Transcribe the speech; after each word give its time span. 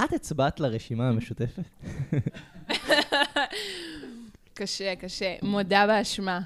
את 0.00 0.12
הצבעת 0.12 0.60
לרשימה 0.60 1.08
המשותפת? 1.08 1.62
קשה, 4.54 4.96
קשה. 4.96 5.34
מודה 5.42 5.86
באשמה. 5.86 6.40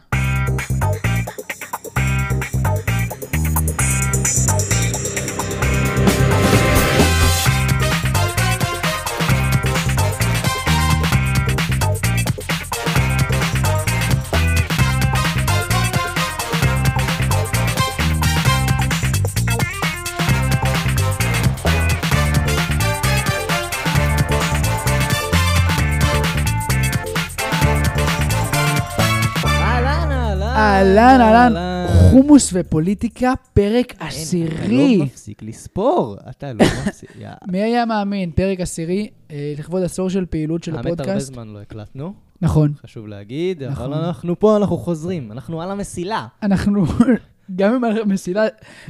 אהלן. 30.79 31.21
אהלן. 31.21 31.87
חומוס 32.11 32.51
ופוליטיקה, 32.53 33.33
פרק 33.55 33.95
עשירי. 33.99 34.95
אתה 34.95 34.99
לא 34.99 35.05
מפסיק 35.05 35.43
לספור. 35.43 36.17
אתה 36.31 36.53
לא 36.53 36.65
מפסיק. 36.87 37.11
מי 37.53 37.63
היה 37.63 37.85
מאמין? 37.85 38.31
פרק 38.31 38.61
עשירי, 38.61 39.09
אה, 39.31 39.55
לכבוד 39.59 39.83
עשור 39.83 40.11
של 40.11 40.27
פעילות 40.27 40.65
של 40.65 40.73
האמת, 40.73 40.87
הרבה 40.87 41.03
הפודקאסט. 41.03 41.35
זמן 41.35 41.49
לא 41.49 41.61
הקלטנו, 41.61 42.13
נכון. 42.43 42.73
חשוב 42.83 43.07
להגיד, 43.07 43.63
נכון. 43.63 43.93
אבל 43.93 44.05
אנחנו 44.05 44.41
פה, 44.41 44.57
אנחנו 44.57 44.77
חוזרים, 44.77 45.33
אנחנו 45.33 45.63
על 45.63 45.71
המסילה. 45.71 46.27
אנחנו, 46.43 46.85
גם 47.57 47.75
אם 47.75 47.85
המסילה, 47.85 48.45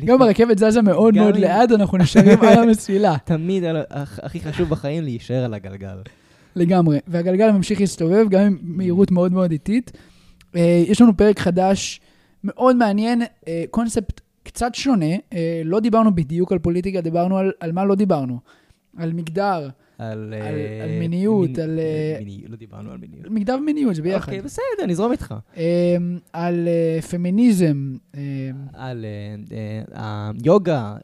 גם 0.05 0.15
אם 0.15 0.23
הרכבת 0.23 0.59
זזה 0.59 0.83
מאוד 0.83 1.15
מאוד 1.15 1.37
לאט, 1.37 1.73
אנחנו 1.73 1.99
נשארים 1.99 2.41
על 2.43 2.59
המסילה. 2.59 3.17
תמיד 3.25 3.65
הכי 3.91 4.41
חשוב 4.41 4.69
בחיים 4.69 5.05
להישאר 5.05 5.45
על 5.45 5.55
הגלגל. 5.55 5.97
לגמרי. 6.57 6.99
והגלגל 7.07 7.51
ממשיך 7.51 7.81
להסתובב, 7.81 8.29
גם 8.29 8.41
עם 8.41 8.59
מהירות 8.63 9.11
מאוד 9.11 9.33
מאוד 9.33 9.51
איטית. 9.51 9.93
אה, 10.57 10.83
יש 10.87 11.01
לנו 11.01 11.17
פרק 11.17 11.39
חדש, 11.39 12.01
מאוד 12.45 12.77
מעניין, 12.77 13.23
אה, 13.49 13.65
קונספט 13.71 14.21
קצת 14.43 14.75
שונה. 14.75 15.15
אה, 15.33 15.63
לא 15.65 15.81
דיברנו 15.81 16.15
בדיוק 16.15 16.53
על 16.53 16.59
פוליטיקה, 16.59 17.01
דיברנו 17.01 17.39
על, 17.39 17.53
על 17.61 17.73
מה 17.73 17.85
לא 17.85 17.95
דיברנו. 17.95 18.39
על 18.97 19.13
מגדר, 19.13 19.69
על... 19.99 20.09
על- 20.09 20.35
אה, 20.35 20.85
על 20.85 20.99
מיניות, 20.99 21.49
מיני- 21.51 21.63
על, 21.63 21.79
אה, 21.79 22.19
לא 22.49 22.57
דיברנו 22.57 22.91
על 22.93 22.99
מיניות. 22.99 23.27
מגדר 23.31 23.57
ומיניות, 23.61 23.95
זה 23.95 24.03
ביחד. 24.03 24.33
אוקיי, 24.33 24.41
בסדר, 24.41 24.87
נזרום 24.87 25.13
איתך. 25.13 25.35
אה, 25.57 25.97
על 26.33 26.69
אה, 26.69 27.03
פמיניזם, 27.03 27.97
אה, 28.17 28.21
על 28.73 29.05
היוגה, 29.93 30.97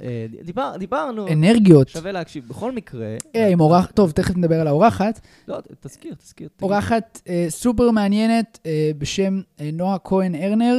דיבר- 0.44 0.76
דיברנו. 0.78 1.28
אנרגיות. 1.32 1.88
שווה 1.88 2.12
להקשיב. 2.12 2.48
בכל 2.48 2.72
מקרה... 2.72 3.16
עם 3.50 3.60
אורחת, 3.60 3.90
טוב, 3.94 4.10
תכף 4.10 4.36
נדבר 4.36 4.60
על 4.60 4.66
האורחת. 4.66 5.20
לא, 5.48 5.58
תזכיר, 5.80 6.14
תזכיר. 6.14 6.48
אורחת 6.62 7.20
סופר 7.48 7.90
מעניינת 7.90 8.58
בשם 8.98 9.40
נועה 9.72 9.98
כהן 9.98 10.34
ארנר. 10.34 10.76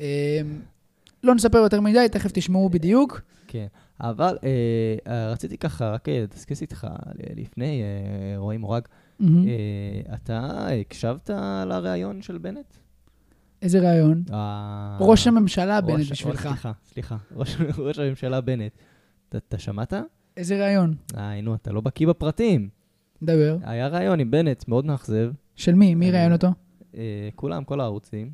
אה, 0.00 0.40
לא 1.24 1.34
נספר 1.34 1.58
יותר 1.58 1.80
מדי, 1.80 2.06
תכף 2.12 2.30
תשמעו 2.32 2.68
בדיוק. 2.68 3.20
כן, 3.48 3.66
אבל 4.00 4.38
אה, 4.44 4.48
אה, 5.12 5.32
רציתי 5.32 5.58
ככה, 5.58 5.90
רק 5.90 6.08
אה, 6.08 6.20
לדסקס 6.22 6.60
איתך 6.62 6.86
ל- 7.14 7.40
לפני, 7.40 7.82
אה, 7.82 8.38
רועי 8.38 8.56
מורג, 8.58 8.82
מהמם. 9.20 9.46
אה, 9.48 10.14
אתה 10.14 10.68
הקשבת 10.80 11.30
לריאיון 11.66 12.22
של 12.22 12.38
בנט? 12.38 12.74
איזה 13.62 13.80
רעיון. 13.80 14.22
ה- 14.32 14.98
ראש 15.00 15.26
הממשלה 15.26 15.78
ראש- 15.78 15.84
בנט 15.86 16.10
בשבילך. 16.10 16.40
סליחה, 16.42 16.72
סליחה, 16.84 17.16
ראש 17.36 17.56
ראש 17.78 17.98
הממשלה 17.98 18.40
בנט. 18.40 18.72
אתה- 19.28 19.58
שמעת? 19.58 19.92
איזה 20.36 20.58
רעיון? 20.60 20.94
אה, 21.16 21.40
נו, 21.40 21.54
אתה 21.54 21.72
לא 21.72 21.80
בקיא 21.80 22.06
בפרטים. 22.06 22.68
דבר. 23.22 23.56
היה 23.62 23.88
ריאיון 23.88 24.20
עם 24.20 24.30
בנט, 24.30 24.68
מאוד 24.68 24.86
מאכזב. 24.86 25.32
של 25.56 25.74
מי? 25.74 25.94
מי 25.94 26.06
אה, 26.06 26.12
ראיין 26.12 26.32
אותו? 26.32 26.48
אה, 26.96 27.28
כולם, 27.34 27.64
כל 27.64 27.80
הערוצים. 27.80 28.30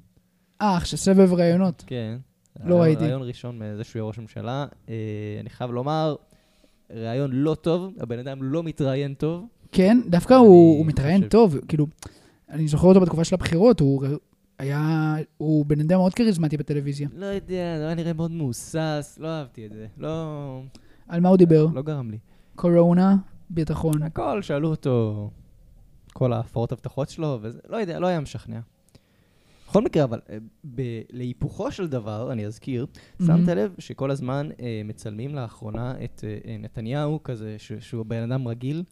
אה, 0.63 0.77
עכשיו 0.77 0.99
סבב 0.99 1.33
ראיונות. 1.33 1.85
כן. 1.87 2.19
לא 2.65 2.75
היה 2.75 2.83
ראיתי. 2.83 3.05
ראיון 3.05 3.23
ראשון 3.23 3.59
מזה 3.59 3.85
שהוא 3.85 4.01
יהיה 4.01 4.07
ראש 4.09 4.19
ממשלה. 4.19 4.67
אה, 4.89 4.95
אני 5.41 5.51
חייב 5.51 5.71
לומר, 5.71 6.15
ראיון 6.91 7.31
לא 7.33 7.55
טוב, 7.55 7.95
הבן 8.01 8.19
אדם 8.19 8.43
לא 8.43 8.63
מתראיין 8.63 9.15
טוב. 9.15 9.47
כן, 9.73 10.01
דווקא 10.07 10.35
הוא 10.35 10.79
הוא 10.79 10.87
מתראיין 10.87 11.19
חושב- 11.19 11.31
טוב, 11.31 11.57
כאילו, 11.69 11.87
אני 12.51 12.69
זוכר 12.69 12.87
אותו 12.89 13.01
בתקופה 13.01 13.25
של 13.25 13.35
הבחירות, 13.35 13.81
הוא 13.81 14.05
היה, 14.59 15.15
הוא 15.37 15.67
בן 15.67 15.81
אדם 15.81 15.99
מאוד 15.99 16.15
כריזמטי 16.15 16.57
בטלוויזיה. 16.57 17.09
לא 17.17 17.27
יודע, 17.27 17.47
זה 17.79 17.87
היה 17.87 17.95
נראה 17.95 18.13
מאוד 18.13 18.31
מהוסס, 18.31 19.19
לא 19.21 19.29
אהבתי 19.29 19.67
את 19.67 19.73
זה. 19.73 19.87
לא, 19.99 20.63
על 21.09 21.21
מה 21.21 21.29
הוא 21.29 21.37
דיבר? 21.37 21.67
לא 21.75 21.83
גרם 21.83 22.11
לי. 22.11 22.19
קורונה, 22.57 23.17
ביטחון. 23.51 24.03
הכל, 24.03 24.43
שאלו 24.43 24.69
אותו, 24.69 25.31
כל 26.13 26.33
ההפרות 26.33 26.73
הבטחות 26.73 27.09
שלו, 27.09 27.39
וזה, 27.43 27.59
לא 27.69 27.77
יודע, 27.77 27.99
לא 28.01 28.07
היה 28.07 28.21
משכנע. 28.21 28.61
בכל 29.69 29.83
מקרה, 29.83 30.05
אבל 30.05 30.19
אה, 30.31 30.37
ב- 30.75 30.83
להיפוכו 31.13 31.71
של 31.73 31.89
דבר, 31.89 32.33
אני 32.33 32.47
אזכיר, 32.47 32.87
שמת 33.19 33.29
מהמם. 33.29 33.49
לב 33.49 33.75
שכל 33.79 34.11
הזמן 34.11 34.49
אה, 34.61 34.83
מצלמים 34.85 35.35
לאחרונה 35.35 35.95
את 36.05 36.25
אה, 36.25 36.51
אה, 36.51 36.57
נתניהו 36.59 37.23
כזה, 37.23 37.55
ש- 37.59 37.73
שהוא 37.81 38.05
בן 38.07 38.31
אדם 38.33 38.49
רגיל? 38.49 38.83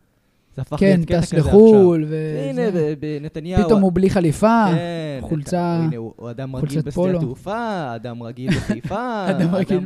זה 0.57 0.63
הפך 0.63 0.77
כן, 0.81 0.87
להיות 0.97 1.05
קטע 1.09 1.21
טס 1.21 1.33
כזה 1.35 1.41
עכשיו. 1.41 1.53
לחו"ל, 1.61 2.05
הנה, 2.51 2.63
וזה. 2.69 2.95
ב- 3.01 3.07
בנתניהו... 3.21 3.65
פתאום 3.65 3.81
הוא 3.83 3.93
בלי 3.95 4.11
חליפה. 4.11 4.65
כן, 4.75 5.19
חולצה- 5.29 5.59
הנה, 5.87 5.97
הוא 5.97 6.31
אדם 6.31 6.57
רגיל 6.57 6.81
בשדה. 6.83 7.17
התעופה, 7.17 7.95
אדם 7.97 8.23
רגיל 8.23 8.51
בחיפה, 8.59 9.31
אדם 9.31 9.55
רגיל 9.55 9.79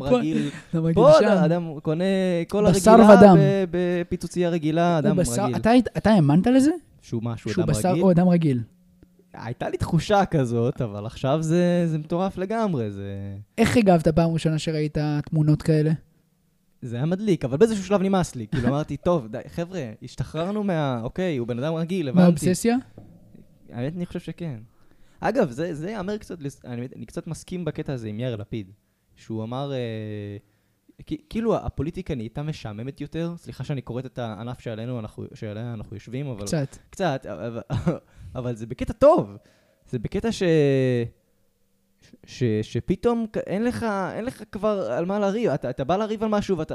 אדם 0.74 0.92
פה. 0.94 1.44
אדם 1.44 1.80
קונה 1.82 2.04
כל 2.48 2.70
בשר 2.70 2.90
הרגילה 2.90 3.34
בפיצוצייה 3.70 4.50
רגילה, 4.50 4.98
אדם 4.98 5.16
בשר- 5.16 5.44
רגיל. 5.44 5.56
אתה 5.96 6.10
האמנת 6.10 6.46
לזה? 6.46 6.70
שהוא 7.02 7.22
מה, 7.22 7.36
שהוא 7.36 7.52
שהוא 7.52 7.64
אדם 7.64 7.70
בשר 7.74 7.90
רגיל? 7.90 8.02
או 8.02 8.10
אדם 8.10 8.28
רגיל. 8.28 8.60
הייתה 9.32 9.68
לי 9.68 9.76
תחושה 9.76 10.24
כזאת, 10.24 10.80
אבל 10.80 11.06
עכשיו 11.06 11.42
זה 11.42 11.82
זה 11.86 11.98
מטורף 11.98 12.38
לגמרי, 12.38 12.90
זה... 12.90 13.36
איך 13.58 13.76
הגבת 13.76 14.08
פעם 14.08 14.30
ראשונה 14.30 14.58
שראית 14.58 14.98
תמונות 15.24 15.62
כאלה? 15.62 15.90
זה 16.82 16.96
היה 16.96 17.06
מדליק, 17.06 17.44
אבל 17.44 17.56
באיזשהו 17.56 17.84
שלב 17.84 18.02
נמאס 18.02 18.36
לי. 18.36 18.46
כאילו 18.46 18.68
אמרתי, 18.68 18.96
טוב, 18.96 19.26
די, 19.26 19.38
חבר'ה, 19.48 19.92
השתחררנו 20.02 20.64
מה... 20.64 21.00
אוקיי, 21.02 21.36
הוא 21.36 21.48
בן 21.48 21.58
אדם 21.58 21.74
רגיל, 21.74 22.08
הבנתי. 22.08 22.22
מהאובססיה? 22.22 22.76
האמת, 23.72 23.96
אני 23.96 24.06
חושב 24.06 24.20
שכן. 24.20 24.58
אגב, 25.20 25.50
זה, 25.50 25.74
זה 25.74 25.90
יאמר 25.90 26.18
קצת, 26.18 26.38
אני, 26.64 26.88
אני 26.96 27.06
קצת 27.06 27.26
מסכים 27.26 27.64
בקטע 27.64 27.92
הזה 27.92 28.08
עם 28.08 28.20
יאיר 28.20 28.36
לפיד, 28.36 28.70
שהוא 29.14 29.44
אמר, 29.44 29.72
אה, 29.72 30.36
כאילו 31.30 31.56
הפוליטיקה 31.56 32.14
נהייתה 32.14 32.42
משעממת 32.42 33.00
יותר, 33.00 33.34
סליחה 33.36 33.64
שאני 33.64 33.82
קוראת 33.82 34.06
את 34.06 34.18
הענף 34.18 34.60
שעלינו, 34.60 34.98
אנחנו, 34.98 35.24
שעליה 35.34 35.74
אנחנו 35.74 35.96
יושבים, 35.96 36.26
אבל... 36.26 36.46
קצת. 36.46 36.76
קצת, 36.90 37.26
אבל, 37.26 37.60
אבל 38.34 38.56
זה 38.56 38.66
בקטע 38.66 38.92
טוב. 38.92 39.36
זה 39.88 39.98
בקטע 39.98 40.32
ש... 40.32 40.42
ש, 42.26 42.44
שפתאום 42.62 43.26
אין 43.46 43.64
לך, 43.64 43.86
אין 44.14 44.24
לך 44.24 44.42
כבר 44.52 44.92
על 44.92 45.04
מה 45.04 45.18
לריב, 45.18 45.50
אתה, 45.50 45.70
אתה 45.70 45.84
בא 45.84 45.96
לריב 45.96 46.22
על 46.22 46.28
משהו 46.28 46.58
ואתה 46.58 46.74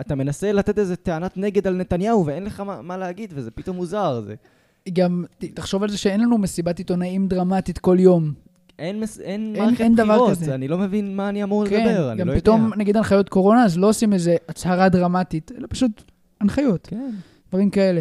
אתה 0.00 0.14
מנסה 0.14 0.52
לתת 0.52 0.78
איזה 0.78 0.96
טענת 0.96 1.36
נגד 1.36 1.66
על 1.66 1.76
נתניהו 1.76 2.26
ואין 2.26 2.44
לך 2.44 2.60
מה, 2.60 2.82
מה 2.82 2.96
להגיד 2.96 3.32
וזה 3.34 3.50
פתאום 3.50 3.76
מוזר, 3.76 4.20
זה... 4.20 4.34
גם, 4.92 5.24
תחשוב 5.38 5.82
על 5.82 5.88
זה 5.88 5.98
שאין 5.98 6.20
לנו 6.20 6.38
מסיבת 6.38 6.78
עיתונאים 6.78 7.28
דרמטית 7.28 7.78
כל 7.78 7.96
יום. 8.00 8.32
אין, 8.78 9.00
מס... 9.00 9.20
אין, 9.20 9.52
אין- 9.54 9.64
מערכת 9.64 9.80
אין 9.80 9.94
דבר 9.94 10.04
בחירות, 10.14 10.30
כזה. 10.30 10.54
אני 10.54 10.68
לא 10.68 10.78
מבין 10.78 11.16
מה 11.16 11.28
אני 11.28 11.42
אמור 11.42 11.66
כן, 11.68 11.86
לדבר, 11.86 12.12
אני 12.12 12.20
גם 12.20 12.28
לא 12.28 12.34
פתאום, 12.34 12.64
יודע. 12.64 12.76
נגיד 12.76 12.96
הנחיות 12.96 13.28
קורונה, 13.28 13.64
אז 13.64 13.78
לא 13.78 13.88
עושים 13.88 14.12
איזה 14.12 14.36
הצהרה 14.48 14.88
דרמטית, 14.88 15.52
אלא 15.58 15.66
פשוט 15.70 16.02
הנחיות, 16.40 16.86
כן. 16.86 17.10
דברים 17.48 17.70
כאלה. 17.70 18.00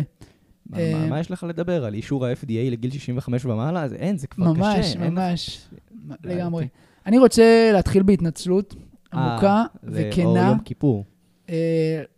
מה, 0.70 0.78
אה, 0.78 0.92
מה, 0.96 1.08
מה 1.08 1.20
יש 1.20 1.32
לך 1.32 1.44
לדבר? 1.50 1.86
על 1.86 1.94
אישור 1.94 2.26
ה-FDA 2.26 2.42
לגיל 2.72 2.92
65 2.92 3.46
ומעלה? 3.46 3.88
זה 3.88 3.96
אין, 3.96 4.18
זה 4.18 4.28
כבר 4.28 4.54
ממש, 4.54 4.78
קשה. 4.80 5.00
לך- 5.00 5.10
ממש, 5.12 5.60
בעייתי. 5.94 6.28
לגמרי. 6.42 6.68
אני 7.06 7.18
רוצה 7.18 7.70
להתחיל 7.74 8.04
בהתנצלות 8.04 8.76
אה, 9.14 9.20
עמוקה 9.32 9.64
זה 9.84 10.10
וכנה. 10.12 10.48
יום 10.48 10.60
כיפור. 10.60 11.06
אה, 11.50 11.56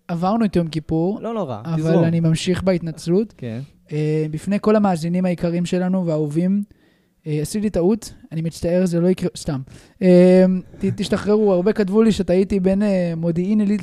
עברנו 0.08 0.46
את 0.46 0.56
יום 0.56 0.68
כיפור, 0.68 1.22
לא 1.22 1.34
נורא, 1.34 1.62
אבל 1.66 1.82
תזרום. 1.82 2.04
אני 2.04 2.20
ממשיך 2.20 2.64
בהתנצלות. 2.64 3.34
כן. 3.38 3.60
אה, 3.92 4.26
בפני 4.32 4.58
כל 4.62 4.76
המאזינים 4.76 5.26
היקרים 5.26 5.66
שלנו 5.66 6.06
והאהובים, 6.06 6.64
אה, 6.72 6.77
עשיתי 7.28 7.70
טעות, 7.70 8.14
אני 8.32 8.42
מצטער, 8.42 8.86
זה 8.86 9.00
לא 9.00 9.08
יקרה, 9.08 9.30
סתם. 9.38 9.62
אה, 10.02 10.46
תשתחררו, 10.96 11.54
הרבה 11.54 11.74
כתבו 11.74 12.02
לי 12.02 12.12
שטעיתי 12.12 12.60
בין 12.60 12.84
אה, 12.84 13.14
מודיעין 13.18 13.60
עילית 13.60 13.82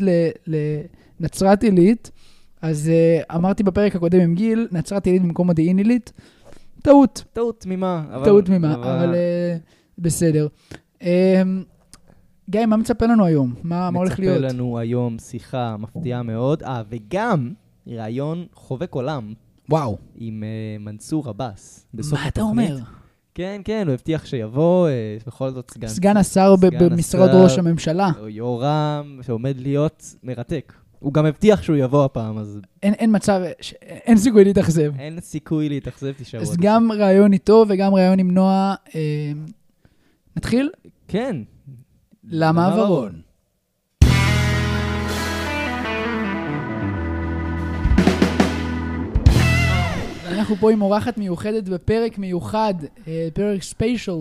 לנצרת 1.20 1.62
עילית, 1.62 2.11
אז 2.62 2.88
אה, 2.88 3.37
אמרתי 3.37 3.62
בפרק 3.62 3.96
הקודם 3.96 4.20
עם 4.20 4.35
גיל, 4.35 4.69
נצרת 4.73 5.06
עילית 5.06 5.23
במקום 5.23 5.46
מודיעין 5.46 5.79
עילית, 5.79 6.12
טעות, 6.82 7.25
טעות 7.32 7.61
תמימה. 7.61 8.20
טעות 8.25 8.44
תמימה, 8.44 8.75
אבל 8.75 9.14
אה, 9.14 9.56
בסדר. 9.99 10.46
אה, 11.02 11.43
גיא, 12.50 12.67
מה 12.67 12.76
מצפה 12.76 13.06
לנו 13.06 13.25
היום? 13.25 13.55
מה 13.62 13.88
הולך 13.94 14.19
להיות? 14.19 14.37
מצפה 14.44 14.55
לנו 14.55 14.79
היום 14.79 15.19
שיחה 15.19 15.76
מפתיעה 15.76 16.23
מאוד. 16.23 16.62
אה, 16.62 16.82
וגם 16.88 17.52
ראיון 17.87 18.46
חובק 18.55 18.93
עולם 18.93 19.32
וואו, 19.69 19.99
עם 20.17 20.43
אה, 20.44 20.79
מנסור 20.81 21.29
עבאס. 21.29 21.87
מה 21.94 22.29
אתה. 22.29 22.43
אומר? 22.43 22.76
כן, 23.35 23.61
כן, 23.65 23.87
הוא 23.87 23.95
הבטיח 23.95 24.27
שיבוא, 24.27 24.89
אה, 24.89 25.17
בכל 25.27 25.51
זאת 25.51 25.71
סגן... 25.71 25.89
סגן 25.89 26.17
השר 26.17 26.55
במשרד 26.81 27.31
ראש 27.35 27.59
הממשלה. 27.59 28.11
יורם, 28.29 29.21
שעומד 29.23 29.55
להיות 29.61 30.15
מרתק. 30.23 30.73
הוא 30.99 31.13
גם 31.13 31.27
הבטיח 31.27 31.63
שהוא 31.63 31.77
יבוא 31.77 32.05
הפעם, 32.05 32.39
אז 32.39 32.61
אין, 32.83 32.95
אין 32.95 33.17
מצב, 33.17 33.41
ש... 33.61 33.73
אין 33.83 34.17
סיכוי 34.17 34.45
להתאכזב. 34.45 34.93
אין 34.99 35.21
סיכוי 35.21 35.69
להתאכזב, 35.69 36.13
תישארו. 36.13 36.43
אז 36.43 36.57
גם 36.57 36.93
ראיון 36.93 37.33
איתו 37.33 37.65
וגם 37.69 37.95
ראיון 37.95 38.19
עם 38.19 38.31
נועה. 38.31 38.75
אה, 38.95 39.33
נתחיל? 40.37 40.71
כן. 41.09 41.37
למעברון. 42.25 43.21
אנחנו 50.35 50.57
פה 50.57 50.73
עם 50.73 50.83
אורחת 50.83 51.19
מיוחדת 51.19 51.69
בפרק 51.69 52.19
מיוחד, 52.19 52.75
אה, 53.09 53.29
פרק 53.35 53.63
ספיישל 53.63 54.13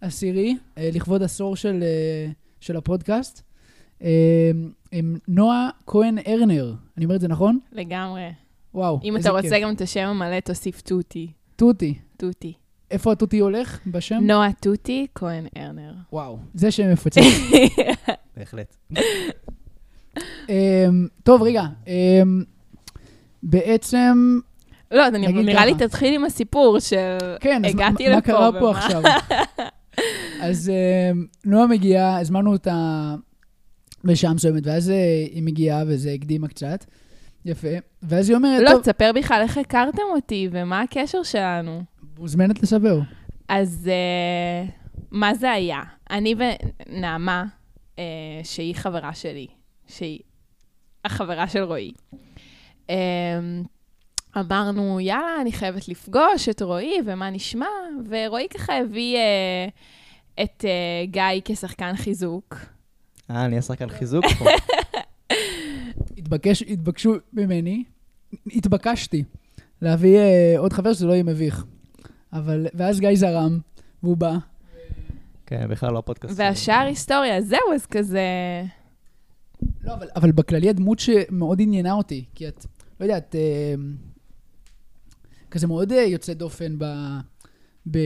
עשירי, 0.00 0.56
אה, 0.78 0.90
לכבוד 0.92 1.22
עשור 1.22 1.56
של, 1.56 1.82
אה, 1.82 2.30
של 2.60 2.76
הפודקאסט, 2.76 3.42
עם 4.92 5.16
נועה 5.28 5.68
כהן 5.86 6.18
ארנר. 6.26 6.74
אני 6.96 7.04
אומר 7.04 7.16
את 7.16 7.20
זה 7.20 7.28
נכון? 7.28 7.58
לגמרי. 7.72 8.28
וואו, 8.74 9.00
אם 9.04 9.16
אתה 9.16 9.30
רוצה 9.30 9.50
כיף. 9.50 9.62
גם 9.62 9.74
את 9.74 9.80
השם 9.80 10.06
המלא, 10.06 10.40
תוסיף 10.40 10.80
תותי. 10.80 11.28
תותי. 11.56 11.94
תותי. 12.16 12.52
איפה 12.90 13.12
התותי 13.12 13.38
הולך 13.38 13.78
בשם? 13.86 14.18
נועה 14.22 14.52
תותי, 14.52 15.06
כהן 15.14 15.46
ארנר. 15.56 15.92
וואו, 16.12 16.38
זה 16.54 16.70
שם 16.70 16.92
מפוצץ. 16.92 17.22
בהחלט. 18.36 18.76
אמ, 20.48 21.06
טוב, 21.22 21.42
רגע. 21.42 21.62
אמ, 21.86 22.44
בעצם, 23.42 24.38
לא, 24.90 25.06
אני 25.08 25.18
נגיד 25.18 25.44
נראה 25.46 25.66
לי. 25.66 25.74
תתחיל 25.74 26.14
עם 26.14 26.24
הסיפור 26.24 26.78
של 26.80 27.18
כן, 27.40 27.62
אז 27.64 27.74
מה- 27.74 27.86
הגעתי 27.86 28.08
מה 28.08 28.16
לפה. 28.16 28.20
קרה 28.26 28.50
פה 28.60 28.70
עכשיו? 28.70 29.02
אז 30.42 30.70
אמ, 31.12 31.26
נועה 31.44 31.66
מגיעה, 31.66 32.20
הזמנו 32.20 32.52
אותה 32.52 33.14
בשעה 34.04 34.34
מסוימת, 34.34 34.66
ואז 34.66 34.90
אה, 34.90 34.94
היא 35.32 35.42
מגיעה, 35.42 35.82
וזה 35.86 36.10
הקדימה 36.10 36.48
קצת. 36.48 36.84
יפה. 37.44 37.68
ואז 38.02 38.28
היא 38.28 38.36
אומרת, 38.36 38.62
לא, 38.64 38.70
טוב, 38.70 38.80
תספר 38.80 39.10
בכלל 39.14 39.40
איך 39.42 39.58
הכרתם 39.58 40.02
אותי 40.14 40.48
ומה 40.52 40.80
הקשר 40.80 41.22
שלנו. 41.22 41.82
מוזמנת 42.18 42.62
לספר. 42.62 43.00
אז 43.48 43.90
uh, 44.66 44.70
מה 45.10 45.34
זה 45.34 45.50
היה? 45.52 45.80
אני 46.10 46.34
ונעמה, 46.88 47.44
uh, 47.96 47.98
שהיא 48.44 48.74
חברה 48.74 49.14
שלי, 49.14 49.46
שהיא 49.86 50.18
החברה 51.04 51.48
של 51.48 51.62
רועי, 51.62 51.92
um, 52.86 52.92
אמרנו, 54.36 55.00
יאללה, 55.00 55.40
אני 55.40 55.52
חייבת 55.52 55.88
לפגוש 55.88 56.48
את 56.50 56.62
רועי, 56.62 56.98
ומה 57.06 57.30
נשמע? 57.30 57.66
ורועי 58.08 58.48
ככה 58.48 58.78
הביא 58.78 59.16
uh, 59.16 60.42
את 60.42 60.64
uh, 60.64 61.10
גיא 61.10 61.40
כשחקן 61.44 61.96
חיזוק. 61.96 62.56
אה, 63.30 63.44
אני 63.44 63.58
השחקן 63.58 63.88
חיזוק 63.88 64.24
פה. 64.38 64.44
התבקש, 66.18 66.62
התבקשו 66.62 67.14
ממני, 67.32 67.84
התבקשתי 68.46 69.24
להביא 69.82 70.18
אה, 70.18 70.54
עוד 70.58 70.72
חבר 70.72 70.92
שזה 70.92 71.06
לא 71.06 71.12
יהיה 71.12 71.22
מביך. 71.22 71.64
אבל, 72.32 72.66
ואז 72.74 73.00
גיא 73.00 73.14
זרם, 73.14 73.58
והוא 74.02 74.16
בא. 74.16 74.36
כן, 75.46 75.68
בכלל 75.68 75.92
לא 75.92 75.98
הפודקאסט. 75.98 76.34
והשאר 76.36 76.84
היסטוריה, 76.86 77.42
זהו, 77.42 77.72
אז 77.74 77.86
כזה... 77.86 78.22
לא, 79.84 79.94
אבל, 79.94 80.08
אבל 80.16 80.32
בכללי 80.32 80.68
הדמות 80.68 80.98
שמאוד 80.98 81.60
עניינה 81.60 81.92
אותי, 81.92 82.24
כי 82.34 82.48
את, 82.48 82.66
לא 83.00 83.04
יודעת, 83.04 83.34
אה, 83.34 83.74
כזה 85.54 85.66
מאוד 85.66 85.92
אה, 85.92 86.02
יוצא 86.02 86.32
דופן 86.32 86.74
ב... 86.78 86.84
ב... 87.90 87.98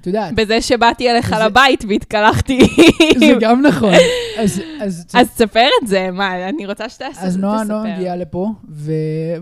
את 0.00 0.06
יודעת, 0.06 0.34
בזה 0.34 0.60
שבאתי 0.60 1.10
אליך 1.10 1.28
זה- 1.28 1.44
לבית 1.44 1.84
והתקלחתי. 1.88 2.58
זה 3.18 3.32
גם 3.40 3.62
נכון. 3.66 3.92
אז, 4.38 4.62
אז, 4.80 5.06
אז 5.14 5.30
תספר 5.34 5.68
את 5.82 5.88
זה, 5.88 6.10
מה, 6.10 6.48
אני 6.48 6.66
רוצה 6.66 6.88
שתעשה, 6.88 7.20
אז 7.20 7.36
נועה. 7.36 7.64
נועה 7.64 7.96
מגיעה 7.96 8.16
לפה, 8.16 8.48
ו... 8.68 8.92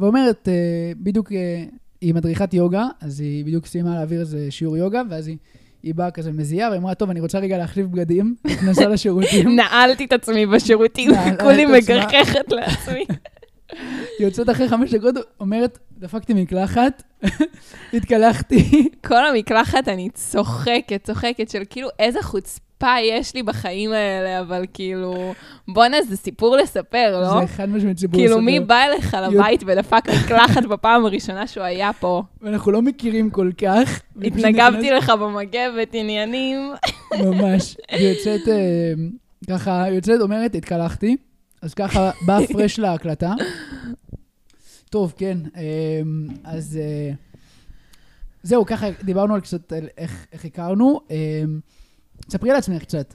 ואומרת, 0.01 0.49
אה, 0.49 0.53
בדיוק, 0.97 1.33
אה, 1.33 1.65
היא 2.01 2.15
מדריכת 2.15 2.55
יוגה, 2.55 2.87
אז 3.01 3.21
היא 3.21 3.45
בדיוק 3.45 3.67
סיימה 3.67 3.95
להעביר 3.95 4.21
איזה 4.21 4.47
שיעור 4.51 4.77
יוגה, 4.77 5.03
ואז 5.11 5.27
היא, 5.27 5.37
היא 5.83 5.95
באה 5.95 6.11
כזה 6.11 6.33
מזיעה, 6.33 6.69
והיא 6.69 6.81
אמרה, 6.81 6.95
טוב, 6.95 7.11
אני 7.11 7.21
רוצה 7.21 7.39
רגע 7.39 7.59
להחליף 7.59 7.87
בגדים, 7.87 8.35
נכנסה 8.45 8.89
לשירותים, 8.89 9.57
נעלתי 9.57 10.05
את 10.05 10.13
עצמי 10.13 10.47
בשירותים, 10.47 11.11
כולי 11.41 11.65
את. 11.65 11.71
מגחכת 11.71 12.53
לעצמי. 12.53 13.05
היא 14.19 14.27
יוצאת 14.27 14.51
אחרי 14.51 14.69
חמש 14.69 14.95
דקות, 14.95 15.15
אומרת, 15.41 15.79
דפקתי 15.99 16.35
מקלחת, 16.35 17.03
התקלחתי, 17.95 18.89
כל 19.07 19.27
המקלחת 19.27 19.89
אני 19.89 20.11
צוחקת, 20.11 21.01
צוחקת 21.05 21.51
של 21.51 21.63
כאילו 21.71 21.89
איזה 21.99 22.23
חוצפה 22.23 22.95
יש 23.03 23.35
לי 23.35 23.43
בחיים 23.43 23.93
האלה, 23.93 24.41
אבל 24.41 24.65
כאילו, 24.73 25.35
בואנה, 25.69 26.03
זה 26.03 26.17
סיפור 26.17 26.57
לספר, 26.57 27.21
לא? 27.21 27.41
זה 27.41 27.47
חד 27.47 27.69
משמעית 27.69 27.99
סיפור 27.99 28.21
כאילו, 28.21 28.31
לספר. 28.37 28.45
מי 28.45 28.61
בא 28.61 28.83
אליך 28.83 29.17
לבית 29.23 29.63
ודפק 29.67 30.03
מקלחת 30.25 30.65
בפעם 30.65 31.05
הראשונה 31.07 31.47
שהוא 31.47 31.65
היה 31.65 31.93
פה? 31.93 32.23
ואנחנו 32.43 32.73
לא 32.73 32.83
מכירים 32.83 33.31
כל 33.31 33.51
כך. 33.59 34.01
התנגבתי 34.23 34.91
לך 34.91 35.11
במגבת, 35.11 35.89
עניינים. 35.93 36.73
ממש. 37.21 37.77
היא 37.89 38.09
יוצאת, 38.09 38.49
אה, 38.49 38.93
ככה, 39.51 39.85
יוצאת, 39.91 40.21
אומרת, 40.21 40.55
התקלחתי, 40.55 41.17
אז 41.65 41.75
ככה 41.75 42.11
באה 42.27 42.47
פרש 42.53 42.79
להקלטה. 42.79 43.33
טוב, 44.91 45.15
כן, 45.17 45.39
אה, 45.57 46.01
אז 46.45 46.79
אה, 46.83 47.13
זהו, 48.43 48.67
ככה 48.67 48.87
דיברנו 49.03 49.35
על 49.35 49.41
קצת 49.41 49.73
על 49.73 49.89
איך 49.99 50.27
איך 50.33 50.45
הכרנו. 50.45 51.01
אה, 51.11 51.43
ספרי 52.31 52.51
על 52.51 52.57
עצמך 52.57 52.83
קצת. 52.83 53.15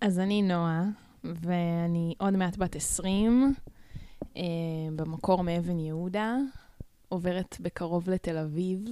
אז 0.00 0.18
אני 0.18 0.42
נועה, 0.42 0.84
ואני 1.24 2.14
עוד 2.18 2.36
מעט 2.36 2.56
בת 2.56 2.76
20, 2.76 3.54
אה, 4.36 4.42
במקור 4.96 5.44
מאבן 5.44 5.78
יהודה, 5.78 6.36
עוברת 7.08 7.56
בקרוב 7.60 8.10
לתל 8.10 8.38
אביב, 8.38 8.88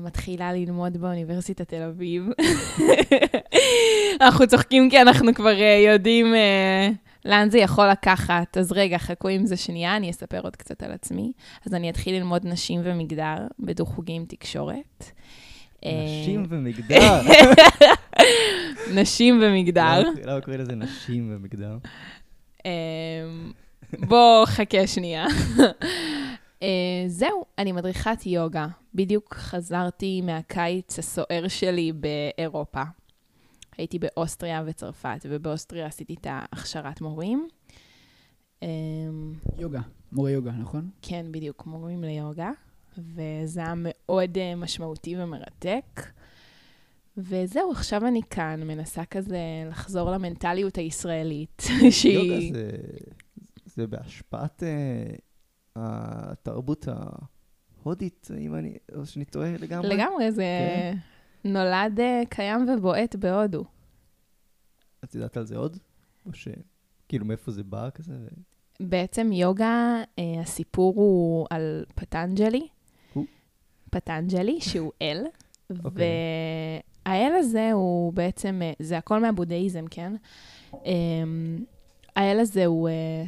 מתחילה 0.00 0.52
ללמוד 0.52 0.96
באוניברסיטת 0.96 1.68
תל 1.68 1.82
אביב. 1.82 2.24
אנחנו 4.22 4.46
צוחקים 4.46 4.90
כי 4.90 5.00
אנחנו 5.00 5.34
כבר 5.34 5.60
אה, 5.60 5.84
יודעים 5.86 6.34
אה, 6.34 6.88
לאן 7.24 7.50
זה 7.50 7.58
יכול 7.58 7.88
לקחת. 7.88 8.56
אז 8.58 8.72
רגע, 8.72 8.98
חכו 8.98 9.28
עם 9.28 9.46
זה 9.46 9.56
שנייה, 9.56 9.96
אני 9.96 10.10
אספר 10.10 10.40
עוד 10.42 10.56
קצת 10.56 10.82
על 10.82 10.92
עצמי. 10.92 11.32
אז 11.66 11.74
אני 11.74 11.90
אתחיל 11.90 12.14
ללמוד 12.14 12.46
נשים 12.46 12.80
ומגדר 12.84 13.36
בדו-חוגים 13.58 14.24
תקשורת. 14.28 15.04
אה, 15.84 15.90
נשים 16.22 16.46
ומגדר. 16.48 17.20
נשים 18.94 19.40
ומגדר. 19.42 20.00
למה- 20.00 20.10
למה 20.24 20.40
קוראים 20.40 20.60
לזה 20.60 20.74
נשים 20.74 21.32
ומגדר? 21.36 21.76
אמ, 22.64 22.70
בוא, 23.98 24.46
חכה 24.46 24.86
שנייה. 24.86 25.26
אה, 26.62 26.68
זהו, 27.06 27.44
אני 27.58 27.72
מדריכת 27.72 28.26
יוגה. 28.26 28.66
בדיוק 28.94 29.34
חזרתי 29.34 30.20
מהקיץ 30.24 30.98
הסוער 30.98 31.48
שלי 31.48 31.92
באירופה. 31.92 32.82
הייתי 33.78 33.98
באוסטריה 33.98 34.62
וצרפת, 34.66 35.26
ובאוסטריה 35.28 35.86
עשיתי 35.86 36.14
את 36.14 36.26
ההכשרת 36.30 37.00
מורים. 37.00 37.48
אמ, 38.62 38.68
יוגה, 39.58 39.80
מורה 40.12 40.30
יוגה, 40.30 40.50
נכון? 40.52 40.90
כן, 41.02 41.26
בדיוק, 41.30 41.66
מורים 41.66 42.04
ליוגה, 42.04 42.50
וזה 42.98 43.60
היה 43.60 43.74
מאוד 43.76 44.38
אה, 44.38 44.54
משמעותי 44.54 45.14
ומרתק. 45.18 46.00
וזהו, 47.16 47.70
עכשיו 47.72 48.06
אני 48.06 48.20
כאן, 48.30 48.62
מנסה 48.62 49.04
כזה 49.04 49.38
לחזור 49.70 50.10
למנטליות 50.10 50.76
הישראלית, 50.76 51.62
שהיא... 51.90 52.18
יוגה 52.18 52.52
זה- 52.52 52.70
זה 53.66 53.86
בהשפעת 53.86 54.62
אה, 54.62 55.14
התרבות 55.76 56.88
ההודית, 56.88 58.28
אם 58.38 58.54
אני, 58.54 58.76
או 58.94 59.06
שאני 59.06 59.24
טועה 59.24 59.52
לגמרי. 59.56 59.96
לגמרי, 59.96 60.32
זה 60.32 60.42
כן. 60.42 60.96
נולד 61.44 62.00
אה, 62.00 62.22
קיים 62.28 62.68
ובועט 62.68 63.14
בהודו. 63.16 63.64
את 65.04 65.14
יודעת 65.14 65.36
על 65.36 65.46
זה 65.46 65.56
עוד? 65.56 65.78
או 66.26 66.32
ש... 66.32 66.48
כאילו, 67.08 67.24
מאיפה 67.24 67.50
זה 67.50 67.62
בא 67.64 67.90
כזה? 67.94 68.14
בעצם 68.80 69.32
יוגה, 69.32 70.02
אה, 70.18 70.40
הסיפור 70.40 70.94
הוא 70.96 71.46
על 71.50 71.84
פטנג'לי. 71.94 72.68
הוא? 73.12 73.24
פטנג'לי, 73.90 74.60
שהוא 74.60 74.92
אל. 75.02 75.24
אוקיי. 75.84 76.06
והאל 77.06 77.32
הזה 77.38 77.72
הוא 77.72 78.12
בעצם, 78.12 78.60
אה, 78.62 78.72
זה 78.78 78.98
הכל 78.98 79.20
מהבודהיזם, 79.20 79.84
כן? 79.90 80.12
אמ, 80.84 81.64
האל 82.16 82.40
הזה 82.40 82.66
הוא 82.66 82.88
אה, 82.88 83.24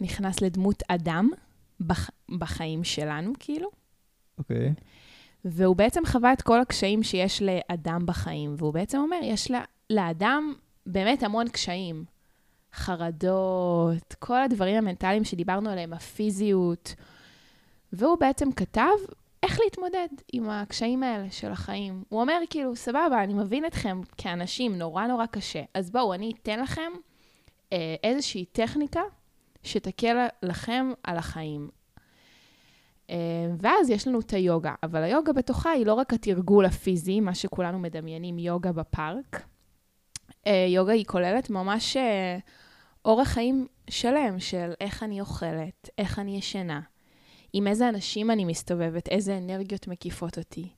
נכנס 0.00 0.40
לדמות 0.40 0.82
אדם 0.88 1.30
בח, 1.80 2.10
בחיים 2.38 2.84
שלנו, 2.84 3.32
כאילו. 3.38 3.70
אוקיי. 4.38 4.74
והוא 5.44 5.76
בעצם 5.76 6.06
חווה 6.06 6.32
את 6.32 6.42
כל 6.42 6.60
הקשיים 6.60 7.02
שיש 7.02 7.42
לאדם 7.42 8.06
בחיים, 8.06 8.54
והוא 8.58 8.74
בעצם 8.74 8.98
אומר, 8.98 9.18
יש 9.22 9.50
לה, 9.50 9.64
לאדם 9.90 10.54
באמת 10.86 11.22
המון 11.22 11.48
קשיים. 11.48 12.04
חרדות, 12.74 14.14
כל 14.18 14.42
הדברים 14.42 14.76
המנטליים 14.76 15.24
שדיברנו 15.24 15.70
עליהם, 15.70 15.92
הפיזיות. 15.92 16.94
והוא 17.92 18.18
בעצם 18.18 18.52
כתב 18.52 18.96
איך 19.42 19.60
להתמודד 19.64 20.08
עם 20.32 20.50
הקשיים 20.50 21.02
האלה 21.02 21.30
של 21.30 21.52
החיים. 21.52 22.04
הוא 22.08 22.20
אומר, 22.20 22.38
כאילו, 22.50 22.76
סבבה, 22.76 23.24
אני 23.24 23.34
מבין 23.34 23.66
אתכם 23.66 24.00
כאנשים, 24.16 24.78
נורא 24.78 25.06
נורא 25.06 25.26
קשה, 25.26 25.62
אז 25.74 25.90
בואו, 25.90 26.14
אני 26.14 26.32
אתן 26.42 26.60
לכם 26.60 26.92
אה, 27.72 27.94
איזושהי 28.04 28.44
טכניקה 28.44 29.00
שתקל 29.62 30.26
לכם 30.42 30.90
על 31.02 31.16
החיים. 31.16 31.70
אה, 33.10 33.16
ואז 33.58 33.90
יש 33.90 34.08
לנו 34.08 34.20
את 34.20 34.30
היוגה, 34.30 34.74
אבל 34.82 35.02
היוגה 35.02 35.32
בתוכה 35.32 35.70
היא 35.70 35.86
לא 35.86 35.94
רק 35.94 36.12
התרגול 36.12 36.64
הפיזי, 36.64 37.20
מה 37.20 37.34
שכולנו 37.34 37.78
מדמיינים 37.78 38.38
יוגה 38.38 38.72
בפארק. 38.72 39.42
אה, 40.46 40.66
יוגה 40.68 40.92
היא 40.92 41.04
כוללת 41.04 41.50
ממש 41.50 41.96
אה, 41.96 42.38
אורח 43.04 43.28
חיים 43.28 43.66
שלם 43.90 44.40
של 44.40 44.72
איך 44.80 45.02
אני 45.02 45.20
אוכלת, 45.20 45.88
איך 45.98 46.18
אני 46.18 46.36
ישנה, 46.36 46.80
עם 47.52 47.66
איזה 47.66 47.88
אנשים 47.88 48.30
אני 48.30 48.44
מסתובבת, 48.44 49.08
איזה 49.08 49.38
אנרגיות 49.38 49.88
מקיפות 49.88 50.38
אותי. 50.38 50.68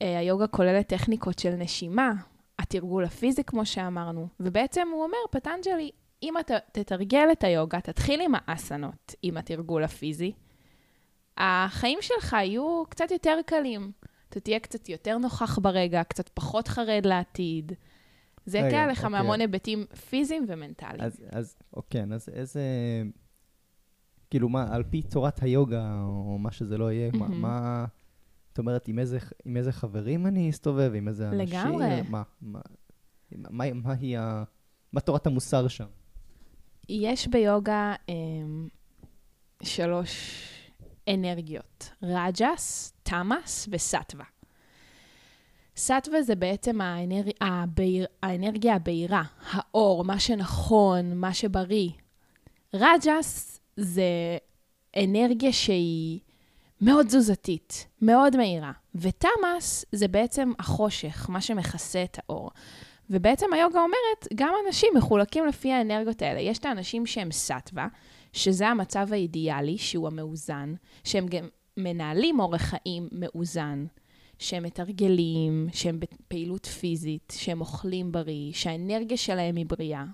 היוגה 0.00 0.46
כוללת 0.46 0.88
טכניקות 0.88 1.38
של 1.38 1.50
נשימה, 1.50 2.12
התרגול 2.58 3.04
הפיזי, 3.04 3.44
כמו 3.44 3.66
שאמרנו, 3.66 4.28
ובעצם 4.40 4.88
הוא 4.92 5.02
אומר, 5.02 5.18
פטנג'לי, 5.30 5.90
אם 6.22 6.38
אתה 6.38 6.54
תתרגל 6.72 7.28
את 7.32 7.44
היוגה, 7.44 7.80
תתחיל 7.80 8.20
עם 8.20 8.32
האסנות, 8.34 9.14
עם 9.22 9.36
התרגול 9.36 9.84
הפיזי, 9.84 10.32
החיים 11.36 11.98
שלך 12.00 12.32
יהיו 12.32 12.82
קצת 12.88 13.10
יותר 13.10 13.38
קלים. 13.46 13.92
אתה 14.28 14.40
תהיה 14.40 14.58
קצת 14.58 14.88
יותר 14.88 15.18
נוכח 15.18 15.58
ברגע, 15.58 16.04
קצת 16.04 16.28
פחות 16.28 16.68
חרד 16.68 17.06
לעתיד. 17.06 17.72
זה 18.46 18.58
יקל 18.58 18.76
עליך 18.76 19.04
אוקיי. 19.04 19.10
מהמון 19.10 19.40
היבטים 19.40 19.86
פיזיים 20.08 20.44
ומנטליים. 20.48 21.00
אז, 21.00 21.24
אז, 21.30 21.56
אוקיי, 21.72 22.02
אז 22.14 22.28
איזה... 22.32 22.62
כאילו, 24.30 24.48
מה, 24.48 24.74
על 24.74 24.82
פי 24.82 25.02
תורת 25.02 25.42
היוגה, 25.42 26.00
או 26.02 26.38
מה 26.38 26.52
שזה 26.52 26.78
לא 26.78 26.92
יהיה, 26.92 27.10
מה, 27.12 27.18
מהמם. 27.18 27.42
מה... 27.42 27.84
את 28.52 28.58
אומרת, 28.58 28.88
עם 28.88 28.98
איזה, 28.98 29.18
עם 29.44 29.56
איזה 29.56 29.72
חברים 29.72 30.26
אני 30.26 30.50
אסתובב, 30.50 30.92
עם 30.94 31.08
איזה 31.08 31.28
אנשים? 31.28 31.58
לגמרי. 31.58 32.02
מה, 32.02 32.22
מה, 32.40 32.60
מה, 33.30 33.72
מה 33.74 33.92
היא 33.92 34.18
ה... 34.18 34.44
מה 34.92 35.00
תורת 35.00 35.26
המוסר 35.26 35.68
שם? 35.68 35.86
יש 36.88 37.28
ביוגה 37.28 37.94
אמ, 38.08 38.68
שלוש 39.62 40.42
אנרגיות, 41.08 41.90
רג'ס, 42.02 42.92
תמאס 43.02 43.68
וסטווה. 43.70 44.24
סטווה 45.76 46.22
זה 46.22 46.34
בעצם 46.34 46.80
האנר... 46.80 47.22
הבהיר... 47.40 48.06
האנרגיה 48.22 48.74
הבהירה, 48.74 49.22
האור, 49.50 50.04
מה 50.04 50.20
שנכון, 50.20 51.16
מה 51.16 51.34
שבריא. 51.34 51.90
רג'ס 52.74 53.60
זה 53.76 54.38
אנרגיה 54.96 55.52
שהיא 55.52 56.20
מאוד 56.80 57.06
תזוזתית, 57.06 57.86
מאוד 58.02 58.36
מהירה. 58.36 58.72
ותמאס 58.94 59.84
זה 59.92 60.08
בעצם 60.08 60.52
החושך, 60.58 61.26
מה 61.30 61.40
שמכסה 61.40 62.02
את 62.02 62.18
האור. 62.18 62.50
ובעצם 63.10 63.46
היוגה 63.52 63.78
אומרת, 63.78 64.28
גם 64.34 64.54
אנשים 64.66 64.88
מחולקים 64.96 65.46
לפי 65.46 65.72
האנרגיות 65.72 66.22
האלה. 66.22 66.40
יש 66.40 66.58
את 66.58 66.64
האנשים 66.64 67.06
שהם 67.06 67.32
סטווה, 67.32 67.86
שזה 68.36 68.68
המצב 68.68 69.08
האידיאלי, 69.12 69.78
שהוא 69.78 70.06
המאוזן, 70.06 70.74
שהם 71.04 71.26
גם 71.26 71.48
מנהלים 71.76 72.40
אורח 72.40 72.62
חיים 72.62 73.08
מאוזן, 73.12 73.86
שהם 74.38 74.62
מתרגלים, 74.62 75.68
שהם 75.72 76.00
בפעילות 76.00 76.66
פיזית, 76.66 77.32
שהם 77.36 77.60
אוכלים 77.60 78.12
בריא, 78.12 78.52
שהאנרגיה 78.52 79.16
שלהם 79.16 79.56
היא 79.56 79.66
בריאה. 79.66 80.04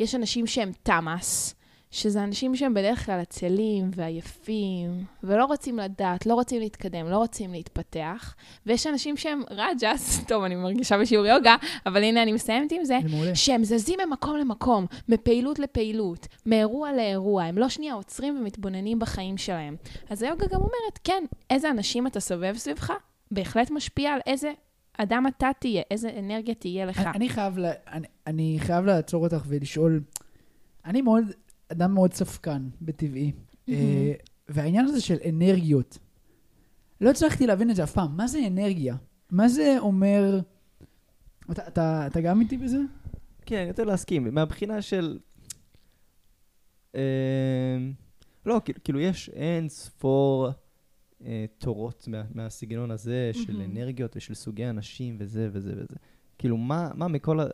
יש 0.00 0.14
אנשים 0.14 0.46
שהם 0.46 0.72
תמאס, 0.82 1.54
שזה 1.90 2.24
אנשים 2.24 2.56
שהם 2.56 2.74
בדרך 2.74 3.06
כלל 3.06 3.20
עצלים 3.20 3.90
ועייפים, 3.94 5.04
ולא 5.22 5.44
רוצים 5.44 5.78
לדעת, 5.78 6.26
לא 6.26 6.34
רוצים 6.34 6.60
להתקדם, 6.60 7.06
לא 7.06 7.16
רוצים 7.16 7.52
להתפתח. 7.52 8.34
ויש 8.66 8.86
אנשים 8.86 9.16
שהם 9.16 9.42
רג'ס, 9.50 10.20
טוב, 10.28 10.44
אני 10.44 10.54
מרגישה 10.54 10.98
בשיעור 10.98 11.26
יוגה, 11.26 11.56
אבל 11.86 12.02
הנה, 12.02 12.22
אני 12.22 12.32
מסיימת 12.32 12.72
עם 12.72 12.84
זה. 12.84 12.98
שהם 13.34 13.64
זזים 13.64 13.98
ממקום 14.06 14.36
למקום, 14.36 14.86
מפעילות 15.08 15.58
לפעילות, 15.58 16.26
מאירוע 16.46 16.92
לאירוע, 16.92 17.44
הם 17.44 17.58
לא 17.58 17.68
שנייה 17.68 17.94
עוצרים 17.94 18.38
ומתבוננים 18.40 18.98
בחיים 18.98 19.36
שלהם. 19.38 19.76
אז 20.10 20.22
היוגה 20.22 20.46
גם 20.46 20.60
אומרת, 20.60 20.98
כן, 21.04 21.24
איזה 21.50 21.70
אנשים 21.70 22.06
אתה 22.06 22.20
סובב 22.20 22.56
סביבך, 22.56 22.92
בהחלט 23.30 23.70
משפיע 23.70 24.12
על 24.12 24.20
איזה 24.26 24.52
אדם 24.98 25.24
אתה 25.26 25.50
תהיה, 25.58 25.82
איזה 25.90 26.10
אנרגיה 26.18 26.54
תהיה 26.54 26.86
לך. 26.86 26.98
אני, 26.98 27.10
אני, 27.14 27.28
חייב 27.28 27.58
לה, 27.58 27.72
אני, 27.92 28.06
אני 28.26 28.56
חייב 28.60 28.84
לעצור 28.84 29.24
אותך 29.24 29.44
ולשאול, 29.48 30.00
אני 30.84 31.02
מאוד, 31.02 31.24
אדם 31.72 31.94
מאוד 31.94 32.12
ספקן 32.12 32.68
בטבעי. 32.82 33.32
אה, 33.68 34.12
והעניין 34.48 34.84
הזה 34.84 35.00
של 35.00 35.16
אנרגיות, 35.28 35.98
לא 37.00 37.10
הצלחתי 37.10 37.46
להבין 37.46 37.70
את 37.70 37.76
זה 37.76 37.84
אף 37.84 37.92
פעם. 37.92 38.16
מה 38.16 38.26
זה 38.26 38.38
אנרגיה? 38.46 38.96
מה 39.30 39.48
זה 39.48 39.76
אומר... 39.78 40.40
אתה, 41.50 41.68
אתה, 41.68 42.06
אתה 42.06 42.20
גם 42.20 42.40
איתי 42.40 42.56
בזה? 42.56 42.78
כן, 43.46 43.56
אני 43.60 43.70
רוצה 43.70 43.84
להסכים. 43.84 44.34
מהבחינה 44.34 44.82
של... 44.82 45.18
אה, 46.94 47.00
לא, 48.46 48.60
כאילו- 48.64 48.78
כאילו 48.84 49.00
יש 49.00 49.28
אין 49.28 49.68
ספור 49.68 50.48
אה, 51.24 51.44
תורות 51.58 52.08
מה, 52.08 52.22
מהסגנון 52.34 52.90
הזה 52.90 53.30
של. 53.32 53.62
אנרגיות 53.62 54.16
ושל 54.16 54.34
סוגי 54.34 54.66
אנשים 54.66 55.16
וזה 55.18 55.48
וזה 55.52 55.72
וזה. 55.76 55.96
כאילו, 56.38 56.56
מה, 56.56 56.90
מה 56.94 57.08
מכל 57.08 57.40
ה... 57.40 57.44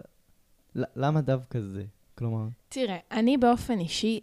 למה 0.74 1.20
דווקא 1.20 1.60
זה? 1.60 1.84
כלומר, 2.18 2.44
תראה, 2.68 2.96
אני 3.10 3.36
באופן 3.36 3.78
אישי 3.78 4.20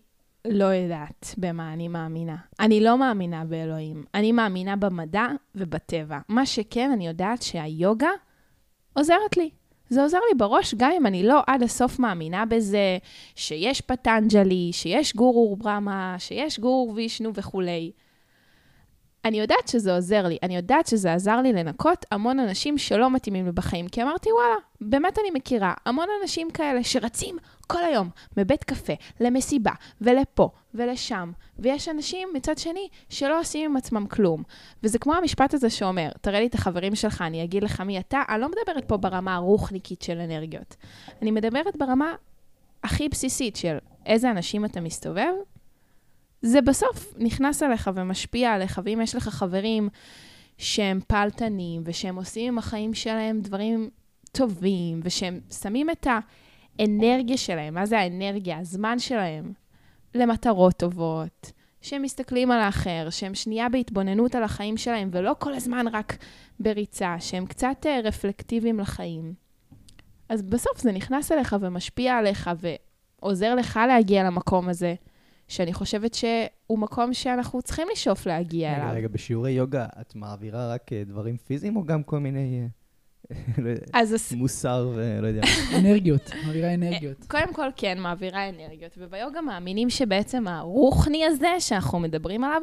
לא 0.48 0.66
יודעת 0.66 1.36
במה 1.38 1.74
אני 1.74 1.88
מאמינה. 1.88 2.36
אני 2.60 2.82
לא 2.82 2.98
מאמינה 2.98 3.46
באלוהים. 3.46 4.04
אני 4.16 4.32
מאמינה 4.32 4.76
במדע 4.76 5.28
ובטבע. 5.56 6.20
מה 6.30 6.46
שכן, 6.46 6.92
אני 6.92 7.08
יודעת 7.08 7.42
שהיוגה 7.42 8.10
עוזרת 8.94 9.38
לי. 9.38 9.50
זה 9.90 10.02
עוזר 10.02 10.18
לי 10.30 10.38
בראש, 10.38 10.76
גם 10.78 10.92
אם 10.98 11.06
אני 11.06 11.24
לא 11.24 11.42
עד 11.48 11.64
הסוף 11.64 12.00
מאמינה 12.00 12.46
בזה, 12.46 12.98
שיש 13.36 13.82
פטנג'לי, 13.82 14.70
שיש 14.74 15.16
גורו 15.16 15.56
ברמה, 15.56 16.16
שיש 16.20 16.60
גורו 16.60 16.96
וישנו 16.96 17.32
וכולי. 17.34 17.92
אני 19.26 19.40
יודעת 19.40 19.68
שזה 19.68 19.96
עוזר 19.96 20.28
לי, 20.28 20.38
אני 20.44 20.56
יודעת 20.56 20.88
שזה 20.88 21.14
עזר 21.14 21.42
לי 21.42 21.54
לנקות 21.54 22.06
המון 22.12 22.40
אנשים 22.40 22.78
שלא 22.78 23.12
מתאימים 23.12 23.46
לי 23.46 23.52
בחיים, 23.52 23.88
כי 23.88 24.04
אמרתי, 24.04 24.30
וואלה, 24.32 24.56
באמת 24.82 25.20
אני 25.20 25.32
מכירה 25.32 25.74
המון 25.86 26.08
אנשים 26.22 26.52
כאלה 26.52 26.84
שרצים 26.84 27.38
כל 27.68 27.84
היום 27.84 28.10
מבית 28.38 28.64
קפה 28.64 28.94
למסיבה 29.20 29.72
ולפה 30.02 30.50
ולשם, 30.74 31.32
ויש 31.60 31.90
אנשים 31.90 32.30
מצד 32.34 32.58
שני 32.58 32.88
שלא 33.10 33.40
עושים 33.40 33.72
עם 33.72 33.78
עצמם 33.78 34.08
כלום. 34.08 34.44
וזה 34.84 35.00
כמו 35.00 35.14
המשפט 35.14 35.54
הזה 35.54 35.70
שאומר, 35.70 36.10
תראה 36.22 36.40
לי 36.40 36.48
את 36.48 36.56
החברים 36.56 36.96
שלך, 36.96 37.22
אני 37.22 37.44
אגיד 37.44 37.64
לך 37.64 37.82
מי 37.82 38.00
אתה. 38.00 38.22
אני 38.30 38.42
לא 38.42 38.48
מדברת 38.48 38.88
פה 38.88 38.98
ברמה 38.98 39.36
הרוחניקית 39.36 40.02
של 40.02 40.20
אנרגיות. 40.20 40.76
אני 41.22 41.32
מדברת 41.32 41.78
ברמה 41.78 42.16
הכי 42.84 43.10
בסיסית 43.10 43.56
של 43.56 43.78
איזה 44.06 44.32
אנשים 44.32 44.66
אתה 44.66 44.82
מסתובב, 44.82 45.34
זה 46.46 46.62
בסוף 46.62 47.14
נכנס 47.18 47.64
אליך 47.64 47.90
ומשפיע 47.96 48.52
עליך, 48.52 48.82
ואם 48.86 49.00
יש 49.04 49.16
לך 49.16 49.30
חברים 49.30 49.90
שהם 50.58 51.00
פעלתנים, 51.08 51.82
ושהם 51.86 52.16
עושים 52.16 52.48
עם 52.48 52.58
החיים 52.58 52.94
שלהם 52.94 53.42
דברים 53.42 53.90
טובים, 54.32 55.00
ושהם 55.04 55.40
שמים 55.62 55.90
את 55.90 56.08
האנרגיה 56.80 57.38
שלהם, 57.38 57.74
מה 57.74 57.86
זה 57.86 58.00
האנרגיה? 58.00 58.60
הזמן 58.60 59.00
שלהם, 59.00 59.54
למטרות 60.16 60.78
טובות, 60.78 61.52
שהם 61.82 62.02
מסתכלים 62.02 62.52
על 62.52 62.60
האחר, 62.60 63.08
שהם 63.10 63.36
שנייה 63.36 63.70
בהתבוננות 63.70 64.36
על 64.36 64.44
החיים 64.44 64.78
שלהם, 64.78 65.10
ולא 65.12 65.36
כל 65.40 65.54
הזמן 65.54 65.86
רק 65.88 66.18
בריצה, 66.60 67.16
שהם 67.20 67.46
קצת 67.46 67.86
אה, 67.86 68.00
רפלקטיביים 68.04 68.80
לחיים. 68.80 69.34
אז 70.30 70.42
בסוף 70.42 70.82
זה 70.82 70.92
נכנס 70.92 71.32
אליך 71.32 71.56
ומשפיע 71.60 72.18
עליך, 72.18 72.50
ועוזר 73.22 73.56
לך 73.56 73.80
להגיע 73.88 74.24
למקום 74.24 74.70
הזה. 74.70 74.96
שאני 75.48 75.74
חושבת 75.74 76.14
שהוא 76.14 76.80
מקום 76.80 77.14
שאנחנו 77.14 77.62
צריכים 77.62 77.88
לשאוף 77.92 78.26
להגיע 78.26 78.74
רגע, 78.74 78.84
אליו. 78.84 78.96
רגע, 78.96 79.08
בשיעורי 79.08 79.52
יוגה 79.52 79.86
את 80.02 80.16
מעבירה 80.16 80.74
רק 80.74 80.94
אה, 80.94 81.04
דברים 81.06 81.38
פיזיים, 81.38 81.76
או 81.76 81.84
גם 81.84 82.04
כל 82.04 82.20
מיני... 82.20 82.62
אה, 82.62 82.68
לא 83.64 83.70
יודע, 83.70 83.86
אז 83.94 84.34
מוסר 84.36 84.92
ולא 84.96 85.28
יודע. 85.28 85.42
אנרגיות, 85.80 86.32
מעבירה 86.46 86.74
אנרגיות. 86.74 87.26
קודם 87.28 87.54
כל, 87.54 87.68
כן, 87.76 88.00
מעבירה 88.00 88.50
אנרגיות, 88.50 88.92
וביוגה 88.98 89.42
מאמינים 89.42 89.90
שבעצם 89.90 90.48
הרוחני 90.48 91.26
הזה 91.26 91.56
שאנחנו 91.60 92.00
מדברים 92.00 92.44
עליו, 92.44 92.62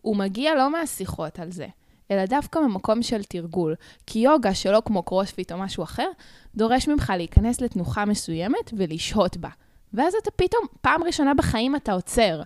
הוא 0.00 0.16
מגיע 0.16 0.54
לא 0.54 0.72
מהשיחות 0.72 1.38
על 1.38 1.50
זה, 1.50 1.66
אלא 2.10 2.26
דווקא 2.26 2.58
ממקום 2.58 3.02
של 3.02 3.24
תרגול. 3.24 3.74
כי 4.06 4.18
יוגה, 4.18 4.54
שלא 4.54 4.82
כמו 4.84 5.02
קרוספיט 5.02 5.52
או 5.52 5.58
משהו 5.58 5.82
אחר, 5.82 6.08
דורש 6.54 6.88
ממך 6.88 7.12
להיכנס 7.16 7.60
לתנוחה 7.60 8.04
מסוימת 8.04 8.70
ולשהות 8.76 9.36
בה. 9.36 9.48
ואז 9.94 10.14
אתה 10.22 10.30
פתאום, 10.30 10.62
פעם 10.80 11.04
ראשונה 11.04 11.34
בחיים 11.34 11.76
אתה 11.76 11.92
עוצר. 11.92 12.42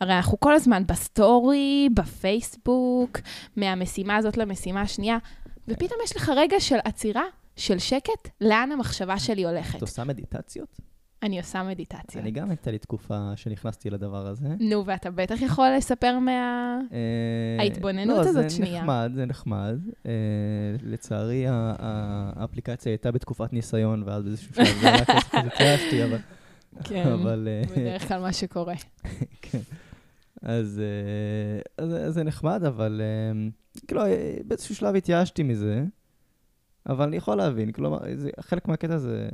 הרי 0.00 0.16
אנחנו 0.16 0.40
כל 0.40 0.54
הזמן 0.54 0.86
בסטורי, 0.86 1.88
בפייסבוק, 1.94 3.20
מהמשימה 3.56 4.16
הזאת 4.16 4.36
למשימה 4.36 4.80
השנייה, 4.80 5.18
ופתאום 5.68 6.00
יש 6.04 6.16
לך 6.16 6.32
רגע 6.36 6.60
של 6.60 6.78
עצירה, 6.84 7.24
של 7.56 7.78
שקט, 7.78 8.28
לאן 8.40 8.72
המחשבה 8.72 9.18
שלי 9.18 9.44
הולכת. 9.44 9.76
את 9.76 9.82
עושה 9.82 10.04
מדיטציות? 10.04 10.80
אני 11.22 11.38
עושה 11.38 11.62
מדיטציה. 11.62 12.20
אני 12.20 12.30
גם 12.30 12.50
הייתה 12.50 12.70
לי 12.70 12.78
תקופה 12.78 13.32
שנכנסתי 13.36 13.90
לדבר 13.90 14.26
הזה. 14.26 14.48
נו, 14.60 14.86
ואתה 14.86 15.10
בטח 15.10 15.42
יכול 15.42 15.68
לספר 15.76 16.18
מה... 16.18 16.78
אה, 16.92 17.62
ההתבוננות 17.62 18.16
לא, 18.16 18.22
הזאת 18.22 18.50
זה 18.50 18.56
שנייה. 18.56 18.80
נחמד, 18.80 19.12
זה 19.14 19.26
נחמד. 19.26 19.78
אה, 20.06 20.12
לצערי, 20.82 21.44
האפליקציה 21.48 22.92
הייתה 22.92 23.12
בתקופת 23.12 23.52
ניסיון, 23.52 24.02
ואז 24.06 24.24
באיזשהו 24.24 24.54
שלב 24.54 24.66
זה 24.80 24.88
היה 24.88 25.04
שהתייאשתי, 25.32 26.04
אבל 26.04 26.18
כן, 26.84 27.08
אבל... 27.08 27.48
אה, 27.50 27.62
בדרך 27.76 28.08
כלל 28.08 28.20
מה 28.20 28.32
שקורה. 28.32 28.74
כן. 29.42 29.60
אז, 30.42 30.80
אה, 30.80 31.84
אז, 31.84 31.94
אז 31.94 32.14
זה 32.14 32.24
נחמד, 32.24 32.64
אבל 32.64 33.00
אה, 33.04 33.48
כאילו, 33.86 34.02
באיזשהו 34.46 34.74
שלב 34.74 34.94
התייאשתי 34.94 35.42
מזה, 35.42 35.84
אבל 36.88 37.04
אני 37.06 37.16
יכול 37.16 37.36
להבין, 37.36 37.72
כלומר, 37.72 37.98
זה, 38.16 38.30
חלק 38.40 38.68
מהקטע 38.68 38.98
זה, 38.98 39.28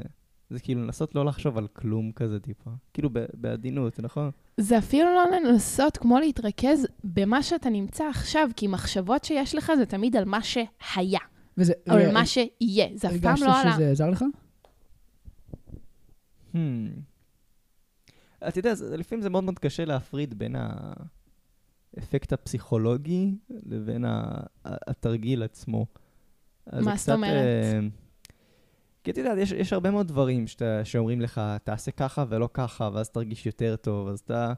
זה 0.51 0.61
כאילו 0.61 0.85
לנסות 0.85 1.15
לא 1.15 1.25
לחשוב 1.25 1.59
על 1.59 1.67
כלום 1.67 2.13
כזה 2.13 2.41
טיפה. 2.41 2.71
כאילו 2.95 3.11
ב- 3.13 3.27
בעדינות, 3.35 4.01
נכון? 4.01 4.31
זה 4.57 4.79
אפילו 4.79 5.05
לא 5.05 5.25
לנסות 5.37 5.97
כמו 5.97 6.19
להתרכז 6.19 6.87
במה 7.05 7.43
שאתה 7.43 7.71
נמצא 7.71 8.05
עכשיו, 8.05 8.49
כי 8.57 8.67
מחשבות 8.67 9.25
שיש 9.25 9.55
לך 9.55 9.73
זה 9.79 9.87
תמיד 9.87 10.17
על 10.17 10.25
מה 10.25 10.43
שהיה, 10.43 11.21
וזה, 11.59 11.73
או 11.91 11.95
על 11.95 12.13
מה 12.13 12.27
שיהיה. 12.27 12.89
זה 12.95 13.09
אף 13.09 13.13
פעם 13.23 13.31
הרגשת 13.31 13.47
לא 13.47 13.61
על 13.61 13.69
ה... 13.69 13.73
שזה 13.73 13.91
עזר 13.91 14.11
לך? 14.11 14.25
Hmm. 16.55 16.57
אתה 18.49 18.59
יודע, 18.59 18.73
לפעמים 18.99 19.23
זה 19.23 19.31
מאוד 19.31 19.45
מאוד 19.45 19.59
קשה 19.59 19.85
להפריד 19.85 20.39
בין 20.39 20.57
האפקט 21.97 22.33
הפסיכולוגי 22.33 23.35
לבין 23.51 24.05
התרגיל 24.65 25.43
עצמו. 25.43 25.87
אז 26.67 26.85
מה 26.85 26.97
זאת 26.97 27.03
קצת, 27.03 27.13
אומרת? 27.13 27.33
אה, 27.35 27.81
כי 29.05 29.11
את 29.11 29.19
יודעת, 29.19 29.39
יש, 29.39 29.53
יש 29.53 29.73
הרבה 29.73 29.91
מאוד 29.91 30.09
דברים 30.09 30.47
שאתה, 30.47 30.85
שאומרים 30.85 31.21
לך, 31.21 31.41
תעשה 31.65 31.91
ככה 31.91 32.25
ולא 32.29 32.49
ככה, 32.55 32.91
ואז 32.93 33.11
תרגיש 33.11 33.47
יותר 33.47 33.77
טוב, 33.77 34.09
אז 34.09 34.21
אתה... 34.21 34.53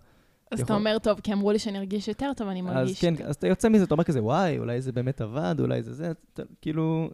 אז 0.50 0.60
אתה 0.60 0.62
יכול- 0.62 0.76
אומר, 0.76 0.98
טוב, 0.98 1.20
כי 1.20 1.32
אמרו 1.32 1.52
לי 1.52 1.58
שאני 1.58 1.78
ארגיש 1.78 2.08
יותר 2.08 2.32
טוב, 2.36 2.48
אני 2.48 2.60
אז 2.60 2.66
מרגיש... 2.66 3.00
כן, 3.00 3.14
אז 3.24 3.34
אתה 3.34 3.46
יוצא 3.46 3.68
מזה, 3.68 3.84
אתה 3.84 3.94
אומר 3.94 4.04
כזה, 4.04 4.22
וואי, 4.22 4.58
אולי 4.58 4.80
זה 4.80 4.92
באמת 4.92 5.20
עבד, 5.20 5.54
אולי 5.58 5.82
זה 5.82 5.94
זה, 5.94 6.12
אתה, 6.32 6.42
כאילו... 6.60 7.10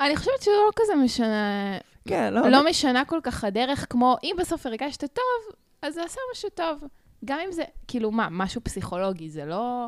אני 0.00 0.16
חושבת 0.16 0.40
שזה 0.40 0.50
לא 0.66 0.70
כזה 0.76 0.92
משנה, 1.04 1.78
כן, 2.08 2.34
לא... 2.34 2.48
לא 2.48 2.66
משנה 2.70 3.04
כל 3.04 3.20
כך 3.22 3.44
הדרך, 3.44 3.86
כמו 3.90 4.16
אם 4.22 4.36
בסוף 4.38 4.66
הרגשת 4.66 5.00
טוב, 5.00 5.56
אז 5.82 5.94
זה 5.94 6.04
עשה 6.04 6.20
משהו 6.32 6.48
טוב. 6.54 6.84
גם 7.24 7.38
אם 7.46 7.52
זה, 7.52 7.62
כאילו, 7.88 8.10
מה, 8.10 8.28
משהו 8.30 8.60
פסיכולוגי, 8.64 9.28
זה 9.30 9.44
לא... 9.44 9.86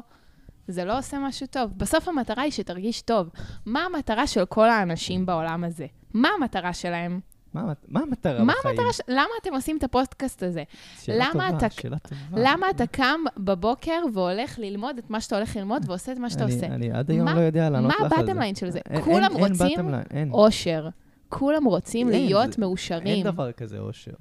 זה 0.68 0.84
לא 0.84 0.98
עושה 0.98 1.18
משהו 1.18 1.46
טוב. 1.46 1.70
בסוף 1.76 2.08
המטרה 2.08 2.42
היא 2.42 2.52
שתרגיש 2.52 3.02
טוב. 3.02 3.28
מה 3.66 3.84
המטרה 3.84 4.26
של 4.26 4.44
כל 4.44 4.68
האנשים 4.70 5.26
בעולם 5.26 5.64
הזה? 5.64 5.86
מה 6.14 6.28
המטרה 6.38 6.72
שלהם? 6.72 7.20
מה, 7.54 7.62
מה 7.88 8.00
המטרה 8.00 8.44
מה 8.44 8.52
בחיים? 8.58 8.74
המטרה 8.78 8.92
ש... 8.92 9.00
למה 9.08 9.28
אתם 9.42 9.54
עושים 9.54 9.76
את 9.76 9.84
הפודקאסט 9.84 10.42
הזה? 10.42 10.62
שאלה 11.00 11.16
למה 11.34 11.46
טובה, 11.50 11.56
אתה- 11.66 11.70
שאלה 11.70 11.98
טובה. 11.98 12.20
למה 12.36 12.70
אתה 12.70 12.86
קם 12.86 13.20
בבוקר 13.36 14.02
והולך 14.14 14.58
ללמוד 14.58 14.98
את 14.98 15.10
מה 15.10 15.20
שאתה 15.20 15.36
הולך 15.36 15.56
ללמוד 15.56 15.82
ועושה 15.86 16.12
את 16.12 16.18
מה 16.18 16.30
שאתה 16.30 16.44
אני- 16.44 16.54
עושה? 16.54 16.66
אני 16.66 16.90
עד 16.92 17.10
היום 17.10 17.24
מה- 17.24 17.34
לא 17.34 17.40
יודע 17.40 17.70
לענות 17.70 17.88
מה 17.88 18.06
לך 18.06 18.12
על 18.12 18.18
זה. 18.18 18.30
הבטם 18.30 18.38
ליין 18.38 18.54
של 18.54 18.70
זה? 18.70 18.80
אין- 18.90 19.02
כולם 19.02 19.22
אין- 19.36 19.44
אין 19.44 19.52
רוצים 19.52 19.88
line, 19.94 20.10
אין. 20.10 20.30
אושר. 20.32 20.88
כולם 21.28 21.64
רוצים 21.64 22.08
אין, 22.10 22.24
להיות 22.26 22.52
זה- 22.52 22.60
מאושרים. 22.60 23.06
אין 23.06 23.22
דבר 23.24 23.52
כזה 23.52 23.78
אושר. 23.78 24.12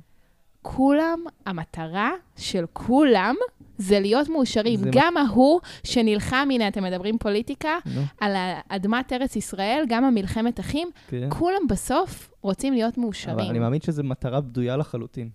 כולם, 0.61 1.19
המטרה 1.45 2.11
של 2.37 2.65
כולם 2.73 3.35
זה 3.77 3.99
להיות 3.99 4.29
מאושרים. 4.29 4.79
זה 4.79 4.89
גם 4.91 5.17
ההוא 5.17 5.59
שנלחם, 5.83 6.47
הנה, 6.51 6.67
אתם 6.67 6.83
מדברים 6.83 7.17
פוליטיקה, 7.17 7.77
נו, 7.85 8.01
על 8.19 8.35
אדמת 8.69 9.13
ארץ 9.13 9.35
ישראל, 9.35 9.83
גם 9.87 10.03
המלחמת 10.03 10.59
אחים, 10.59 10.89
כן. 11.07 11.27
כולם 11.29 11.61
בסוף 11.69 12.31
רוצים 12.41 12.73
להיות 12.73 12.97
אבל 12.97 13.03
מאושרים. 13.03 13.49
אני 13.49 13.59
מאמין 13.59 13.81
שזו 13.81 14.03
מטרה 14.03 14.41
בדויה 14.41 14.77
לחלוטין. 14.77 15.29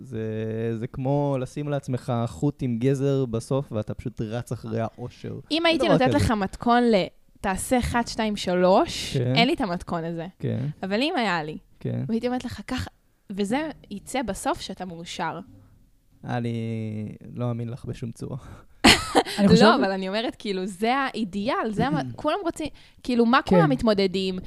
זה, 0.00 0.20
זה 0.78 0.86
כמו 0.86 1.36
לשים 1.40 1.68
לעצמך 1.68 2.12
חוט 2.26 2.62
עם 2.62 2.78
גזר 2.78 3.24
בסוף, 3.26 3.72
ואתה 3.72 3.94
פשוט 3.94 4.20
רץ 4.20 4.52
אחרי 4.52 4.80
האושר. 4.80 5.34
אם 5.50 5.66
הייתי 5.66 5.88
נותנת. 5.88 6.14
לך 6.14 6.30
מתכון 6.30 6.82
ל... 6.82 6.94
תעשה 7.40 7.78
1, 7.78 8.08
2, 8.08 8.36
3, 8.36 9.16
כן. 9.16 9.34
אין 9.36 9.46
לי 9.46 9.54
את 9.54 9.60
המתכון 9.60 10.04
הזה. 10.04 10.26
כן, 10.38 10.66
אבל 10.82 11.02
אם 11.02 11.14
היה 11.16 11.42
לי, 11.42 11.58
כן. 11.80 12.04
והייתי 12.08 12.26
אומרת 12.26 12.44
לך 12.44 12.60
ככה, 12.66 12.90
וזה 13.32 13.70
יצא 13.90 14.22
בסוף 14.22 14.60
שאתה 14.60 14.84
מאושר. 14.84 15.40
אני 16.24 17.08
לא 17.34 17.46
מאמין 17.46 17.68
לך 17.68 17.84
בשום 17.84 18.10
צורה. 18.10 18.36
חושב... 19.48 19.64
לא, 19.64 19.74
אבל 19.74 19.90
אני 19.90 20.08
אומרת, 20.08 20.36
כאילו, 20.38 20.66
זה 20.66 20.94
האידיאל, 20.94 21.70
זה 21.70 21.86
המ... 21.86 21.96
כולם 22.16 22.38
רוצים, 22.44 22.66
כאילו, 23.02 23.26
מה 23.26 23.40
כן. 23.44 23.56
כולם 23.56 23.70
מתמודדים? 23.70 24.38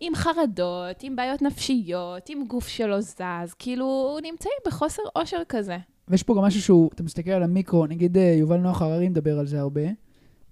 עם 0.00 0.14
חרדות, 0.14 1.02
עם 1.02 1.16
בעיות 1.16 1.42
נפשיות, 1.42 2.28
עם 2.28 2.44
גוף 2.46 2.68
שלא 2.68 3.00
זז, 3.00 3.54
כאילו, 3.58 4.18
נמצאים 4.22 4.54
בחוסר 4.66 5.02
אושר 5.16 5.42
כזה. 5.48 5.76
ויש 6.08 6.22
פה 6.22 6.34
גם 6.34 6.42
משהו 6.42 6.62
שהוא, 6.62 6.90
אתה 6.94 7.02
מסתכל 7.02 7.30
על 7.30 7.42
המיקרו, 7.42 7.86
נגיד 7.86 8.16
אה, 8.18 8.34
יובל 8.38 8.56
נוח 8.56 8.82
הררי 8.82 9.08
מדבר 9.08 9.38
על 9.38 9.46
זה 9.46 9.60
הרבה, 9.60 9.82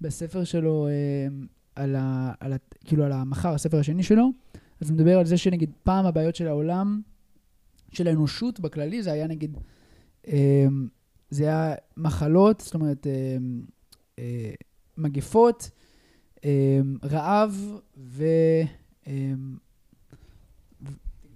בספר 0.01 0.45
שלו, 0.45 0.87
אה, 0.89 0.93
על 1.77 1.97
ה, 1.97 2.33
על 2.41 2.53
ה, 2.53 2.57
כאילו 2.85 3.05
על 3.05 3.13
המחר, 3.13 3.55
הספר 3.55 3.79
השני 3.79 4.03
שלו, 4.03 4.31
אז 4.81 4.91
הוא 4.91 4.95
מדבר 4.95 5.19
על 5.19 5.27
זה 5.27 5.37
שנגיד 5.37 5.71
פעם 5.83 6.07
הבעיות 6.07 6.37
של 6.37 6.49
העולם, 6.49 7.01
של 7.92 8.09
האנושות 8.09 8.61
בכללי, 8.61 9.03
זה 9.03 9.12
היה 9.12 9.27
נגיד, 9.27 9.59
אה, 10.29 10.66
זה 11.31 11.44
היה 11.44 11.75
מחלות, 11.96 12.61
זאת 12.61 12.75
אומרת, 12.75 13.07
אה, 13.07 13.37
אה, 14.18 14.53
מגפות, 14.96 15.70
רעב 17.05 17.81
ו... 17.96 18.25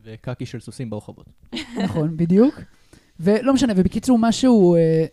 וקקי 0.02 0.46
של 0.46 0.60
סוסים 0.60 0.90
ברחובות. 0.90 1.26
נכון, 1.84 2.16
בדיוק. 2.16 2.54
ולא 3.20 3.54
משנה, 3.54 3.72
ובקיצור, 3.76 4.18
משהו, 4.20 4.74
אה, 4.74 5.04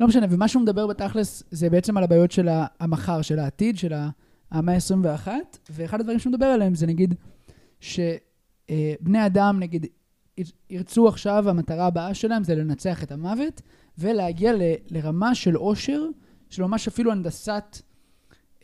לא 0.00 0.06
משנה, 0.06 0.26
ומה 0.30 0.48
שהוא 0.48 0.62
מדבר 0.62 0.86
בתכלס 0.86 1.42
זה 1.50 1.70
בעצם 1.70 1.96
על 1.96 2.04
הבעיות 2.04 2.32
של 2.32 2.48
המחר, 2.80 3.22
של 3.22 3.38
העתיד, 3.38 3.78
של 3.78 3.92
המאה 4.50 4.74
ה-21, 4.74 5.28
ואחד 5.70 6.00
הדברים 6.00 6.18
שהוא 6.18 6.32
מדבר 6.32 6.46
עליהם 6.46 6.74
זה 6.74 6.86
נגיד 6.86 7.14
שבני 7.80 9.26
אדם, 9.26 9.56
נגיד, 9.60 9.86
ירצו 10.70 11.08
עכשיו, 11.08 11.48
המטרה 11.48 11.86
הבאה 11.86 12.14
שלהם 12.14 12.44
זה 12.44 12.54
לנצח 12.54 13.02
את 13.02 13.12
המוות, 13.12 13.62
ולהגיע 13.98 14.52
ל- 14.52 14.60
לרמה 14.90 15.34
של 15.34 15.54
עושר, 15.54 16.02
של 16.50 16.62
ממש 16.62 16.88
אפילו 16.88 17.12
הנדסת, 17.12 17.76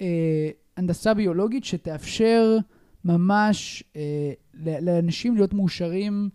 אה, 0.00 0.50
הנדסה 0.76 1.14
ביולוגית 1.14 1.64
שתאפשר 1.64 2.56
ממש 3.04 3.84
אה, 3.96 4.32
לאנשים 4.80 5.34
להיות 5.34 5.54
מאושרים 5.54 6.28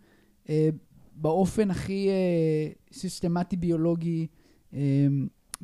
אה, 0.49 0.69
באופן 1.15 1.71
הכי 1.71 2.09
אה, 2.09 2.71
סיסטמטי 2.93 3.57
ביולוגי, 3.57 4.27
אה, 4.73 4.79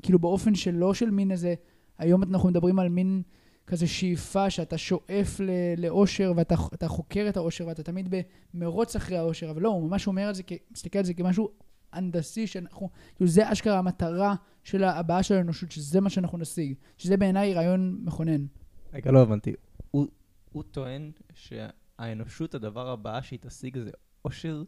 כאילו 0.01 0.19
באופן 0.19 0.55
שלא 0.55 0.93
של 0.93 1.09
מין 1.11 1.31
איזה, 1.31 1.53
היום 1.97 2.23
אנחנו 2.23 2.49
מדברים 2.49 2.79
על 2.79 2.89
מין 2.89 3.21
כזה 3.69 3.87
שאיפה 3.87 4.49
שאתה 4.49 4.77
שואף 4.77 5.39
ל- 5.39 5.85
לאושר 5.85 6.33
ואתה 6.35 6.55
אתה 6.73 6.87
חוקר 6.87 7.25
את 7.29 7.37
האושר 7.37 7.67
ואתה 7.67 7.83
תמיד 7.83 8.15
במרוץ 8.53 8.95
אחרי 8.95 9.17
האושר, 9.17 9.49
אבל 9.49 9.61
לא, 9.61 9.69
הוא 9.69 9.89
ממש 9.89 10.07
אומר 10.07 10.29
את 10.29 10.35
זה, 10.35 10.43
מסתכל 10.71 10.99
על 10.99 11.05
זה 11.05 11.13
כמשהו 11.13 11.49
הנדסי, 11.93 12.47
שאנחנו, 12.47 12.89
כאילו 13.15 13.29
זה 13.29 13.51
אשכרה 13.51 13.79
המטרה 13.79 14.35
של 14.63 14.83
הבאה 14.83 15.23
של 15.23 15.35
האנושות, 15.35 15.71
שזה 15.71 16.01
מה 16.01 16.09
שאנחנו 16.09 16.37
נשיג, 16.37 16.73
שזה 16.97 17.17
בעיניי 17.17 17.53
רעיון 17.53 17.99
מכונן. 18.03 18.45
רגע, 18.93 19.11
לא 19.11 19.21
הבנתי. 19.21 19.53
הוא, 19.91 20.07
הוא 20.51 20.63
טוען 20.71 21.11
שהאנושות, 21.33 22.55
הדבר 22.55 22.89
הבא 22.89 23.21
שהיא 23.21 23.39
תשיג 23.41 23.77
זה 23.77 23.91
אושר? 24.25 24.63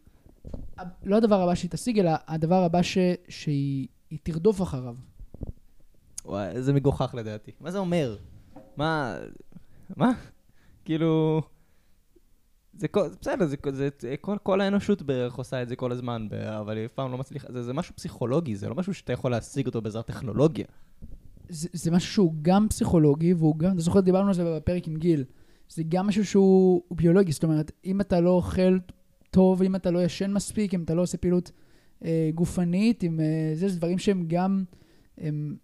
לא 1.04 1.18
הדבר 1.18 1.42
הבא 1.42 1.56
שהיא 1.56 1.72
תשיג, 1.72 2.00
אלא 2.00 2.12
הדבר 2.28 2.64
הבא 2.64 2.82
ש, 2.82 2.98
שהיא 3.30 3.88
היא 4.10 4.20
תרדוף 4.24 4.62
אחריו. 4.62 4.96
וואי, 6.26 6.62
זה 6.62 6.74
מגוחך 6.74 7.16
לדעתי. 7.18 7.52
מה 7.60 7.72
זה 7.72 7.78
אומר? 7.78 8.18
מה... 8.78 9.18
מה? 9.98 10.12
כאילו... 10.86 11.42
זה 12.74 12.88
כל... 12.88 13.08
בסדר, 13.22 13.46
זה, 13.46 13.56
זה, 13.72 13.90
זה 14.00 14.16
כל, 14.22 14.38
כל 14.44 14.62
האנושות 14.62 15.02
בערך 15.02 15.36
עושה 15.36 15.62
את 15.62 15.70
זה 15.70 15.76
כל 15.76 15.92
הזמן, 15.92 16.28
אבל 16.60 16.78
היא 16.78 16.86
אף 16.86 16.92
פעם 16.92 17.12
לא 17.12 17.18
מצליחה... 17.18 17.48
זה, 17.54 17.64
זה 17.64 17.74
משהו 17.74 17.96
פסיכולוגי, 17.96 18.56
זה 18.56 18.70
לא 18.70 18.76
משהו 18.76 18.94
שאתה 18.94 19.14
יכול 19.14 19.32
להשיג 19.32 19.66
אותו 19.66 19.82
בעזרת 19.82 20.08
טכנולוגיה. 20.08 20.66
זה, 21.50 21.70
זה 21.74 21.92
משהו 21.92 22.14
שהוא 22.14 22.34
גם 22.42 22.68
פסיכולוגי, 22.70 23.34
והוא 23.34 23.58
גם, 23.58 23.72
אתה 23.72 23.82
זוכר, 23.82 24.00
דיברנו 24.00 24.28
על 24.28 24.34
זה 24.34 24.56
בפרק 24.56 24.88
עם 24.88 24.96
גיל. 24.96 25.24
זה 25.70 25.84
גם 25.90 26.08
משהו 26.08 26.26
שהוא 26.26 26.84
הוא 26.88 26.98
ביולוגי, 26.98 27.32
זאת 27.32 27.44
אומרת, 27.44 27.72
אם 27.86 28.02
אתה 28.02 28.20
לא 28.20 28.30
אוכל 28.30 28.78
טוב, 29.32 29.64
אם 29.64 29.76
אתה 29.76 29.92
לא 29.92 30.04
ישן 30.04 30.34
מספיק, 30.34 30.74
אם 30.74 30.84
אתה 30.84 30.94
לא 30.94 31.02
עושה 31.02 31.18
פעילות 31.18 31.52
אה, 32.06 32.30
גופנית, 32.36 33.04
אם, 33.04 33.20
אה, 33.20 33.52
זה, 33.54 33.70
זה 33.70 33.78
דברים 33.78 33.98
שהם 33.98 34.24
גם, 34.28 34.64
הם, 35.18 35.56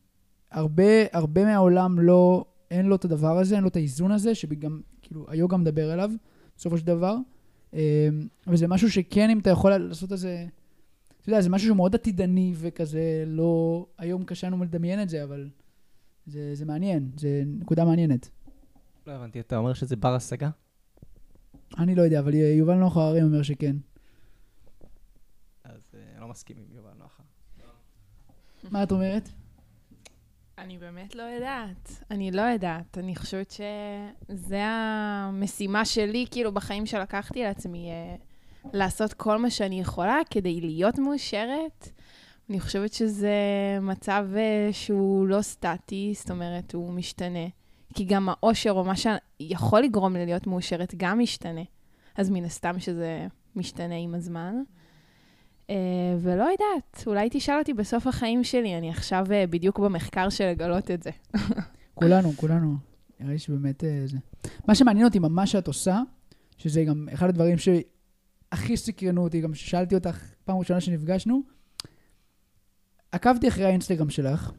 הרבה, 0.52 0.84
הרבה 1.13 1.46
מהעולם 1.46 2.00
לא, 2.00 2.46
אין 2.71 2.86
לו 2.86 2.95
את 2.95 3.06
הדבר 3.06 3.38
הזה, 3.38 3.56
אין 3.56 3.63
לו 3.63 3.69
את 3.69 3.75
האיזון 3.75 4.12
הזה, 4.12 4.36
שגם, 4.36 4.82
כאילו, 5.01 5.25
היוגה 5.30 5.58
מדבר 5.58 5.91
עליו, 5.91 6.12
בסופו 6.58 6.77
של 6.77 6.86
דבר. 6.86 7.15
אה, 7.73 8.10
אבל 8.47 8.56
זה 8.56 8.67
משהו 8.67 8.91
שכן, 8.91 9.30
אם 9.30 9.39
אתה 9.39 9.49
יכול 9.49 9.77
לעשות 9.77 10.13
את 10.13 10.17
זה, 10.17 10.45
אתה 11.21 11.30
יודע, 11.30 11.41
זה 11.41 11.49
משהו 11.49 11.65
שהוא 11.65 11.77
מאוד 11.77 11.95
עתידני 11.95 12.53
וכזה, 12.56 13.23
לא... 13.27 13.86
היום 13.97 14.23
קשה 14.23 14.47
לנו 14.47 14.63
לדמיין 14.63 15.01
את 15.01 15.10
זה, 15.10 15.23
אבל 15.23 15.49
זה, 16.25 16.56
זה 16.56 16.65
מעניין, 16.65 17.12
זה 17.17 17.43
נקודה 17.45 17.86
מעניינת. 17.86 18.30
לא 19.08 19.12
הבנתי, 19.12 19.39
אתה 19.39 19.58
אומר 19.58 19.73
שזה 19.73 19.95
בר 19.95 20.15
השגה? 20.15 20.49
אני 21.77 21.95
לא 21.95 22.01
יודע, 22.01 22.19
אבל 22.19 22.34
יובל 22.34 22.75
נוח 22.75 22.97
הררי 22.97 23.23
אומר 23.23 23.43
שכן. 23.43 23.75
אז 25.63 25.82
אה, 25.95 25.99
אני 26.13 26.21
לא 26.21 26.27
מסכים 26.27 26.58
עם 26.58 26.75
יובל 26.75 26.89
נוחה. 26.99 27.23
מה 28.71 28.84
את 28.84 28.91
אומרת? 28.91 29.30
אני 30.58 30.78
באמת 30.78 31.15
לא 31.15 31.24
יודעת. 31.24 32.04
אני 32.12 32.32
לא 32.32 32.41
יודעת. 32.41 32.98
אני 32.98 33.15
חושבת 33.15 33.52
שזה 33.52 34.62
המשימה 34.63 35.86
שלי, 35.86 36.26
כאילו, 36.32 36.52
בחיים 36.52 36.86
שלקחתי 36.86 37.43
לעצמי, 37.43 37.89
אה, 37.89 38.15
לעשות 38.74 39.13
כל 39.13 39.38
מה 39.38 39.50
שאני 39.50 39.80
יכולה 39.80 40.17
כדי 40.30 40.62
להיות 40.62 41.00
מאושרת. 41.00 41.89
אני 42.50 42.60
חושבת 42.60 42.93
שזה 42.93 43.38
מצב 43.82 44.26
אה, 44.36 44.70
שהוא 44.72 45.28
לא 45.28 45.41
סטטי, 45.41 46.13
זאת 46.15 46.32
אומרת, 46.32 46.74
הוא 46.74 46.93
משתנה. 46.93 47.48
כי 47.93 48.06
גם 48.06 48.30
האושר 48.30 48.72
או 48.72 48.84
מה 48.84 48.93
שיכול 48.96 49.82
לגרום 49.82 50.15
לי 50.15 50.26
להיות 50.26 50.48
מאושרת 50.48 50.93
גם 50.98 51.20
משתנה. 51.20 51.63
אז 52.15 52.30
מן 52.30 52.46
הסתם 52.46 52.80
שזה 52.80 53.28
משתנה 53.56 53.96
עם 53.96 54.15
הזמן. 54.15 54.56
Uh, 55.67 55.69
ולא 56.19 56.43
יודעת, 56.43 57.03
אולי 57.08 57.30
תשאל 57.32 57.60
אותי 57.60 57.73
בסוף 57.73 58.08
החיים 58.08 58.43
שלי, 58.43 58.77
אני 58.77 58.89
עכשיו 58.89 59.25
uh, 59.25 59.51
בדיוק 59.51 59.80
במחקר 59.80 60.30
של 60.30 60.45
לגלות 60.45 60.91
את 60.91 61.03
זה. 61.03 61.10
כולנו, 61.93 62.32
כולנו. 62.36 62.75
נראה 63.19 63.32
לי 63.32 63.39
שבאמת 63.39 63.84
uh, 63.84 63.86
זה. 64.06 64.17
מה 64.67 64.75
שמעניין 64.75 65.06
אותי 65.06 65.19
ממש 65.19 65.51
שאת 65.51 65.67
עושה, 65.67 66.01
שזה 66.58 66.84
גם 66.84 67.08
אחד 67.13 67.30
הדברים 67.30 67.58
שהכי 67.58 68.77
סקרנו 68.77 69.23
אותי, 69.23 69.41
גם 69.41 69.53
ששאלתי 69.53 69.95
אותך 69.95 70.19
פעם 70.45 70.58
ראשונה 70.58 70.82
שנפגשנו, 70.82 71.41
עקבתי 73.12 73.47
אחרי 73.47 73.65
האינסטגרם 73.65 74.10
שלך, 74.10 74.51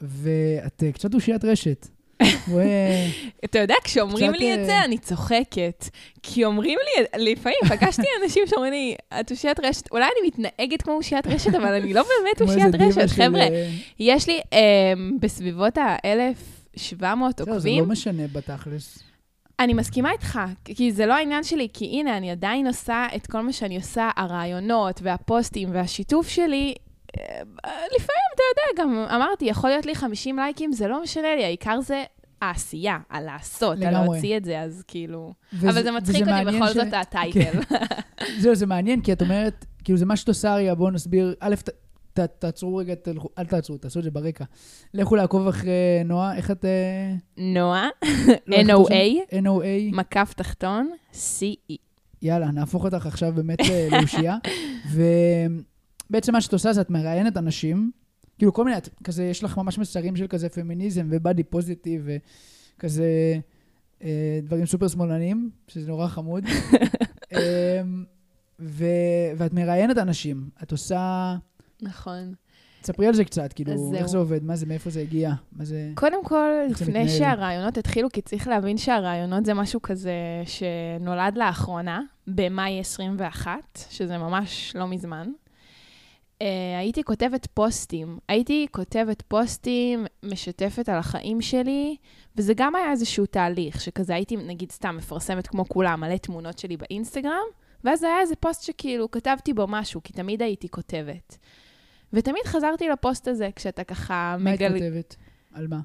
ואת 0.00 0.82
קצת 0.94 1.14
אושיית 1.14 1.44
רשת. 1.44 1.88
אתה 3.44 3.58
יודע, 3.58 3.74
כשאומרים 3.84 4.32
לי 4.32 4.54
את 4.54 4.66
זה, 4.66 4.84
אני 4.84 4.98
צוחקת. 4.98 5.88
כי 6.22 6.44
אומרים 6.44 6.78
לי, 6.84 7.04
לפעמים 7.32 7.58
פגשתי 7.68 8.06
אנשים 8.22 8.42
שאומרים 8.46 8.72
לי, 8.72 8.94
את 9.20 9.30
אושיית 9.30 9.60
רשת, 9.60 9.90
אולי 9.90 10.04
אני 10.04 10.28
מתנהגת 10.28 10.82
כמו 10.82 10.92
אושיית 10.92 11.26
רשת, 11.26 11.54
אבל 11.58 11.74
אני 11.74 11.94
לא 11.94 12.02
באמת 12.02 12.40
אושיית 12.40 12.74
רשת. 12.74 13.10
חבר'ה, 13.10 13.46
יש 13.98 14.28
לי 14.28 14.40
בסביבות 15.20 15.78
ה-1,700 15.78 17.04
עוקבים. 17.40 17.58
זה 17.58 17.70
לא 17.80 17.86
משנה 17.86 18.22
בתכלס. 18.32 18.98
אני 19.60 19.74
מסכימה 19.74 20.12
איתך, 20.12 20.40
כי 20.64 20.92
זה 20.92 21.06
לא 21.06 21.14
העניין 21.14 21.44
שלי, 21.44 21.68
כי 21.72 21.84
הנה, 21.84 22.16
אני 22.16 22.30
עדיין 22.30 22.66
עושה 22.66 23.06
את 23.16 23.26
כל 23.26 23.40
מה 23.40 23.52
שאני 23.52 23.76
עושה, 23.76 24.10
הרעיונות 24.16 25.00
והפוסטים 25.02 25.68
והשיתוף 25.72 26.28
שלי, 26.28 26.74
לפעמים, 27.66 28.30
אתה 28.34 28.42
יודע, 28.50 28.82
גם 28.82 29.06
אמרתי, 29.14 29.44
יכול 29.44 29.70
להיות 29.70 29.86
לי 29.86 29.94
50 29.94 30.36
לייקים, 30.38 30.72
זה 30.72 30.88
לא 30.88 31.02
משנה 31.02 31.36
לי, 31.36 31.44
העיקר 31.44 31.80
זה 31.80 32.04
העשייה, 32.42 32.98
הלעשות, 33.10 33.82
על 33.82 33.94
להוציא 33.94 34.36
את 34.36 34.44
זה, 34.44 34.60
אז 34.60 34.82
כאילו... 34.88 35.32
וזה, 35.52 35.70
אבל 35.70 35.82
זה 35.82 35.90
מצחיק 35.90 36.28
אותי 36.28 36.56
בכל 36.56 36.68
ש... 36.68 36.74
זאת 36.74 36.92
הטייטל. 36.92 37.40
כן. 37.40 37.76
זהו, 38.40 38.54
זה 38.54 38.66
מעניין, 38.66 39.00
כי 39.00 39.12
את 39.12 39.22
אומרת, 39.22 39.66
כאילו, 39.84 39.98
זה 39.98 40.06
מה 40.06 40.16
שאת 40.16 40.28
עושה, 40.28 40.52
אריה, 40.52 40.74
בואו 40.74 40.90
נסביר. 40.90 41.34
א', 41.40 41.54
ת, 42.14 42.20
תעצרו 42.20 42.76
רגע, 42.76 42.94
תלכו, 42.94 43.28
אל 43.38 43.44
תעצרו, 43.44 43.76
תעשו 43.78 43.98
את 43.98 44.04
זה 44.04 44.10
ברקע. 44.10 44.44
לכו 44.94 45.16
לעקוב 45.16 45.48
אחרי 45.48 46.04
נועה, 46.04 46.36
איך 46.36 46.50
את... 46.50 46.64
אה, 46.64 47.14
נועה, 47.36 47.88
N-O-A, 48.48 49.34
N-O-A, 49.34 49.96
מקף 49.96 50.32
תחתון, 50.36 50.90
C-E. 51.12 51.74
יאללה, 52.22 52.50
נהפוך 52.50 52.84
אותך 52.84 53.06
עכשיו 53.06 53.32
באמת 53.34 53.58
לאושייה. 53.90 54.36
בעצם 56.10 56.32
מה 56.32 56.40
שאת 56.40 56.52
עושה 56.52 56.72
זה 56.72 56.80
את 56.80 56.90
מראיינת 56.90 57.36
אנשים, 57.36 57.90
כאילו 58.38 58.52
כל 58.52 58.64
מיני, 58.64 58.76
את, 58.76 58.88
כזה, 59.04 59.24
יש 59.24 59.44
לך 59.44 59.58
ממש 59.58 59.78
מסרים 59.78 60.16
של 60.16 60.26
כזה 60.26 60.48
פמיניזם 60.48 61.06
ובאדי 61.10 61.42
פוזיטיב 61.42 62.08
וכזה 62.76 63.38
אה, 64.02 64.40
דברים 64.42 64.66
סופר 64.66 64.88
שמאלניים, 64.88 65.50
שזה 65.68 65.88
נורא 65.88 66.08
חמוד. 66.08 66.44
אה, 67.32 67.82
ו, 68.60 68.84
ואת 69.36 69.52
מראיינת 69.52 69.98
אנשים, 69.98 70.48
את 70.62 70.72
עושה... 70.72 71.36
נכון. 71.82 72.34
תספרי 72.82 73.06
על 73.06 73.14
זה 73.14 73.24
קצת, 73.24 73.52
כאילו, 73.52 73.72
איך 73.94 74.06
זה 74.06 74.18
עובד, 74.18 74.44
מה 74.44 74.56
זה, 74.56 74.66
מאיפה 74.66 74.90
זה 74.90 75.00
הגיע, 75.00 75.32
מה 75.52 75.64
זה... 75.64 75.90
קודם 75.94 76.24
כל, 76.24 76.50
לפני 76.70 77.08
שהרעיונות 77.08 77.78
התחילו, 77.78 78.08
כי 78.10 78.22
צריך 78.22 78.48
להבין 78.48 78.78
שהרעיונות 78.78 79.46
זה 79.46 79.54
משהו 79.54 79.82
כזה 79.82 80.12
שנולד 80.44 81.36
לאחרונה, 81.36 82.00
במאי 82.26 82.80
21, 82.80 83.50
שזה 83.90 84.18
ממש 84.18 84.72
לא 84.76 84.88
מזמן. 84.88 85.30
Uh, 86.40 86.42
הייתי 86.78 87.04
כותבת 87.04 87.46
פוסטים. 87.54 88.18
הייתי 88.28 88.66
כותבת 88.70 89.22
פוסטים, 89.28 90.06
משתפת 90.22 90.88
על 90.88 90.98
החיים 90.98 91.40
שלי, 91.40 91.96
וזה 92.36 92.52
גם 92.56 92.74
היה 92.74 92.90
איזשהו 92.90 93.26
תהליך, 93.26 93.80
שכזה 93.80 94.14
הייתי, 94.14 94.36
נגיד, 94.36 94.72
סתם 94.72 94.96
מפרסמת 94.96 95.46
כמו 95.46 95.68
כולם, 95.68 96.00
מלא 96.00 96.16
תמונות 96.16 96.58
שלי 96.58 96.76
באינסטגרם, 96.76 97.46
ואז 97.84 98.02
היה 98.02 98.20
איזה 98.20 98.36
פוסט 98.36 98.62
שכאילו 98.62 99.10
כתבתי 99.10 99.52
בו 99.52 99.66
משהו, 99.68 100.00
כי 100.04 100.12
תמיד 100.12 100.42
הייתי 100.42 100.68
כותבת. 100.68 101.38
ותמיד 102.12 102.42
חזרתי 102.46 102.88
לפוסט 102.88 103.28
הזה, 103.28 103.48
כשאתה 103.56 103.84
ככה 103.84 104.36
מגל... 104.38 104.68
מה 104.68 104.74
היית 104.74 104.84
כותבת? 104.84 105.16
על 105.54 105.68
מה? 105.68 105.80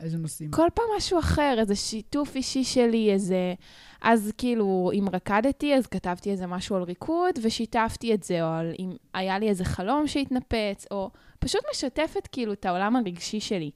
איזה 0.00 0.18
נושאים? 0.18 0.50
כל 0.50 0.68
פעם 0.74 0.84
משהו 0.96 1.18
אחר, 1.18 1.56
איזה 1.58 1.76
שיתוף 1.76 2.36
אישי 2.36 2.64
שלי, 2.64 3.12
איזה... 3.12 3.54
אז 4.02 4.32
כאילו, 4.38 4.90
אם 4.94 5.04
רקדתי, 5.12 5.74
אז 5.74 5.86
כתבתי 5.86 6.30
איזה 6.30 6.46
משהו 6.46 6.76
על 6.76 6.82
ריקוד, 6.82 7.38
ושיתפתי 7.42 8.14
את 8.14 8.22
זה, 8.22 8.42
או 8.42 8.48
על 8.48 8.72
אם 8.78 8.90
היה 9.14 9.38
לי 9.38 9.48
איזה 9.48 9.64
חלום 9.64 10.06
שהתנפץ, 10.06 10.86
או 10.90 11.10
פשוט 11.38 11.60
משתפת 11.70 12.28
כאילו 12.32 12.52
את 12.52 12.66
העולם 12.66 12.96
הרגשי 12.96 13.40
שלי. 13.40 13.70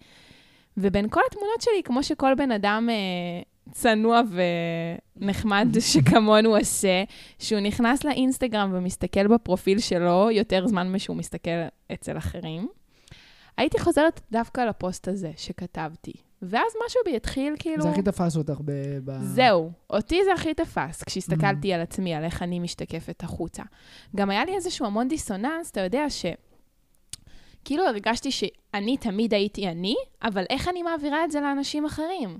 ובין 0.76 1.08
כל 1.08 1.20
התמונות 1.30 1.60
שלי, 1.60 1.82
כמו 1.84 2.02
שכל 2.02 2.34
בן 2.34 2.50
אדם 2.50 2.88
אה, 2.90 3.42
צנוע 3.72 4.20
ונחמד 5.16 5.68
שכמונו 5.92 6.56
עושה, 6.56 7.04
שהוא 7.38 7.60
נכנס 7.60 8.04
לאינסטגרם 8.04 8.70
ומסתכל 8.74 9.26
בפרופיל 9.26 9.78
שלו 9.78 10.28
יותר 10.30 10.66
זמן 10.66 10.92
משהוא 10.92 11.16
מסתכל 11.16 11.50
אצל 11.92 12.18
אחרים. 12.18 12.68
הייתי 13.56 13.78
חוזרת 13.78 14.20
דווקא 14.32 14.60
לפוסט 14.60 15.08
הזה 15.08 15.30
שכתבתי, 15.36 16.12
ואז 16.48 16.72
משהו 16.86 17.00
בי 17.04 17.16
התחיל 17.16 17.54
כאילו... 17.58 17.82
זה 17.82 17.90
הכי 17.90 18.02
תפס 18.02 18.36
אותך 18.36 18.60
ב... 18.64 18.98
ב... 19.04 19.18
זהו, 19.22 19.70
אותי 19.90 20.24
זה 20.24 20.32
הכי 20.32 20.54
תפס, 20.54 21.02
כשהסתכלתי 21.02 21.72
mm. 21.72 21.74
על 21.74 21.80
עצמי, 21.80 22.14
על 22.14 22.24
איך 22.24 22.42
אני 22.42 22.58
משתקפת 22.58 23.22
החוצה. 23.22 23.62
גם 24.16 24.30
היה 24.30 24.44
לי 24.44 24.54
איזשהו 24.54 24.86
המון 24.86 25.08
דיסוננס, 25.08 25.70
אתה 25.70 25.80
יודע 25.80 26.10
ש... 26.10 26.26
כאילו 27.64 27.84
הרגשתי 27.86 28.30
שאני 28.30 28.96
תמיד 28.96 29.34
הייתי 29.34 29.68
אני, 29.68 29.94
אבל 30.22 30.44
איך 30.50 30.68
אני 30.68 30.82
מעבירה 30.82 31.24
את 31.24 31.30
זה 31.30 31.40
לאנשים 31.40 31.84
אחרים? 31.84 32.38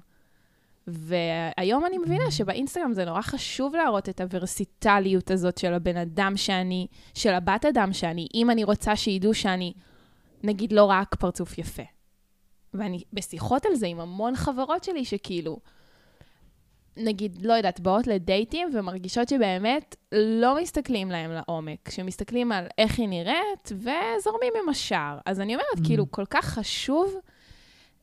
והיום 0.87 1.87
אני 1.87 1.99
מבינה 1.99 2.31
שבאינסטגרם 2.31 2.93
זה 2.93 3.05
נורא 3.05 3.23
חשוב 3.23 3.75
להראות 3.77 4.09
את 4.09 4.21
הוורסיטליות 4.21 5.31
הזאת 5.31 5.59
של 5.59 5.75
הבן 5.75 5.97
אדם 5.97 6.37
שאני, 6.37 6.87
של 7.15 7.35
הבת 7.35 7.65
אדם 7.65 7.93
שאני, 7.93 8.27
אם 8.35 8.51
אני 8.51 8.65
רוצה 8.65 8.97
שידעו 8.97 9.35
שאני 9.35 9.73
נגיד 10.43 10.73
לא 10.73 10.85
רק 10.85 11.15
פרצוף 11.15 11.59
יפה. 11.59 11.83
ואני 12.75 13.03
בשיחות 13.13 13.67
על 13.67 13.75
זה 13.75 13.87
עם 13.87 14.01
המון 14.01 14.37
חברות 14.37 14.85
שלי 14.85 15.05
שכאילו, 15.05 15.59
נגיד, 16.97 17.39
לא 17.43 17.53
יודעת, 17.53 17.81
באות 17.81 18.07
לדייטים 18.07 18.69
ומרגישות 18.75 19.29
שבאמת 19.29 19.97
לא 20.13 20.61
מסתכלים 20.61 21.11
להם 21.11 21.31
לעומק, 21.31 21.91
שמסתכלים 21.91 22.53
על 22.53 22.67
איך 22.79 22.99
היא 22.99 23.09
נראית 23.09 23.73
וזורמים 23.73 24.53
עם 24.63 24.69
השאר. 24.69 25.19
אז 25.27 25.41
אני 25.41 25.55
אומרת, 25.55 25.67
mm-hmm. 25.77 25.87
כאילו, 25.87 26.11
כל 26.11 26.25
כך 26.31 26.45
חשוב 26.45 27.15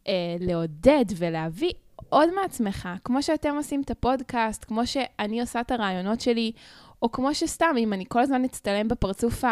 אה, 0.08 0.14
לעודד 0.40 1.06
ולהביא 1.18 1.72
עוד 2.10 2.34
מעצמך, 2.34 2.90
כמו 3.04 3.24
שאתם 3.24 3.56
עושים 3.56 3.82
את 3.82 3.92
הפודקאסט, 3.92 4.66
כמו 4.66 4.88
שאני 4.88 5.42
עושה 5.42 5.62
את 5.62 5.72
הרעיונות 5.72 6.22
שלי, 6.22 6.52
או 7.02 7.12
כמו 7.12 7.36
שסתם, 7.36 7.76
אם 7.78 7.94
אני 7.94 8.06
כל 8.08 8.20
הזמן 8.20 8.44
אצטלם 8.44 8.88
בפרצוף 8.88 9.44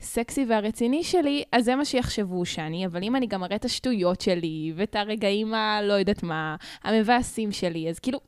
הסקסי 0.00 0.46
והרציני 0.48 1.04
שלי, 1.04 1.44
אז 1.52 1.64
זה 1.64 1.76
מה 1.76 1.84
שיחשבו 1.84 2.44
שאני, 2.44 2.86
אבל 2.86 3.02
אם 3.02 3.16
אני 3.16 3.26
גם 3.26 3.44
אראה 3.44 3.56
את 3.56 3.64
השטויות 3.64 4.20
שלי, 4.20 4.72
ואת 4.76 4.96
הרגעים 4.96 5.54
הלא 5.54 5.92
יודעת 5.92 6.22
מה, 6.22 6.56
המבאסים 6.84 7.52
שלי, 7.52 7.90
אז 7.90 7.98
כאילו, 7.98 8.18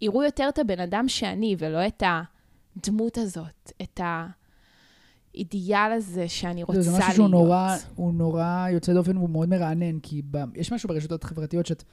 יראו 0.00 0.22
יותר 0.22 0.48
את 0.48 0.58
הבן 0.58 0.80
אדם 0.80 1.08
שאני, 1.08 1.56
ולא 1.58 1.86
את 1.86 2.02
הדמות 2.76 3.18
הזאת, 3.18 3.72
את 3.82 4.00
האידיאל 5.34 5.92
הזה 5.92 6.28
שאני 6.28 6.62
רוצה 6.62 6.78
להיות. 6.78 6.92
זה 6.92 6.98
משהו 6.98 7.12
שהוא 7.12 7.28
נורא, 7.28 7.76
הוא 7.94 8.14
נורא 8.14 8.68
יוצא 8.72 8.94
דופן 8.94 9.16
והוא 9.16 9.30
מאוד 9.30 9.48
מרענן, 9.48 10.00
כי 10.00 10.22
ב, 10.30 10.38
יש 10.54 10.72
משהו 10.72 10.88
ברשתות 10.88 11.24
החברתיות 11.24 11.66
שאת... 11.66 11.84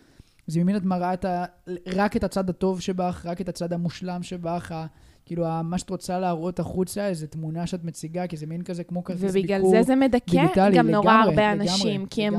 זה 0.47 0.59
ממין 0.59 0.75
את 0.75 0.83
מראה 0.83 1.13
את 1.13 1.25
ה, 1.25 1.45
רק 1.87 2.17
את 2.17 2.23
הצד 2.23 2.49
הטוב 2.49 2.81
שבך, 2.81 3.25
רק 3.25 3.41
את 3.41 3.49
הצד 3.49 3.73
המושלם 3.73 4.23
שבך, 4.23 4.85
כאילו, 5.25 5.45
מה 5.63 5.77
שאת 5.77 5.89
רוצה 5.89 6.19
להראות 6.19 6.59
החוצה, 6.59 7.07
איזו 7.07 7.27
תמונה 7.27 7.67
שאת 7.67 7.83
מציגה, 7.83 8.27
כי 8.27 8.37
זה 8.37 8.45
מין 8.45 8.63
כזה 8.63 8.83
כמו 8.83 9.03
כרטיס 9.03 9.21
ביקור 9.21 9.33
דיגיטלי. 9.33 9.59
ובגלל 9.59 9.71
זה 9.71 9.83
זה 9.83 9.95
מדכא 9.95 10.71
גם 10.73 10.89
נורא 10.89 11.13
הרבה 11.13 11.51
אנשים, 11.51 12.05
כי 12.05 12.27
הם 12.27 12.33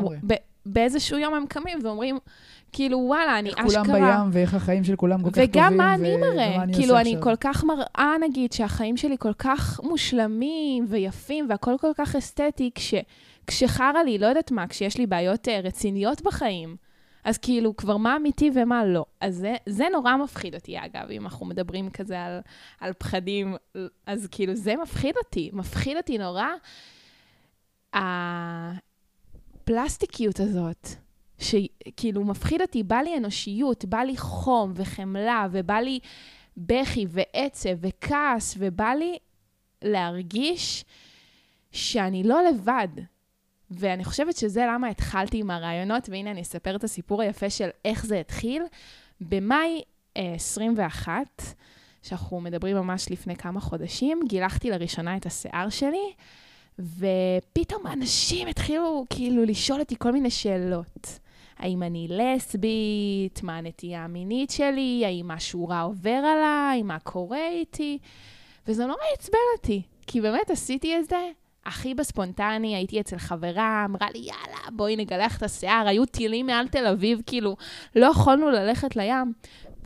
באיזשהו 0.66 1.18
יום 1.18 1.34
הם 1.34 1.44
קמים 1.48 1.78
ואומרים, 1.82 2.18
כאילו, 2.72 2.98
וואלה, 2.98 3.38
אני 3.38 3.50
אשכרה... 3.50 3.82
איך 3.82 3.86
כולם 3.86 4.20
בים, 4.22 4.30
ואיך 4.32 4.54
החיים 4.54 4.84
של 4.84 4.96
כולם 4.96 5.22
כל 5.22 5.30
כך 5.30 5.34
טובים. 5.34 5.50
וגם 5.50 5.76
מה 5.76 5.94
אני 5.94 6.16
מראה. 6.16 6.64
כאילו, 6.72 6.98
אני 6.98 7.16
כל 7.20 7.36
כך 7.40 7.64
מראה, 7.64 8.14
נגיד, 8.20 8.52
שהחיים 8.52 8.96
שלי 8.96 9.16
כל 9.18 9.32
כך 9.32 9.80
מושלמים 9.82 10.86
ויפים, 10.88 11.46
והכל 11.48 11.74
כל 11.80 11.90
כך 11.96 12.16
אסתטי, 12.16 12.70
כשחרא 13.46 14.02
לי, 14.04 14.18
לא 14.18 14.26
יודעת 14.26 14.50
מה, 14.50 14.66
כשיש 14.66 14.98
לי 14.98 15.06
בעיות 15.06 15.48
אה, 15.48 15.60
רציניות 15.60 16.22
בחיים. 16.22 16.76
אז 17.24 17.38
כאילו, 17.38 17.76
כבר 17.76 17.96
מה 17.96 18.16
אמיתי 18.16 18.50
ומה 18.54 18.84
לא. 18.84 19.04
אז 19.20 19.36
זה, 19.36 19.54
זה 19.66 19.84
נורא 19.92 20.16
מפחיד 20.16 20.54
אותי, 20.54 20.78
אגב, 20.78 21.10
אם 21.10 21.24
אנחנו 21.24 21.46
מדברים 21.46 21.90
כזה 21.90 22.22
על, 22.22 22.40
על 22.80 22.92
פחדים, 22.92 23.56
אז 24.06 24.28
כאילו, 24.30 24.54
זה 24.54 24.74
מפחיד 24.82 25.14
אותי. 25.16 25.50
מפחיד 25.52 25.96
אותי 25.96 26.18
נורא 26.18 26.46
הפלסטיקיות 29.62 30.40
הזאת, 30.40 30.88
שכאילו 31.38 32.24
מפחיד 32.24 32.60
אותי, 32.60 32.82
בא 32.82 32.96
לי 32.96 33.16
אנושיות, 33.16 33.84
בא 33.84 33.98
לי 33.98 34.16
חום 34.16 34.72
וחמלה, 34.76 35.46
ובא 35.50 35.74
לי 35.74 35.98
בכי 36.56 37.06
ועצב 37.08 37.76
וכעס, 37.80 38.54
ובא 38.58 38.92
לי 38.98 39.18
להרגיש 39.82 40.84
שאני 41.72 42.22
לא 42.22 42.42
לבד. 42.48 42.88
ואני 43.70 44.04
חושבת 44.04 44.36
שזה 44.36 44.66
למה 44.68 44.88
התחלתי 44.88 45.40
עם 45.40 45.50
הרעיונות, 45.50 46.08
והנה 46.08 46.30
אני 46.30 46.42
אספר 46.42 46.76
את 46.76 46.84
הסיפור 46.84 47.22
היפה 47.22 47.50
של 47.50 47.68
איך 47.84 48.06
זה 48.06 48.20
התחיל. 48.20 48.62
במאי 49.20 49.82
אה, 50.16 50.32
21, 50.34 51.12
שאנחנו 52.02 52.40
מדברים 52.40 52.76
ממש 52.76 53.10
לפני 53.10 53.36
כמה 53.36 53.60
חודשים, 53.60 54.20
גילחתי 54.28 54.70
לראשונה 54.70 55.16
את 55.16 55.26
השיער 55.26 55.68
שלי, 55.68 56.12
ופתאום 56.78 57.86
אנשים 57.86 58.48
התחילו 58.48 59.04
כאילו 59.10 59.44
לשאול 59.44 59.80
אותי 59.80 59.94
כל 59.98 60.12
מיני 60.12 60.30
שאלות. 60.30 61.18
האם 61.58 61.82
אני 61.82 62.08
לסבית? 62.10 63.42
מה 63.42 63.56
הנטייה 63.58 64.04
המינית 64.04 64.50
שלי? 64.50 65.02
האם 65.06 65.28
משהו 65.28 65.68
רע 65.68 65.80
עובר 65.80 66.10
עליי? 66.10 66.82
מה 66.82 66.98
קורה 66.98 67.48
איתי? 67.48 67.98
וזה 68.66 68.86
נורא 68.86 69.02
עצבן 69.14 69.38
אותי, 69.56 69.82
כי 70.06 70.20
באמת 70.20 70.50
עשיתי 70.50 70.98
את 70.98 71.08
זה 71.08 71.30
הכי 71.66 71.94
בספונטני, 71.94 72.76
הייתי 72.76 73.00
אצל 73.00 73.18
חברה, 73.18 73.84
אמרה 73.84 74.06
לי, 74.14 74.18
יאללה, 74.18 74.70
בואי 74.72 74.96
נגלח 74.96 75.38
את 75.38 75.42
השיער, 75.42 75.86
היו 75.88 76.06
טילים 76.06 76.46
מעל 76.46 76.68
תל 76.68 76.86
אביב, 76.86 77.20
כאילו, 77.26 77.56
לא 77.96 78.06
יכולנו 78.06 78.50
ללכת 78.50 78.96
לים. 78.96 79.32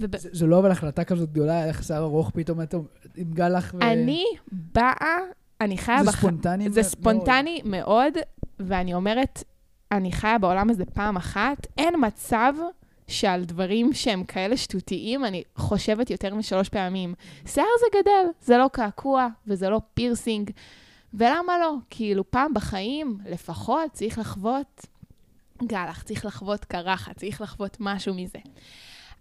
וב... 0.01 0.17
זה, 0.17 0.29
זה 0.33 0.47
לא 0.47 0.59
אבל 0.59 0.71
החלטה 0.71 1.05
כזאת 1.05 1.33
גדולה, 1.33 1.64
איך 1.64 1.85
שיער 1.85 2.03
ארוך 2.03 2.31
פתאום 2.31 2.62
אתה 2.62 2.77
עם 3.17 3.33
גלח 3.33 3.75
ו... 3.75 3.83
אני 3.83 4.25
באה, 4.53 5.19
אני 5.61 5.79
חיה... 5.79 6.05
זה 6.05 6.11
בח... 6.11 6.19
ספונטני 6.19 6.71
זה 6.71 6.81
מאוד. 6.81 6.91
ספונטני 6.91 7.61
מאוד, 7.64 8.12
ואני 8.61 8.95
אומרת, 8.95 9.45
אני 9.93 10.12
חיה 10.12 10.38
בעולם 10.38 10.71
הזה 10.71 10.85
פעם 10.85 11.17
אחת, 11.17 11.67
אין 11.79 11.95
מצב 12.07 12.53
שעל 13.07 13.45
דברים 13.45 13.93
שהם 13.93 14.25
כאלה 14.25 14.57
שטותיים, 14.57 15.25
אני 15.25 15.43
חושבת 15.57 16.11
יותר 16.11 16.35
משלוש 16.35 16.69
פעמים. 16.69 17.14
שיער 17.47 17.67
זה 17.81 18.01
גדל, 18.01 18.25
זה 18.43 18.59
לא 18.59 18.69
קעקוע 18.73 19.29
וזה 19.47 19.69
לא 19.71 19.81
פירסינג, 19.95 20.51
ולמה 21.14 21.59
לא? 21.59 21.75
כאילו, 21.90 22.31
פעם 22.31 22.55
בחיים, 22.55 23.18
לפחות, 23.27 23.92
צריך 23.92 24.18
לחוות 24.18 24.87
גלח, 25.62 26.03
צריך 26.03 26.25
לחוות 26.25 26.64
קרחת, 26.64 27.16
צריך 27.16 27.40
לחוות 27.40 27.77
משהו 27.81 28.14
מזה. 28.14 28.38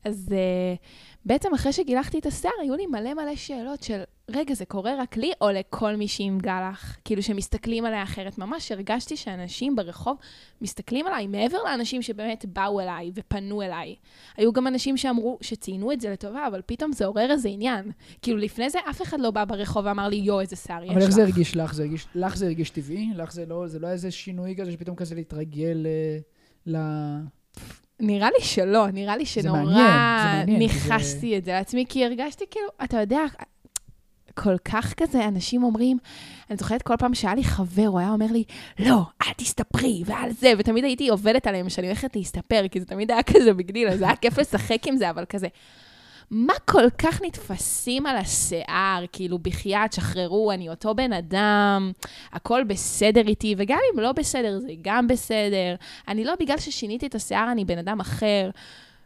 אז 0.03 0.29
uh, 0.29 0.77
בעצם 1.27 1.53
אחרי 1.53 1.73
שגילחתי 1.73 2.19
את 2.19 2.25
השיער, 2.25 2.53
היו 2.61 2.75
לי 2.75 2.85
מלא 2.85 3.13
מלא 3.13 3.35
שאלות 3.35 3.83
של, 3.83 4.01
רגע, 4.31 4.53
זה 4.53 4.65
קורה 4.65 4.91
רק 4.99 5.17
לי 5.17 5.31
או 5.41 5.49
לכל 5.49 5.95
מי 5.95 6.07
שעם 6.07 6.37
גלח? 6.37 6.97
כאילו, 7.05 7.23
שמסתכלים 7.23 7.85
עליה 7.85 8.03
אחרת. 8.03 8.37
ממש 8.37 8.71
הרגשתי 8.71 9.17
שאנשים 9.17 9.75
ברחוב 9.75 10.17
מסתכלים 10.61 11.07
עליי, 11.07 11.27
מעבר 11.27 11.57
לאנשים 11.63 12.01
שבאמת 12.01 12.45
באו 12.45 12.79
אליי 12.79 13.11
ופנו 13.15 13.61
אליי. 13.61 13.95
היו 14.37 14.53
גם 14.53 14.67
אנשים 14.67 14.97
שאמרו, 14.97 15.37
שציינו 15.41 15.91
את 15.91 16.01
זה 16.01 16.09
לטובה, 16.09 16.47
אבל 16.47 16.61
פתאום 16.65 16.91
זה 16.91 17.05
עורר 17.05 17.31
איזה 17.31 17.49
עניין. 17.49 17.91
כאילו, 18.21 18.37
לפני 18.37 18.69
זה 18.69 18.79
אף 18.89 19.01
אחד 19.01 19.19
לא 19.19 19.31
בא 19.31 19.45
ברחוב 19.45 19.85
ואמר 19.85 20.07
לי, 20.07 20.15
יואו, 20.15 20.39
איזה 20.39 20.55
שיער 20.55 20.83
יש 20.83 20.89
לך. 20.89 20.95
אבל 20.95 21.01
איך 21.01 21.11
זה 21.11 21.21
הרגיש 21.21 21.55
לך? 21.55 21.73
זה 21.73 21.83
הרגיש, 21.83 22.07
לך 22.15 22.37
זה 22.37 22.45
הרגיש 22.45 22.69
טבעי? 22.69 23.09
לך 23.15 23.31
זה 23.31 23.45
לא, 23.45 23.67
זה 23.67 23.79
לא 23.79 23.87
איזה 23.87 24.11
שינוי 24.11 24.55
כזה 24.55 24.71
שפתאום 24.71 24.95
כזה 24.95 25.15
להתרגל 25.15 25.85
אה, 25.85 26.17
ל... 26.65 26.77
נראה 27.99 28.29
לי 28.37 28.45
שלא, 28.45 28.87
נראה 28.91 29.17
לי 29.17 29.25
שנורא 29.25 29.57
מעניין, 29.63 29.77
זה 30.23 30.37
מעניין, 30.39 30.59
זה- 30.59 30.59
את 31.37 31.45
זה 31.45 31.51
לעצמי, 31.51 31.85
כי 31.89 32.05
הרגשתי 32.05 32.45
כאילו, 32.51 32.67
אתה 32.83 32.97
יודע, 32.99 33.21
כל 34.35 34.57
כך 34.57 34.93
כזה, 34.97 35.27
אנשים 35.27 35.63
אומרים, 35.63 35.97
אני 36.49 36.57
זוכרת 36.57 36.81
כל 36.81 36.93
פעם 36.99 37.13
שהיה 37.13 37.35
לי 37.35 37.43
חבר, 37.43 37.85
הוא 37.87 37.99
היה 37.99 38.09
אומר 38.09 38.25
לי, 38.31 38.43
לא, 38.79 39.01
אל 39.27 39.33
תסתפרי, 39.37 40.03
ועל 40.05 40.31
זה, 40.31 40.53
ותמיד 40.57 40.83
הייתי 40.83 41.09
עובדת 41.09 41.47
עליהם 41.47 41.69
שאני 41.69 41.87
הולכת 41.87 42.15
להסתפר, 42.15 42.67
כי 42.71 42.79
זה 42.79 42.85
תמיד 42.85 43.11
היה 43.11 43.23
כזה 43.23 43.53
בגדיל, 43.53 43.87
אז 43.87 43.99
זה 43.99 44.05
היה 44.05 44.15
כיף 44.15 44.37
לשחק 44.39 44.87
עם 44.87 44.97
זה, 44.97 45.09
אבל 45.09 45.25
כזה, 45.29 45.47
מה 46.31 46.53
כל 46.65 46.89
כך 46.97 47.21
נתפסים 47.21 48.05
על 48.05 48.15
השיער? 48.15 49.05
כאילו, 49.11 49.39
בחייאת, 49.39 49.93
שחררו, 49.93 50.51
אני 50.51 50.69
אותו 50.69 50.95
בן 50.95 51.13
אדם, 51.13 51.91
הכל 52.31 52.63
בסדר 52.63 53.27
איתי, 53.27 53.55
וגם 53.57 53.79
אם 53.93 53.99
לא 53.99 54.11
בסדר, 54.11 54.59
זה 54.59 54.71
גם 54.81 55.07
בסדר. 55.07 55.75
אני 56.07 56.25
לא, 56.25 56.33
בגלל 56.39 56.57
ששיניתי 56.57 57.07
את 57.07 57.15
השיער, 57.15 57.51
אני 57.51 57.65
בן 57.65 57.77
אדם 57.77 57.99
אחר. 57.99 58.49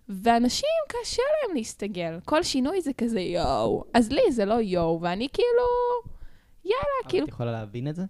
ואנשים, 0.09 0.69
קשה 0.87 1.21
להם 1.21 1.55
להסתגל. 1.55 2.19
כל 2.25 2.43
שינוי 2.43 2.81
זה 2.81 2.91
כזה 2.93 3.19
יואו. 3.19 3.83
אז 3.93 4.11
לי 4.11 4.31
זה 4.31 4.45
לא 4.45 4.53
יואו, 4.53 5.01
ואני 5.01 5.27
כאילו, 5.33 5.67
יאללה, 6.65 6.83
אבל 7.03 7.09
כאילו... 7.09 7.25
את 7.25 7.29
יכולה 7.29 7.51
להבין 7.51 7.87
את 7.87 7.95
זה? 7.95 8.03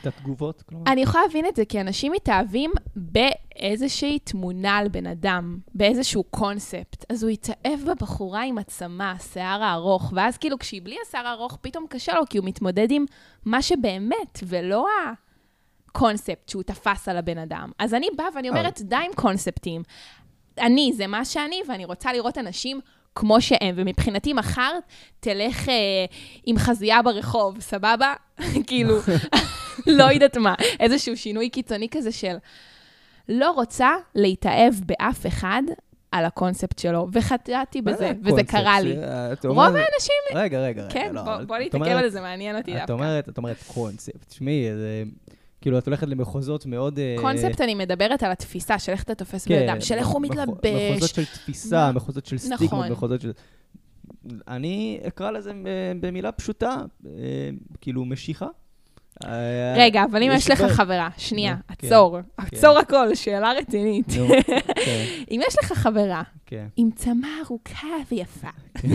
את 0.00 0.06
התגובות, 0.06 0.62
כלומר? 0.62 0.92
אני 0.92 1.00
יכולה 1.00 1.24
להבין 1.24 1.46
את 1.46 1.56
זה, 1.56 1.64
כי 1.64 1.80
אנשים 1.80 2.12
מתאהבים 2.12 2.70
באיזושהי 2.96 4.18
תמונה 4.18 4.76
על 4.76 4.88
בן 4.88 5.06
אדם, 5.06 5.58
באיזשהו 5.74 6.24
קונספט. 6.24 7.04
אז 7.08 7.22
הוא 7.22 7.30
יתאהב 7.30 7.80
בבחורה 7.86 8.42
עם 8.42 8.58
הצמה, 8.58 9.14
שיער 9.32 9.62
הארוך, 9.62 10.12
ואז 10.16 10.38
כאילו 10.38 10.58
כשהיא 10.58 10.82
בלי 10.82 10.96
השיער 11.06 11.26
הארוך, 11.26 11.58
פתאום 11.60 11.86
קשה 11.90 12.14
לו, 12.14 12.22
כי 12.30 12.38
הוא 12.38 12.46
מתמודד 12.46 12.90
עם 12.90 13.04
מה 13.44 13.62
שבאמת, 13.62 14.38
ולא 14.44 14.86
הקונספט 15.88 16.48
שהוא 16.48 16.62
תפס 16.62 17.08
על 17.08 17.16
הבן 17.16 17.38
אדם. 17.38 17.70
אז 17.78 17.94
אני 17.94 18.06
באה 18.16 18.26
ואני 18.34 18.48
אומרת, 18.48 18.80
די 18.82 18.96
עם 18.96 19.12
קונספטים. 19.14 19.82
אני, 20.58 20.92
זה 20.94 21.06
מה 21.06 21.24
שאני, 21.24 21.62
ואני 21.68 21.84
רוצה 21.84 22.12
לראות 22.12 22.38
אנשים 22.38 22.80
כמו 23.14 23.40
שהם, 23.40 23.74
ומבחינתי 23.76 24.32
מחר 24.32 24.72
תלך 25.20 25.68
אה, 25.68 25.74
עם 26.46 26.58
חזייה 26.58 27.02
ברחוב, 27.02 27.60
סבבה? 27.60 28.14
כאילו, 28.66 28.96
לא 29.86 30.04
יודעת 30.04 30.36
מה, 30.36 30.54
איזשהו 30.80 31.16
שינוי 31.16 31.48
קיצוני 31.48 31.88
כזה 31.90 32.12
של 32.12 32.36
לא 33.28 33.50
רוצה 33.50 33.90
להתאהב 34.14 34.74
באף 34.86 35.26
אחד 35.26 35.62
על 36.12 36.24
הקונספט 36.24 36.78
שלו, 36.78 37.08
וחטאתי 37.12 37.78
זה 37.84 37.92
בזה, 37.92 38.12
וזה? 38.24 38.42
קרה 38.44 38.80
לי. 38.80 38.96
את 39.32 39.44
רוב 39.44 39.58
האנשים, 39.58 40.22
רגע, 40.34 40.60
רגע, 40.60 40.82
רגע. 40.82 40.92
כן, 40.92 41.10
לא, 41.14 41.22
בוא- 41.22 41.56
את 41.68 41.74
אומרת- 41.74 42.04
על 42.04 42.08
זה, 42.10 42.20
מעניין 42.20 42.56
אותי 42.56 42.72
את 42.72 42.76
דווקא. 42.76 42.92
אומרת, 42.92 43.28
את 43.28 43.38
אומרת 43.38 43.56
קונספט. 43.66 44.24
תשמעי. 44.28 44.66
כאילו, 45.60 45.78
את 45.78 45.86
הולכת 45.86 46.06
למחוזות 46.08 46.66
מאוד... 46.66 46.98
אה, 46.98 47.16
קונספט, 47.20 47.60
אני 47.60 47.74
מדברת 47.74 48.22
על 48.22 48.32
התפיסה 48.32 48.78
של 48.78 48.92
איך 48.92 49.02
אתה 49.02 49.14
תופס 49.14 49.44
כן, 49.46 49.54
בן 49.60 49.68
אדם, 49.68 49.80
של 49.80 49.94
איך 49.94 50.06
הוא 50.06 50.22
מח- 50.22 50.30
מחוזות 50.30 50.58
מתלבש. 50.64 51.10
של 51.10 51.24
תפיסה, 51.24 51.76
מה- 51.86 51.92
מחוזות 51.92 52.26
של 52.26 52.36
נכון. 52.36 52.56
סטיגמות, 52.56 52.86
מחוזות 52.90 53.20
של... 53.20 53.32
אני 54.48 55.00
אקרא 55.06 55.30
לזה 55.30 55.52
ב- 55.52 56.06
במילה 56.06 56.32
פשוטה, 56.32 56.76
אה, 57.06 57.10
כאילו 57.80 58.04
משיכה. 58.04 58.46
אה, 59.24 59.74
רגע, 59.76 60.04
אבל 60.10 60.22
אם 60.22 60.30
יש 60.34 60.50
לך 60.50 60.62
חברה, 60.62 61.08
שנייה, 61.16 61.56
כן, 61.68 61.86
עצור, 61.86 62.18
עצור 62.36 62.78
הכל, 62.78 63.14
שאלה 63.14 63.52
רצינית. 63.52 64.06
כן, 64.84 65.04
אם 65.30 65.40
יש 65.48 65.56
לך 65.62 65.72
חברה 65.72 66.22
כן. 66.46 66.66
עם 66.76 66.90
צמה 66.96 67.28
ארוכה 67.46 67.88
ויפה. 68.10 68.48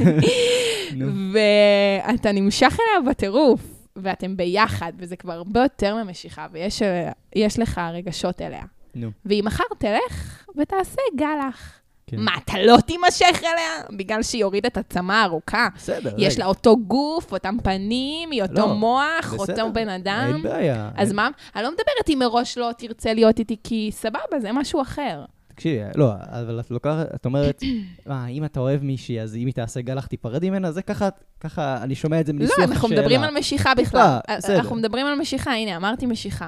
ואתה 1.34 2.32
נמשך 2.32 2.78
אליה 2.80 3.12
בטירוף, 3.12 3.75
ואתם 3.96 4.38
ביחד, 4.38 4.92
וזה 4.98 5.16
כבר 5.16 5.34
הרבה 5.34 5.62
יותר 5.64 5.96
ממשיכה, 6.04 6.48
ויש 6.52 6.82
אה, 6.82 7.12
לך 7.58 7.82
רגשות 7.94 8.42
אליה. 8.42 8.64
נו, 8.96 9.10
והיא 9.26 9.44
מחר 9.44 9.64
תלך 9.78 10.46
ותעשה 10.58 11.02
גלח. 11.16 11.80
כן. 12.08 12.20
מה, 12.20 12.32
אתה 12.44 12.54
לא 12.60 12.78
תימשך 12.86 13.40
אליה? 13.44 13.98
בגלל 13.98 14.24
שהיא 14.24 14.44
הורידה 14.44 14.68
את 14.68 14.78
הצמה 14.78 15.22
הארוכה? 15.22 15.68
בסדר, 15.76 16.16
יש 16.18 16.34
רגע. 16.34 16.44
לה 16.44 16.50
אותו 16.50 16.78
גוף, 16.78 17.32
אותם 17.34 17.58
פנים, 17.64 18.32
היא 18.32 18.42
אותו 18.42 18.54
לא, 18.54 18.74
מוח, 18.74 19.34
בסדר, 19.34 19.64
אותו 19.64 19.74
בן 19.74 19.90
אדם. 19.90 20.32
אין 20.34 20.44
בעיה. 20.44 20.90
אז 20.96 21.08
אין- 21.08 21.16
מה? 21.16 21.30
אני 21.56 21.64
לא 21.64 21.70
מדברת 21.72 22.10
אם 22.10 22.20
מראש 22.20 22.58
לא 22.58 22.72
תרצה 22.78 23.14
להיות 23.14 23.40
איתי, 23.40 23.56
כי 23.64 23.90
סבבה, 23.94 24.40
זה 24.40 24.52
משהו 24.52 24.82
אחר. 24.82 25.26
תקשיבי, 25.56 25.84
לא, 25.96 26.14
אבל 26.14 26.60
את 26.60 26.72
לוקחת, 26.72 27.16
את 27.16 27.26
אומרת, 27.26 27.62
מה, 28.06 28.28
אם 28.38 28.46
אתה 28.46 28.60
אוהב 28.60 28.84
מישהי, 28.84 29.22
אז 29.22 29.36
אם 29.36 29.46
היא 29.46 29.54
תעשה 29.54 29.82
גלח, 29.82 30.06
תיפרד 30.06 30.46
ממנה? 30.46 30.72
זה 30.72 30.82
ככה, 30.82 31.10
ככה, 31.40 31.84
אני 31.84 31.96
שומע 31.96 32.20
את 32.20 32.26
זה 32.26 32.34
מניסוח 32.34 32.58
לא, 32.58 32.64
השאלה. 32.64 32.76
אנחנו 32.76 32.90
מדברים 32.90 33.22
על 33.22 33.38
משיכה 33.38 33.76
בכלל. 33.76 34.20
בסדר. 34.38 34.56
אנחנו 34.56 34.76
מדברים 34.76 35.06
על 35.06 35.20
משיכה, 35.20 35.54
הנה, 35.54 35.76
אמרתי 35.76 36.06
משיכה. 36.06 36.48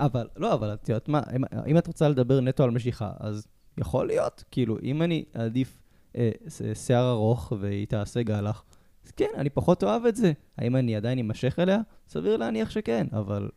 אבל, 0.00 0.28
לא, 0.36 0.54
אבל 0.54 0.74
את 0.74 0.88
יודעת 0.88 1.08
מה, 1.08 1.20
אם, 1.66 1.78
את 1.78 1.86
רוצה 1.86 2.08
לדבר 2.08 2.40
נטו 2.40 2.64
על 2.64 2.70
משיכה, 2.70 3.10
אז 3.20 3.46
יכול 3.78 4.06
להיות, 4.06 4.44
כאילו, 4.50 4.78
אם 4.82 5.02
אני 5.02 5.24
אעדיף 5.36 5.82
אה, 6.16 6.30
שיער 6.74 7.10
ארוך 7.10 7.52
והיא 7.60 7.86
תעשה 7.86 8.22
גלח, 8.22 8.64
אז 9.06 9.10
כן, 9.10 9.30
אני 9.36 9.50
פחות 9.50 9.82
אוהב 9.82 10.06
את 10.06 10.16
זה. 10.16 10.32
האם 10.58 10.76
אני 10.76 10.96
עדיין 10.96 11.18
אמשך 11.18 11.58
אליה? 11.58 11.78
סביר 12.08 12.36
להניח 12.36 12.70
שכן, 12.70 13.06
אבל 13.12 13.48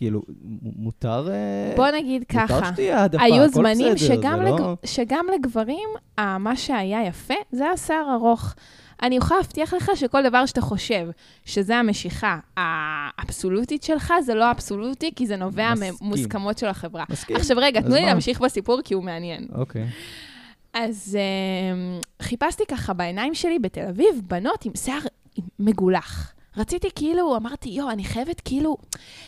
כאילו, 0.00 0.22
מותר... 0.62 1.28
אה, 1.30 1.72
בוא 1.76 1.88
נגיד 1.90 2.24
מותר 2.32 2.46
ככה. 2.46 2.72
שתהיה 2.72 3.00
העדפה, 3.00 3.22
היו 3.22 3.48
זמנים 3.48 3.94
בסדר, 3.94 4.16
שגם, 4.16 4.42
לג... 4.42 4.60
לא... 4.60 4.76
שגם 4.84 5.26
לגברים, 5.34 5.88
אה, 6.18 6.38
מה 6.38 6.56
שהיה 6.56 7.06
יפה, 7.06 7.34
זה 7.52 7.64
היה 7.64 7.76
שיער 7.76 8.14
ארוך. 8.14 8.54
אני 9.02 9.16
יכולה 9.16 9.40
להבטיח 9.40 9.74
לך 9.74 9.90
שכל 9.94 10.22
דבר 10.22 10.46
שאתה 10.46 10.60
חושב 10.60 11.08
שזה 11.44 11.76
המשיכה 11.76 12.38
האבסולוטית 12.56 13.82
שלך, 13.82 14.14
זה 14.22 14.34
לא 14.34 14.50
אבסולוטי, 14.50 15.10
כי 15.16 15.26
זה 15.26 15.36
נובע 15.36 15.74
מסכים. 15.74 15.94
ממוסכמות 16.00 16.58
של 16.58 16.66
החברה. 16.66 17.04
מסכים. 17.10 17.36
עכשיו 17.36 17.56
רגע, 17.60 17.80
תנו 17.80 17.94
לי? 17.94 18.02
להמשיך 18.02 18.40
בסיפור, 18.40 18.80
כי 18.84 18.94
הוא 18.94 19.04
מעניין. 19.04 19.46
אוקיי. 19.54 19.86
אז 20.72 21.18
um, 21.18 22.06
חיפשתי 22.22 22.62
ככה 22.68 22.92
בעיניים 22.92 23.34
שלי 23.34 23.58
בתל 23.58 23.86
אביב 23.88 24.22
בנות 24.26 24.64
עם 24.64 24.72
שיער 24.76 25.00
מגולח. 25.58 26.32
רציתי 26.56 26.88
כאילו, 26.94 27.36
אמרתי, 27.36 27.68
יואו, 27.68 27.90
אני 27.90 28.04
חייבת 28.04 28.40
כאילו 28.40 28.76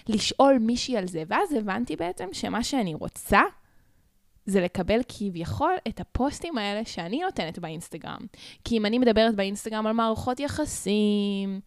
לשאול 0.09 0.59
מישהי 0.59 0.97
על 0.97 1.09
זה. 1.09 1.23
ואז 1.29 1.53
הבנתי 1.53 1.97
בעצם 1.97 2.29
שמה 2.33 2.63
שאני 2.63 2.95
רוצה 2.95 3.41
זה 4.47 4.61
לקבל 4.61 5.01
כביכול 5.09 5.73
את 5.89 6.01
הפוסטים 6.01 6.59
האלה 6.59 6.85
שאני 6.85 7.21
נותנת 7.23 7.59
באינסטגרם. 7.59 8.21
כי 8.65 8.77
אם 8.77 8.87
אני 8.87 8.99
מדברת 8.99 9.35
באינסטגרם 9.35 9.87
על 9.87 9.93
מערכות 9.93 10.41
יחסים 10.41 11.61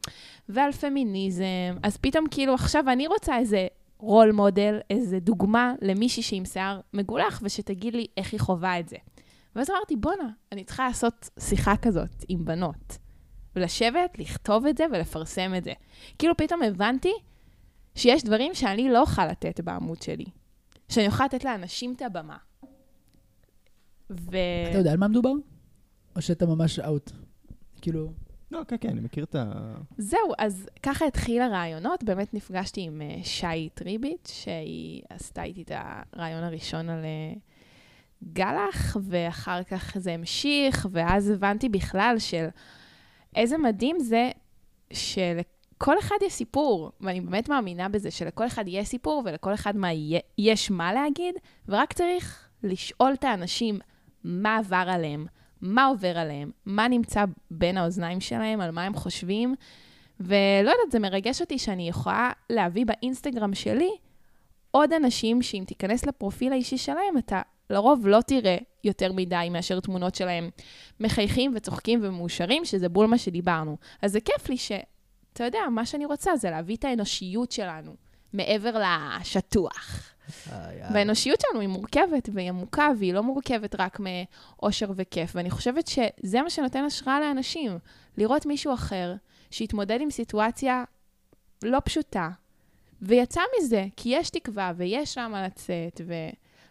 ועל 0.49 0.71
פמיניזם, 0.71 1.77
אז 1.83 1.97
פתאום 1.97 2.25
כאילו 2.31 2.53
עכשיו 2.53 2.83
אני 2.89 3.07
רוצה 3.07 3.37
איזה 3.37 3.67
רול 3.97 4.31
מודל, 4.31 4.79
איזה 4.89 5.19
דוגמה 5.19 5.73
למישהי 5.81 6.23
שעם 6.23 6.45
שיער 6.45 6.79
מגולח, 6.93 7.41
ושתגיד 7.43 7.95
לי 7.95 8.07
איך 8.17 8.31
היא 8.31 8.39
חווה 8.39 8.79
את 8.79 8.89
זה. 8.89 8.97
ואז 9.55 9.69
אמרתי, 9.69 9.95
בואנה, 9.95 10.29
אני 10.51 10.63
צריכה 10.63 10.87
לעשות 10.87 11.29
שיחה 11.39 11.77
כזאת 11.77 12.25
עם 12.27 12.45
בנות. 12.45 13.04
ולשבת, 13.55 14.19
לכתוב 14.19 14.65
את 14.65 14.77
זה 14.77 14.85
ולפרסם 14.93 15.53
את 15.57 15.63
זה. 15.63 15.73
כאילו 16.19 16.37
פתאום 16.37 16.61
הבנתי 16.63 17.13
שיש 17.95 18.23
דברים 18.23 18.53
שאני 18.53 18.89
לא 18.89 19.01
אוכל 19.01 19.25
לתת 19.27 19.59
בעמוד 19.59 20.01
שלי. 20.01 20.25
שאני 20.89 21.05
יכולה 21.05 21.25
לתת 21.25 21.43
לאנשים 21.45 21.93
את 21.95 22.01
הבמה. 22.01 22.37
ו... 24.09 24.37
אתה 24.69 24.77
יודע 24.77 24.91
על 24.91 24.97
מה 24.97 25.07
מדובר? 25.07 25.31
או 26.15 26.21
שאתה 26.21 26.45
ממש 26.45 26.79
out? 26.79 27.11
כאילו... 27.81 28.11
לא, 28.51 28.61
כן, 28.67 28.75
כן, 28.81 28.89
אני 28.89 29.01
מכיר 29.01 29.23
את 29.23 29.35
ה... 29.35 29.75
זהו, 29.97 30.33
אז 30.37 30.69
ככה 30.83 31.05
התחיל 31.05 31.41
הרעיונות. 31.41 32.03
באמת 32.03 32.33
נפגשתי 32.33 32.81
עם 32.81 33.01
uh, 33.01 33.25
שיתרביט, 33.25 34.25
שהיא 34.25 35.01
עשתה 35.09 35.43
איתי 35.43 35.61
את 35.61 35.71
הרעיון 36.13 36.43
הראשון 36.43 36.89
על 36.89 36.99
uh, 37.03 37.39
גלח, 38.33 38.97
ואחר 39.01 39.63
כך 39.63 39.97
זה 39.99 40.13
המשיך, 40.13 40.87
ואז 40.91 41.29
הבנתי 41.29 41.69
בכלל 41.69 42.15
של 42.19 42.47
איזה 43.35 43.57
מדהים 43.57 43.99
זה 43.99 44.29
שלכל 44.93 45.99
אחד 45.99 46.15
יש 46.21 46.33
סיפור, 46.33 46.91
ואני 47.01 47.21
באמת 47.21 47.49
מאמינה 47.49 47.89
בזה, 47.89 48.11
שלכל 48.11 48.47
אחד 48.47 48.63
יש 48.67 48.87
סיפור 48.87 49.21
ולכל 49.25 49.53
אחד 49.53 49.77
מה 49.77 49.89
יש 50.37 50.71
מה 50.71 50.93
להגיד, 50.93 51.35
ורק 51.67 51.93
צריך 51.93 52.49
לשאול 52.63 53.13
את 53.13 53.23
האנשים 53.23 53.79
מה 54.23 54.57
עבר 54.57 54.85
עליהם, 54.87 55.25
מה 55.61 55.85
עובר 55.85 56.17
עליהם, 56.17 56.51
מה 56.65 56.87
נמצא 56.87 57.25
בין 57.51 57.77
האוזניים 57.77 58.21
שלהם, 58.21 58.61
על 58.61 58.71
מה 58.71 58.83
הם 58.83 58.93
חושבים. 58.93 59.55
ולא 60.19 60.71
יודעת, 60.71 60.91
זה 60.91 60.99
מרגש 60.99 61.41
אותי 61.41 61.59
שאני 61.59 61.89
יכולה 61.89 62.31
להביא 62.49 62.85
באינסטגרם 62.85 63.53
שלי 63.53 63.89
עוד 64.71 64.93
אנשים 64.93 65.41
שאם 65.41 65.63
תיכנס 65.67 66.05
לפרופיל 66.05 66.51
האישי 66.51 66.77
שלהם, 66.77 67.17
אתה 67.17 67.41
לרוב 67.69 68.07
לא 68.07 68.21
תראה 68.21 68.57
יותר 68.83 69.11
מדי 69.11 69.47
מאשר 69.51 69.79
תמונות 69.79 70.15
שלהם 70.15 70.49
מחייכים 70.99 71.51
וצוחקים 71.55 71.99
ומאושרים, 72.03 72.65
שזה 72.65 72.89
בול 72.89 73.05
מה 73.05 73.17
שדיברנו. 73.17 73.77
אז 74.01 74.11
זה 74.11 74.19
כיף 74.19 74.49
לי 74.49 74.57
שאתה 74.57 75.43
יודע, 75.43 75.59
מה 75.71 75.85
שאני 75.85 76.05
רוצה 76.05 76.35
זה 76.35 76.49
להביא 76.49 76.75
את 76.75 76.85
האנושיות 76.85 77.51
שלנו 77.51 77.95
מעבר 78.33 78.81
לשטוח. 79.21 80.11
והאנושיות 80.93 81.41
שלנו 81.41 81.59
היא 81.59 81.69
מורכבת 81.69 82.29
והיא 82.33 82.49
עמוקה, 82.49 82.89
והיא 82.99 83.13
לא 83.13 83.23
מורכבת 83.23 83.75
רק 83.79 83.99
מאושר 83.99 84.91
וכיף. 84.95 85.31
ואני 85.35 85.49
חושבת 85.49 85.87
שזה 85.87 86.41
מה 86.41 86.49
שנותן 86.49 86.83
השראה 86.83 87.19
לאנשים, 87.19 87.77
לראות 88.17 88.45
מישהו 88.45 88.73
אחר 88.73 89.15
שהתמודד 89.51 90.01
עם 90.01 90.11
סיטואציה 90.11 90.83
לא 91.63 91.79
פשוטה, 91.85 92.29
ויצא 93.01 93.41
מזה, 93.57 93.85
כי 93.95 94.09
יש 94.09 94.29
תקווה 94.29 94.73
ויש 94.77 95.17
למה 95.17 95.45
לצאת, 95.45 96.01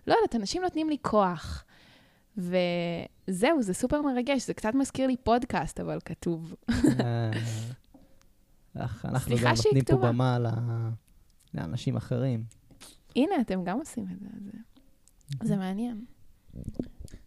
ולא 0.06 0.14
יודעת, 0.14 0.36
אנשים 0.36 0.62
נותנים 0.62 0.88
לי 0.88 0.96
כוח. 1.02 1.64
וזהו, 2.36 3.62
זה 3.62 3.74
סופר 3.74 4.02
מרגש, 4.02 4.46
זה 4.46 4.54
קצת 4.54 4.74
מזכיר 4.74 5.06
לי 5.06 5.16
פודקאסט, 5.16 5.80
אבל 5.80 5.98
כתוב. 6.04 6.54
אה, 7.00 7.30
אנחנו 8.76 9.36
גם 9.42 9.54
נותנים 9.56 9.84
פה 9.84 9.96
במה 9.96 10.38
לאנשים 11.54 11.96
אחרים. 11.96 12.44
הנה, 13.16 13.34
אתם 13.40 13.64
גם 13.64 13.78
עושים 13.78 14.06
את 14.12 14.20
זה, 14.20 14.26
זה, 14.44 15.48
זה 15.48 15.56
מעניין. 15.56 16.04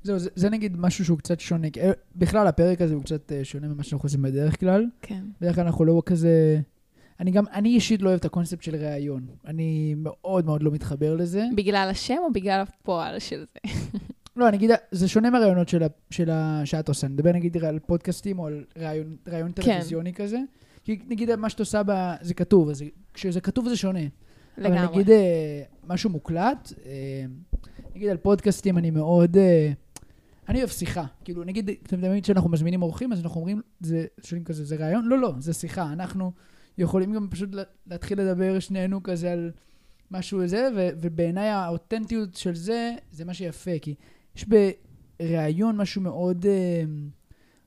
זהו, 0.04 0.20
זה, 0.20 0.30
זה 0.36 0.50
נגיד 0.50 0.78
משהו 0.78 1.06
שהוא 1.06 1.18
קצת 1.18 1.40
שונה. 1.40 1.68
אה, 1.78 1.92
בכלל, 2.16 2.48
הפרק 2.48 2.82
הזה 2.82 2.94
הוא 2.94 3.04
קצת 3.04 3.32
אה, 3.32 3.46
שונה 3.46 3.68
ממה 3.68 3.84
שאנחנו 3.84 4.06
עושים 4.06 4.22
בדרך 4.22 4.60
כלל. 4.60 4.86
כן. 5.02 5.26
בדרך 5.42 5.56
כלל 5.56 5.66
אנחנו 5.66 5.86
לא 5.86 6.02
כזה... 6.06 6.62
אני 7.19 7.32
גם, 7.32 7.43
אני 7.53 7.69
אישית 7.69 8.01
לא 8.01 8.10
אוהב 8.10 8.19
את 8.19 8.25
הקונספט 8.25 8.63
של 8.63 8.75
ראיון. 8.75 9.25
אני 9.45 9.95
מאוד 9.97 10.45
מאוד 10.45 10.63
לא 10.63 10.71
מתחבר 10.71 11.15
לזה. 11.15 11.45
בגלל 11.56 11.88
השם 11.91 12.17
או 12.19 12.34
בגלל 12.34 12.62
הפועל 12.62 13.19
של 13.19 13.45
זה? 13.53 13.73
לא, 14.36 14.47
אני 14.47 14.58
אגיד, 14.58 14.71
זה 14.91 15.08
שונה 15.08 15.30
מהראיונות 15.30 15.69
של, 15.69 15.84
של 16.10 16.30
שאת 16.65 16.88
עושה. 16.89 17.08
נדבר 17.08 17.32
נגיד 17.32 17.58
על 17.58 17.80
פודקאסטים 17.80 18.39
או 18.39 18.47
על 18.47 18.63
ראיון, 18.77 19.15
ראיון 19.27 19.51
כן. 19.56 19.62
טלוויזיוני 19.62 20.13
כזה. 20.13 20.39
כי 20.84 20.99
נגיד 21.08 21.36
מה 21.36 21.49
שאת 21.49 21.60
עושה, 21.60 21.82
זה 22.21 22.34
כתוב, 22.34 22.69
אז 22.69 22.84
כשזה 23.13 23.41
כתוב 23.41 23.69
זה 23.69 23.77
שונה. 23.77 23.99
לגמרי. 24.58 24.80
אבל 24.80 24.91
נגיד 24.91 25.10
אה, 25.10 25.62
משהו 25.88 26.10
מוקלט, 26.10 26.73
אה, 26.86 27.25
נגיד 27.95 28.10
על 28.10 28.17
פודקאסטים 28.17 28.77
אני 28.77 28.91
מאוד... 28.91 29.38
אה, 29.38 29.71
אני 30.49 30.58
אוהב 30.58 30.69
שיחה. 30.69 31.06
כאילו, 31.23 31.43
נגיד, 31.43 31.69
אתם 31.84 32.01
תמיד 32.01 32.23
כשאנחנו 32.23 32.49
מזמינים 32.49 32.82
אורחים, 32.82 33.13
אז 33.13 33.21
אנחנו 33.21 33.39
אומרים, 33.39 33.62
זה 33.80 34.06
שואלים 34.23 34.43
כזה, 34.43 34.65
זה 34.65 34.75
רעיון? 34.75 35.06
לא, 35.06 35.19
לא, 35.19 35.34
זה 35.39 35.53
שיחה. 35.53 35.93
אנחנו 35.93 36.32
יכולים 36.78 37.13
גם 37.13 37.28
פשוט 37.30 37.50
להתחיל 37.88 38.22
לדבר 38.22 38.60
שנינו 38.60 39.04
כזה 39.04 39.32
על 39.32 39.52
משהו 40.12 40.48
זה, 40.48 40.70
ובעיניי 40.76 41.50
האותנטיות 41.50 42.36
של 42.36 42.56
זה, 42.56 42.92
זה 43.12 43.26
מה 43.26 43.34
שיפה, 43.34 43.72
כי 43.82 43.96
יש 44.36 44.46
בראיון 45.20 45.78
משהו 45.78 46.02
מאוד... 46.02 46.46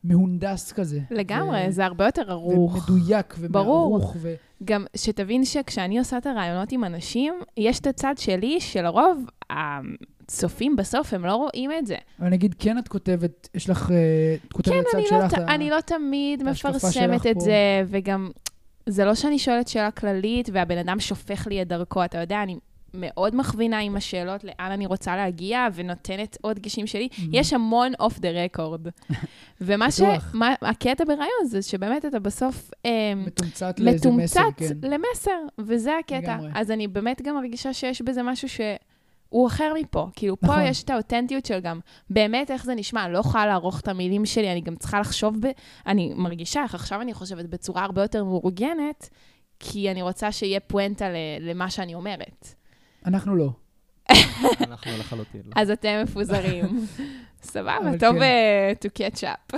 מהונדס 0.04 0.72
כזה. 0.72 1.00
לגמרי, 1.10 1.68
ו... 1.68 1.72
זה 1.72 1.84
הרבה 1.84 2.04
יותר 2.04 2.30
ערוך. 2.30 2.88
ומדויק 2.90 3.34
ומערוך. 3.38 4.16
ו... 4.18 4.34
גם 4.64 4.84
שתבין 4.96 5.44
שכשאני 5.44 5.98
עושה 5.98 6.18
את 6.18 6.26
הרעיונות 6.26 6.72
עם 6.72 6.84
אנשים, 6.84 7.34
יש 7.56 7.80
את 7.80 7.86
הצד 7.86 8.14
שלי 8.18 8.60
שלרוב 8.60 9.24
הצופים 9.50 10.76
בסוף, 10.76 11.14
הם 11.14 11.24
לא 11.24 11.34
רואים 11.34 11.70
את 11.78 11.86
זה. 11.86 11.96
אבל 12.20 12.28
נגיד, 12.28 12.54
כן 12.58 12.78
את 12.78 12.88
כותבת, 12.88 13.48
יש 13.54 13.70
לך, 13.70 13.90
אה, 13.90 13.96
את 14.46 14.52
כותבת 14.52 14.74
כן, 14.74 14.82
צד 14.92 14.98
אני 14.98 15.06
שלך. 15.06 15.34
כן, 15.34 15.48
אני 15.48 15.70
לא 15.70 15.80
תמיד 15.80 16.42
מפרסמת 16.42 17.26
את 17.26 17.34
פה. 17.34 17.40
זה, 17.40 17.82
וגם, 17.86 18.30
זה 18.86 19.04
לא 19.04 19.14
שאני 19.14 19.38
שואלת 19.38 19.68
שאלה 19.68 19.90
כללית, 19.90 20.48
והבן 20.52 20.78
אדם 20.78 21.00
שופך 21.00 21.46
לי 21.46 21.62
את 21.62 21.68
דרכו, 21.68 22.04
אתה 22.04 22.18
יודע, 22.18 22.42
אני 22.42 22.56
מאוד 22.94 23.36
מכווינה 23.36 23.78
עם 23.78 23.96
השאלות 23.96 24.44
לאן 24.44 24.70
אני 24.72 24.86
רוצה 24.86 25.16
להגיע, 25.16 25.68
ונותנת 25.74 26.38
עוד 26.40 26.56
דגשים 26.56 26.86
שלי. 26.86 27.08
Mm-hmm. 27.12 27.22
יש 27.32 27.52
המון 27.52 27.92
אוף 28.00 28.18
דה 28.18 28.30
רקורד. 28.30 28.86
ומה 29.60 29.90
ש... 29.90 30.00
מה, 30.34 30.54
הקטע 30.62 31.04
ברעיון 31.04 31.46
זה 31.46 31.62
שבאמת 31.62 32.04
אתה 32.04 32.18
בסוף... 32.18 32.70
אה, 32.86 33.12
מתומצת 33.16 33.80
לאיזה 33.80 34.10
מסר, 34.10 34.40
כן. 34.56 34.64
מתומצת 34.64 34.88
למסר, 34.88 35.40
וזה 35.58 35.98
הקטע. 35.98 36.18
לגמרי. 36.18 36.50
אז 36.54 36.70
אני 36.70 36.88
באמת 36.88 37.22
גם 37.22 37.34
מרגישה 37.34 37.72
שיש 37.72 38.02
בזה 38.02 38.22
משהו 38.22 38.48
ש... 38.48 38.60
הוא 39.30 39.46
אחר 39.46 39.72
מפה. 39.80 40.08
כאילו, 40.16 40.36
נכון. 40.42 40.56
פה 40.56 40.62
יש 40.62 40.82
את 40.82 40.90
האותנטיות 40.90 41.46
של 41.46 41.60
גם, 41.60 41.80
באמת 42.10 42.50
איך 42.50 42.64
זה 42.64 42.74
נשמע, 42.74 43.04
אני 43.04 43.12
לא 43.12 43.18
יכולה 43.18 43.46
לערוך 43.46 43.80
את 43.80 43.88
המילים 43.88 44.26
שלי, 44.26 44.52
אני 44.52 44.60
גם 44.60 44.76
צריכה 44.76 45.00
לחשוב 45.00 45.36
ב... 45.40 45.50
אני 45.86 46.12
מרגישה 46.16 46.62
איך 46.62 46.74
עכשיו 46.74 47.00
אני 47.00 47.14
חושבת 47.14 47.44
בצורה 47.44 47.84
הרבה 47.84 48.02
יותר 48.02 48.24
מאורגנת, 48.24 49.08
כי 49.60 49.90
אני 49.90 50.02
רוצה 50.02 50.32
שיהיה 50.32 50.60
פואנטה 50.60 51.06
למה 51.40 51.70
שאני 51.70 51.94
אומרת. 51.94 52.54
אנחנו 53.06 53.36
לא. 53.36 53.50
אנחנו 54.60 54.90
לחלוטין 54.98 55.42
לא. 55.44 55.52
אז 55.56 55.70
אתם 55.70 56.00
מפוזרים. 56.04 56.86
סבבה, 57.42 57.98
טוב 58.00 58.16
כן. 58.16 58.22
אה, 58.22 58.72
to 58.84 58.88
catch 58.88 59.22
up. 59.22 59.56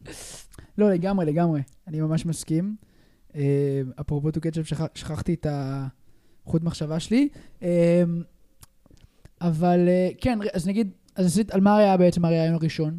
לא, 0.78 0.92
לגמרי, 0.92 1.26
לגמרי. 1.26 1.60
אני 1.86 2.00
ממש 2.00 2.26
מסכים. 2.26 2.76
אה, 3.34 3.80
אפרופו 4.00 4.28
to 4.28 4.32
catch 4.32 4.56
up, 4.56 4.88
שכחתי 4.94 5.34
את 5.34 5.46
החוט 5.50 6.62
מחשבה 6.62 7.00
שלי. 7.00 7.28
אה, 7.62 8.02
אבל 9.40 9.88
כן, 10.20 10.38
אז 10.52 10.68
נגיד, 10.68 10.90
אז 11.16 11.26
עשית, 11.26 11.50
על 11.50 11.60
מה 11.60 11.76
היה 11.76 11.96
בעצם 11.96 12.24
הראיון 12.24 12.54
הראשון? 12.54 12.98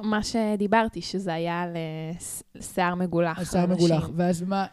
מה 0.00 0.22
שדיברתי, 0.22 1.02
שזה 1.02 1.34
היה 1.34 1.62
על 1.62 1.76
שיער 2.60 2.94
מגולח. 2.94 3.38
על 3.38 3.44
שיער 3.44 3.66
מגולח. 3.66 4.10
ואז 4.16 4.42
מה, 4.42 4.66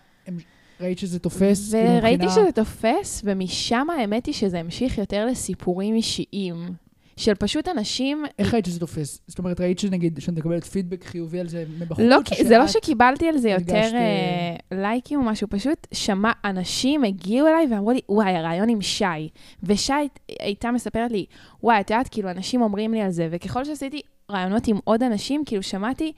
ראית 0.80 0.99
שזה 0.99 1.19
תופס? 1.19 1.73
וראיתי 1.73 2.30
שזה 2.30 2.51
תופס, 2.56 3.21
ומשם 3.25 3.88
האמת 3.99 4.25
היא 4.25 4.34
שזה 4.34 4.60
המשיך 4.60 4.97
יותר 4.97 5.25
לסיפורים 5.25 5.95
אישיים. 5.95 6.84
של 7.17 7.36
פשוט 7.36 7.67
אנשים... 7.67 8.25
איך 8.39 8.54
ראית 8.54 8.65
שזה 8.65 8.80
תופס? 8.80 9.21
זאת 9.28 9.39
אומרת, 9.39 9.62
ראית 9.62 9.80
שנגיד, 9.80 10.19
שאת 10.19 10.34
מקבלת 10.34 10.63
פידבק 10.63 11.04
חיובי 11.04 11.39
על 11.39 11.47
זה 11.47 11.65
מבחוץ? 11.80 12.06
לא, 12.06 12.17
זה 12.43 12.58
לא 12.58 12.67
שקיבלתי 12.67 13.28
על 13.28 13.38
זה 13.38 13.49
יותר 13.49 13.89
uh, 13.91 14.76
לייקים 14.76 15.20
או 15.20 15.26
משהו, 15.26 15.47
פשוט 15.49 15.88
שמע, 15.93 16.32
אנשים 16.45 17.03
הגיעו 17.03 17.47
אליי 17.47 17.68
ואמרו 17.72 17.91
לי, 17.91 17.99
וואי, 18.09 18.36
הרעיון 18.36 18.70
עם 18.70 18.82
שי. 18.82 19.30
ושי 19.63 19.93
הייתה 20.39 20.72
מספרת 20.72 21.11
לי, 21.11 21.26
וואי, 21.63 21.80
את 21.80 21.89
יודעת, 21.89 22.07
כאילו, 22.07 22.32
אנשים 22.32 22.61
אומרים 22.61 22.93
לי 22.93 23.01
על 23.01 23.11
זה, 23.11 23.28
וככל 23.32 23.66
שעשיתי 23.66 24.01
רעיונות 24.32 24.68
עם 24.68 24.80
עוד 24.84 25.03
אנשים, 25.03 25.43
כאילו, 25.45 25.63
שמעתי 25.63 26.11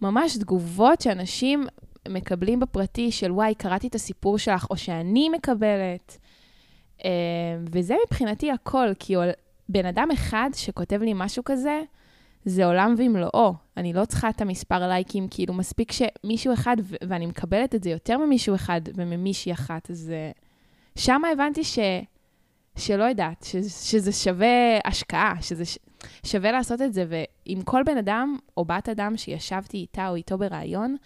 ממש 0.00 0.36
תגובות 0.36 1.00
שאנשים 1.00 1.66
מקבלים 2.08 2.60
בפרטי 2.60 3.10
של 3.10 3.32
וואי, 3.32 3.54
קראתי 3.54 3.86
את 3.86 3.94
הסיפור 3.94 4.38
שלך, 4.38 4.66
או 4.70 4.76
שאני 4.76 5.28
מקבלת. 5.28 6.18
אה, 7.04 7.10
וזה 7.72 7.94
מבחינתי 8.06 8.50
הכל, 8.50 8.88
כי 8.98 9.14
בן 9.68 9.86
אדם 9.86 10.08
אחד 10.12 10.50
שכותב 10.54 11.02
לי 11.02 11.12
משהו 11.14 11.44
כזה, 11.44 11.82
זה 12.44 12.66
עולם 12.66 12.94
ומלואו. 12.98 13.54
אני 13.76 13.92
לא 13.92 14.04
צריכה 14.04 14.28
את 14.28 14.40
המספר 14.40 14.88
לייקים, 14.88 15.28
כאילו 15.30 15.54
מספיק 15.54 15.92
שמישהו 15.92 16.54
אחד, 16.54 16.76
ו- 16.82 16.96
ואני 17.08 17.26
מקבלת 17.26 17.74
את 17.74 17.82
זה 17.82 17.90
יותר 17.90 18.18
ממישהו 18.18 18.54
אחד 18.54 18.80
וממישהי 18.94 19.52
אחת, 19.52 19.90
אז 19.90 20.12
uh, 20.12 20.38
שם 21.00 21.22
הבנתי 21.32 21.64
ש... 21.64 21.78
שלא 22.76 23.04
יודעת, 23.04 23.42
ש, 23.42 23.56
שזה 23.90 24.12
שווה 24.12 24.78
השקעה, 24.84 25.34
שזה 25.40 25.64
ש, 25.64 25.78
שווה 26.26 26.52
לעשות 26.52 26.82
את 26.82 26.92
זה, 26.92 27.04
ועם 27.08 27.62
כל 27.62 27.82
בן 27.86 27.96
אדם 27.96 28.36
או 28.56 28.64
בת 28.64 28.88
אדם 28.88 29.16
שישבתי 29.16 29.76
איתה 29.76 30.08
או 30.08 30.14
איתו 30.14 30.38
בריאיון, 30.38 30.96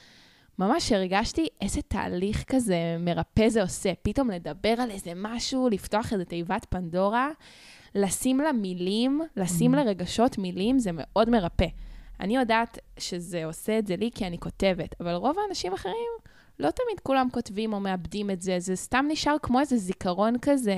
ממש 0.58 0.92
הרגשתי 0.92 1.46
איזה 1.60 1.82
תהליך 1.82 2.44
כזה 2.46 2.76
מרפא 2.98 3.48
זה 3.48 3.62
עושה. 3.62 3.92
פתאום 4.02 4.30
לדבר 4.30 4.74
על 4.78 4.90
איזה 4.90 5.12
משהו, 5.16 5.68
לפתוח 5.68 6.12
איזה 6.12 6.24
תיבת 6.24 6.66
פנדורה, 6.70 7.30
לשים 7.94 8.40
לה 8.40 8.52
מילים, 8.52 9.20
לשים 9.36 9.74
Mhm. 9.74 9.76
לרגשות 9.76 10.38
מילים, 10.38 10.78
זה 10.78 10.90
מאוד 10.94 11.30
מרפא. 11.30 11.66
אני 12.20 12.36
יודעת 12.36 12.78
שזה 12.98 13.44
עושה 13.44 13.78
את 13.78 13.86
זה 13.86 13.96
לי 13.96 14.10
כי 14.14 14.26
אני 14.26 14.38
כותבת, 14.38 14.94
אבל 15.00 15.12
רוב 15.14 15.36
האנשים 15.38 15.72
אחרים, 15.72 16.10
לא 16.58 16.70
תמיד 16.70 17.00
כולם 17.02 17.28
כותבים 17.32 17.72
או 17.72 17.80
מאבדים 17.80 18.30
את 18.30 18.42
זה, 18.42 18.56
זה 18.60 18.76
סתם 18.76 19.04
נשאר 19.08 19.36
כמו 19.42 19.60
איזה 19.60 19.76
זיכרון 19.76 20.34
כזה 20.42 20.74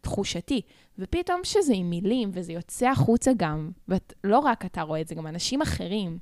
תחושתי. 0.00 0.60
ופתאום 0.98 1.40
שזה 1.44 1.72
עם 1.74 1.90
מילים, 1.90 2.30
וזה 2.32 2.52
יוצא 2.52 2.88
החוצה 2.88 3.30
גם, 3.36 3.70
ולא 3.88 4.38
רק 4.38 4.64
אתה 4.64 4.82
רואה 4.82 5.00
את 5.00 5.08
זה, 5.08 5.14
גם 5.14 5.26
אנשים 5.26 5.62
אחרים. 5.62 6.18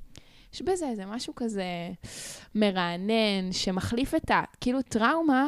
יש 0.54 0.62
בזה 0.62 0.88
איזה 0.88 1.06
משהו 1.06 1.34
כזה 1.36 1.64
מרענן, 2.54 3.52
שמחליף 3.52 4.14
את 4.14 4.30
ה... 4.30 4.42
כאילו 4.60 4.82
טראומה, 4.82 5.46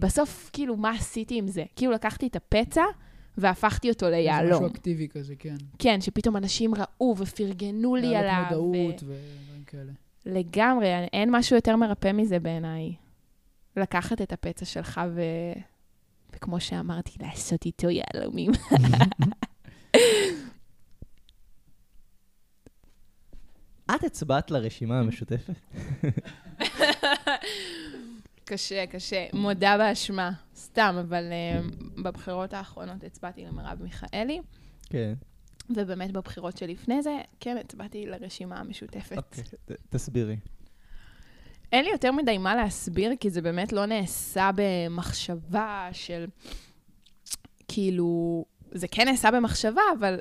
בסוף, 0.00 0.50
כאילו, 0.52 0.76
מה 0.76 0.90
עשיתי 0.90 1.38
עם 1.38 1.48
זה? 1.48 1.64
כאילו, 1.76 1.92
לקחתי 1.92 2.26
את 2.26 2.36
הפצע 2.36 2.82
והפכתי 3.38 3.90
אותו 3.90 4.06
זה 4.06 4.10
ליהלום. 4.12 4.52
משהו 4.52 4.66
אקטיבי 4.66 5.08
כזה, 5.08 5.34
כן. 5.38 5.56
כן, 5.78 6.00
שפתאום 6.00 6.36
אנשים 6.36 6.72
ראו 6.74 7.14
ופרגנו 7.18 7.96
לי 7.96 8.16
עליו. 8.16 8.22
להעלות 8.22 8.62
ו- 8.62 8.66
מודעות 8.66 9.02
ודברים 9.02 9.64
כאלה. 9.66 9.92
לגמרי, 10.26 10.88
אין 11.12 11.36
משהו 11.36 11.56
יותר 11.56 11.76
מרפא 11.76 12.12
מזה 12.12 12.38
בעיניי. 12.38 12.94
לקחת 13.76 14.22
את 14.22 14.32
הפצע 14.32 14.64
שלך 14.64 15.00
ו... 15.14 15.20
וכמו 16.34 16.60
שאמרתי, 16.60 17.12
לעשות 17.20 17.66
איתו 17.66 17.88
יהלומים. 17.90 18.50
את 23.94 24.04
הצבעת 24.04 24.50
לרשימה 24.50 25.00
המשותפת? 25.00 25.54
קשה, 28.48 28.86
קשה. 28.86 29.26
מודה 29.32 29.78
באשמה. 29.78 30.30
סתם, 30.56 30.96
אבל 31.00 31.24
uh, 31.24 32.02
בבחירות 32.02 32.52
האחרונות 32.54 33.04
הצבעתי 33.04 33.44
למרב 33.44 33.82
מיכאלי, 33.82 34.40
כן. 34.90 35.14
ובאמת 35.70 36.12
בבחירות 36.12 36.56
שלפני 36.56 37.02
זה, 37.02 37.18
כן, 37.40 37.56
הצבעתי 37.56 38.06
לרשימה 38.06 38.60
המשותפת. 38.60 39.16
אוקיי, 39.16 39.44
תסבירי. 39.90 40.36
אין 41.72 41.84
לי 41.84 41.90
יותר 41.90 42.12
מדי 42.12 42.38
מה 42.38 42.56
להסביר, 42.56 43.12
כי 43.20 43.30
זה 43.30 43.42
באמת 43.42 43.72
לא 43.72 43.86
נעשה 43.86 44.50
במחשבה 44.54 45.88
של... 45.92 46.26
כאילו, 47.68 48.44
זה 48.70 48.88
כן 48.88 49.08
נעשה 49.08 49.30
במחשבה, 49.30 49.82
אבל 49.98 50.18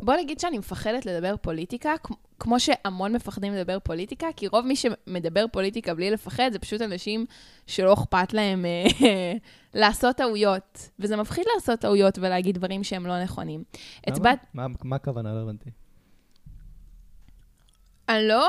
בוא 0.00 0.14
נגיד 0.16 0.40
שאני 0.40 0.58
מפחדת 0.58 1.06
לדבר 1.06 1.34
פוליטיקה, 1.36 1.94
כמו 2.44 2.60
שהמון 2.60 3.12
מפחדים 3.12 3.54
לדבר 3.54 3.78
פוליטיקה, 3.78 4.26
כי 4.36 4.46
רוב 4.48 4.66
מי 4.66 4.76
שמדבר 4.76 5.44
פוליטיקה 5.52 5.94
בלי 5.94 6.10
לפחד, 6.10 6.50
זה 6.52 6.58
פשוט 6.58 6.82
אנשים 6.82 7.26
שלא 7.66 7.92
אכפת 7.94 8.32
להם 8.32 8.64
אה, 8.64 8.84
לעשות 9.80 10.16
טעויות. 10.16 10.88
וזה 10.98 11.16
מפחיד 11.16 11.44
לעשות 11.54 11.80
טעויות 11.80 12.18
ולהגיד 12.18 12.54
דברים 12.54 12.84
שהם 12.84 13.06
לא 13.06 13.22
נכונים. 13.22 13.64
הצבעת... 14.06 14.38
מה- 14.54 14.68
מה- 14.68 14.74
מה 14.84 14.96
הכוונה? 14.96 15.34
לא 15.34 15.40
הבנתי. 15.42 15.70
אני 18.08 18.28
לא, 18.28 18.48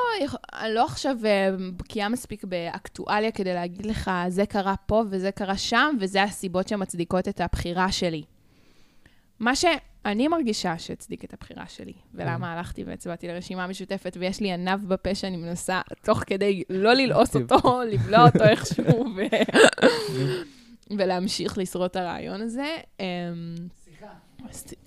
אני 0.53 0.73
לא 0.73 0.85
עכשיו 0.85 1.15
אה, 1.25 1.49
בקיאה 1.77 2.09
מספיק 2.09 2.43
באקטואליה 2.43 3.31
כדי 3.31 3.53
להגיד 3.53 3.85
לך, 3.85 4.11
זה 4.27 4.45
קרה 4.45 4.75
פה 4.85 5.03
וזה 5.09 5.31
קרה 5.31 5.57
שם, 5.57 5.95
וזה 5.99 6.23
הסיבות 6.23 6.67
שמצדיקות 6.67 7.27
את 7.27 7.41
הבחירה 7.41 7.91
שלי. 7.91 8.23
מה 9.39 9.55
שאני 9.55 10.27
מרגישה 10.27 10.77
שהצדיק 10.77 11.25
את 11.25 11.33
הבחירה 11.33 11.63
שלי, 11.67 11.93
ולמה 12.13 12.53
הלכתי 12.53 12.83
והצבעתי 12.83 13.27
לרשימה 13.27 13.67
משותפת, 13.67 14.17
ויש 14.19 14.39
לי 14.39 14.51
ענב 14.51 14.87
בפה 14.87 15.15
שאני 15.15 15.37
מנסה, 15.37 15.81
תוך 16.01 16.23
כדי 16.27 16.63
לא 16.69 16.93
ללעוס 16.99 17.35
אותו, 17.35 17.81
לבלוע 17.91 18.25
אותו 18.25 18.43
איכשהו, 18.49 19.05
ו... 19.15 19.21
ולהמשיך 20.97 21.57
לשרוד 21.57 21.89
את 21.89 21.95
הרעיון 21.95 22.41
הזה. 22.41 22.75
אמ, 22.99 23.05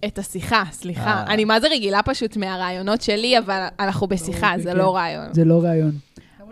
את 0.04 0.18
השיחה, 0.18 0.62
סליחה. 0.72 1.10
אה. 1.10 1.24
אני 1.34 1.44
מה 1.44 1.60
זה 1.60 1.68
רגילה 1.68 2.02
פשוט 2.02 2.36
מהרעיונות 2.36 3.02
שלי, 3.02 3.38
אבל 3.38 3.66
אנחנו 3.80 4.06
בשיחה, 4.06 4.48
אוקיי, 4.48 4.62
זה 4.62 4.70
כן. 4.70 4.76
לא 4.76 4.96
רעיון. 4.96 5.34
זה 5.34 5.44
לא 5.44 5.62
רעיון. 5.62 5.92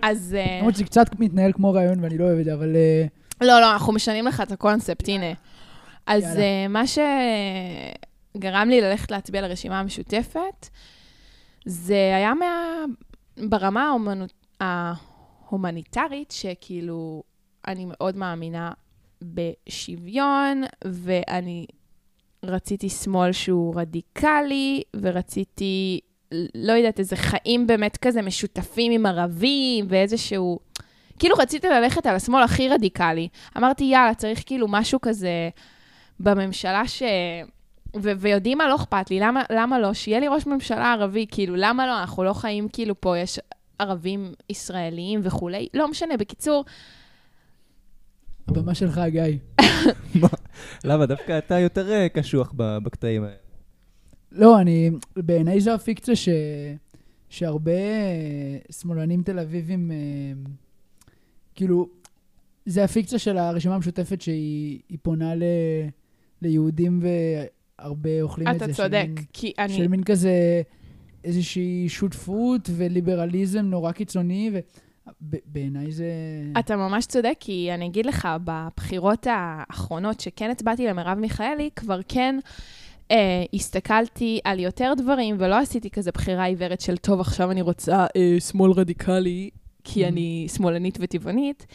אז... 0.02 0.36
אה, 0.38 0.58
למרות 0.58 0.74
שזה 0.74 0.84
קצת 0.84 1.06
מתנהל 1.20 1.52
כמו 1.52 1.72
רעיון 1.72 2.04
ואני 2.04 2.18
לא 2.18 2.24
אוהב 2.24 2.38
את 2.38 2.44
זה, 2.44 2.54
אבל... 2.54 2.76
אה, 2.76 3.06
לא, 3.40 3.60
לא, 3.60 3.72
אנחנו 3.72 3.92
משנים 3.92 4.26
לך 4.26 4.40
את 4.40 4.52
הקונספט, 4.52 5.08
הנה. 5.08 5.32
אז 6.06 6.22
יאללה. 6.22 6.40
אה, 6.40 6.68
מה 6.68 6.82
שגרם 8.36 8.68
לי 8.68 8.80
ללכת 8.80 9.10
להצביע 9.10 9.40
לרשימה 9.40 9.80
המשותפת, 9.80 10.68
זה 11.64 12.12
היה 12.16 12.34
מה... 12.34 12.84
ברמה 13.48 13.86
ההומנו... 13.88 14.24
ההומניטרית, 14.60 16.30
שכאילו, 16.30 17.22
אני 17.66 17.84
מאוד 17.88 18.16
מאמינה 18.16 18.72
בשוויון, 19.22 20.62
ואני 20.84 21.66
רציתי 22.42 22.88
שמאל 22.88 23.32
שהוא 23.32 23.80
רדיקלי, 23.80 24.82
ורציתי, 25.00 26.00
לא 26.54 26.72
יודעת, 26.72 26.98
איזה 26.98 27.16
חיים 27.16 27.66
באמת 27.66 27.96
כזה 27.96 28.22
משותפים 28.22 28.92
עם 28.92 29.06
ערבים, 29.06 29.86
ואיזשהו... 29.88 30.58
כאילו 31.18 31.36
רציתי 31.36 31.68
ללכת 31.68 32.06
על 32.06 32.16
השמאל 32.16 32.42
הכי 32.42 32.68
רדיקלי. 32.68 33.28
אמרתי, 33.56 33.84
יאללה, 33.84 34.14
צריך 34.14 34.42
כאילו 34.46 34.66
משהו 34.68 35.00
כזה 35.00 35.48
בממשלה 36.20 36.88
ש... 36.88 37.02
ו- 38.02 38.18
ויודעים 38.18 38.58
מה, 38.58 38.68
לא 38.68 38.76
אכפת 38.76 39.10
לי, 39.10 39.20
למה, 39.20 39.42
למה 39.50 39.78
לא? 39.78 39.92
שיהיה 39.92 40.20
לי 40.20 40.28
ראש 40.28 40.46
ממשלה 40.46 40.92
ערבי, 40.92 41.26
כאילו, 41.30 41.54
למה 41.56 41.86
לא? 41.86 42.00
אנחנו 42.00 42.24
לא 42.24 42.32
חיים 42.32 42.68
כאילו 42.68 43.00
פה, 43.00 43.18
יש 43.18 43.40
ערבים 43.78 44.32
ישראלים 44.50 45.20
וכולי. 45.22 45.68
לא 45.74 45.88
משנה, 45.88 46.16
בקיצור, 46.16 46.64
הבמה 48.48 48.74
שלך, 48.74 49.00
גיא. 49.08 49.22
מה? 50.20 50.28
למה? 50.84 51.06
דווקא 51.06 51.38
אתה 51.38 51.58
יותר 51.58 51.92
אה, 51.92 52.08
קשוח 52.08 52.52
בקטעים 52.56 53.22
האלה. 53.24 53.36
לא, 54.32 54.60
אני... 54.60 54.90
בעיניי 55.16 55.60
זו 55.60 55.70
הפיקציה 55.70 56.16
ש... 56.16 56.28
שהרבה 57.28 57.72
אה, 57.72 58.58
שמאלנים 58.70 59.22
תל 59.22 59.38
אביבים, 59.38 59.90
אה, 59.90 59.96
כאילו, 61.54 61.88
זה 62.66 62.84
הפיקציה 62.84 63.18
של 63.18 63.38
הרשימה 63.38 63.74
המשותפת 63.74 64.20
שהיא 64.20 64.80
היא 64.88 64.98
פונה 65.02 65.34
ל... 65.34 65.42
ליהודים 66.42 67.00
והרבה 67.78 68.22
אוכלים 68.22 68.48
את 68.48 68.58
זה. 68.58 68.64
אתה 68.64 68.74
של 68.74 68.82
צודק, 68.82 69.04
מין- 69.08 69.24
כי 69.32 69.52
אני... 69.58 69.72
של 69.76 69.88
מין 69.88 70.04
כזה 70.04 70.62
איזושהי 71.24 71.84
שותפות 71.88 72.70
וליברליזם 72.76 73.58
נורא 73.64 73.92
קיצוני, 73.92 74.50
ובעיניי 75.22 75.92
זה... 75.92 76.06
אתה 76.58 76.76
ממש 76.76 77.06
צודק, 77.06 77.34
כי 77.40 77.70
אני 77.74 77.86
אגיד 77.86 78.06
לך, 78.06 78.28
בבחירות 78.44 79.26
האחרונות 79.30 80.20
שכן 80.20 80.50
הצבעתי 80.50 80.86
למרב 80.86 81.18
מיכאלי, 81.18 81.70
כבר 81.76 82.00
כן 82.08 82.38
אה, 83.10 83.44
הסתכלתי 83.54 84.40
על 84.44 84.60
יותר 84.60 84.92
דברים, 84.96 85.36
ולא 85.38 85.58
עשיתי 85.58 85.90
כזה 85.90 86.10
בחירה 86.12 86.44
עיוורת 86.44 86.80
של, 86.80 86.96
טוב, 86.96 87.20
עכשיו 87.20 87.50
אני 87.50 87.62
רוצה 87.62 88.06
אה, 88.16 88.36
שמאל 88.40 88.70
רדיקלי, 88.72 89.50
כי 89.84 90.04
Mhm. 90.04 90.08
אני 90.08 90.46
שמאלנית 90.56 90.98
וטבעונית, 91.00 91.66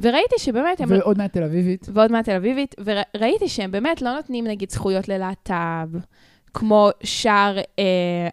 וראיתי 0.00 0.34
שבאמת 0.38 0.80
הם... 0.80 0.88
ועוד 0.90 1.18
מעט 1.18 1.32
תל 1.32 1.42
אביבית. 1.42 1.86
ועוד 1.92 2.12
מעט 2.12 2.24
תל 2.24 2.36
אביבית, 2.36 2.74
וראיתי 2.84 3.48
שהם 3.48 3.70
באמת 3.70 4.02
לא 4.02 4.14
נותנים 4.14 4.46
נגיד 4.46 4.70
זכויות 4.70 5.08
ללהט"ב, 5.08 5.88
כמו 6.54 6.90
שאר 7.02 7.58
אה, 7.58 7.84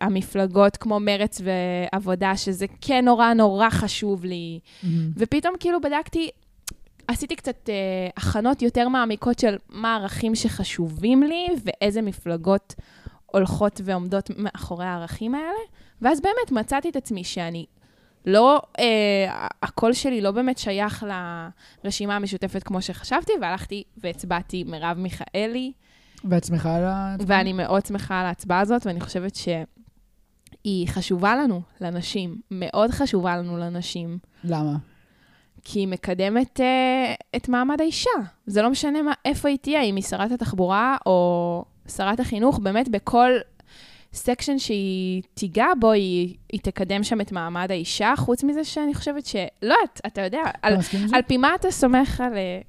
המפלגות, 0.02 0.78
כמו 0.78 1.00
מרץ 1.00 1.42
ועבודה, 1.44 2.38
שזה 2.38 2.66
כן 2.82 3.06
נורא 3.06 3.34
נורא 3.34 3.70
חשוב 3.70 4.26
לי. 4.26 4.60
ופתאום 5.18 5.56
כאילו 5.60 5.82
בדקתי, 5.82 6.30
עשיתי 7.08 7.36
קצת 7.36 7.70
אה, 7.70 7.74
הכנות 8.18 8.62
יותר 8.62 8.90
מעמיקות 8.90 9.40
של 9.40 9.56
מה 9.70 9.94
הערכים 9.96 10.36
שחשובים 10.36 11.24
לי, 11.24 11.48
ואיזה 11.66 12.02
מפלגות 12.02 12.76
הולכות 13.26 13.82
ועומדות 13.84 14.30
מאחורי 14.38 14.86
הערכים 14.86 15.36
האלה, 15.36 15.60
ואז 16.02 16.22
באמת 16.22 16.52
מצאתי 16.52 16.90
את 16.90 16.96
עצמי 16.96 17.24
שאני 17.24 17.66
לא, 18.28 18.62
אה, 18.80 19.48
הקול 19.64 19.94
שלי 19.94 20.22
לא 20.22 20.32
באמת 20.32 20.58
שייך 20.58 21.06
לרשימה 21.84 22.16
המשותפת 22.16 22.64
כמו 22.64 22.82
שחשבתי, 22.82 23.32
והלכתי 23.42 23.84
והצבעתי 23.98 24.64
מרב 24.64 24.98
מיכאלי, 24.98 25.72
ועצמך 26.24 26.66
על 26.66 26.84
ה... 26.84 27.16
ואני 27.28 27.54
מאוד 27.54 27.86
שמחה 27.86 28.20
על 28.20 28.26
ההצבעה 28.26 28.60
הזאת, 28.60 28.86
ואני 28.86 29.02
חושבת 29.02 29.36
שהיא 29.36 30.88
חשובה 30.88 31.36
לנו, 31.36 31.62
לנשים, 31.82 32.42
מאוד 32.52 32.92
חשובה 32.92 33.38
לנו 33.38 33.58
לנשים. 33.58 34.18
למה? 34.44 34.76
כי 35.64 35.80
היא 35.80 35.88
מקדמת 35.88 36.60
אה, 36.60 37.14
את 37.36 37.50
מעמד 37.50 37.82
האישה. 37.82 38.10
זה 38.46 38.62
לא 38.62 38.70
משנה 38.70 39.02
מה, 39.02 39.14
איפה 39.26 39.50
היא 39.50 39.58
תהיה, 39.58 39.82
אם 39.82 39.96
היא 39.96 40.04
שרת 40.04 40.32
התחבורה 40.32 40.98
או 41.06 41.66
שרת 41.88 42.20
החינוך, 42.20 42.60
באמת 42.60 42.90
בכל 42.90 43.32
סקשן 44.14 44.60
שהיא 44.60 45.22
תיגע 45.34 45.68
בו, 45.80 45.92
היא, 45.92 46.36
היא 46.52 46.60
תקדם 46.64 47.04
שם 47.04 47.22
את 47.22 47.32
מעמד 47.32 47.68
האישה, 47.72 48.14
חוץ 48.18 48.44
מזה 48.44 48.64
שאני 48.64 48.94
חושבת 48.94 49.26
ש... 49.26 49.36
לא 49.62 49.76
אתה 50.08 50.22
יודע, 50.22 50.42
על, 50.62 50.74
אתה? 50.74 50.98
על 51.18 51.22
פי 51.22 51.38
מה 51.38 51.56
אתה 51.56 51.72
סומך 51.72 52.22
על... 52.22 52.38
אה, 52.38 52.60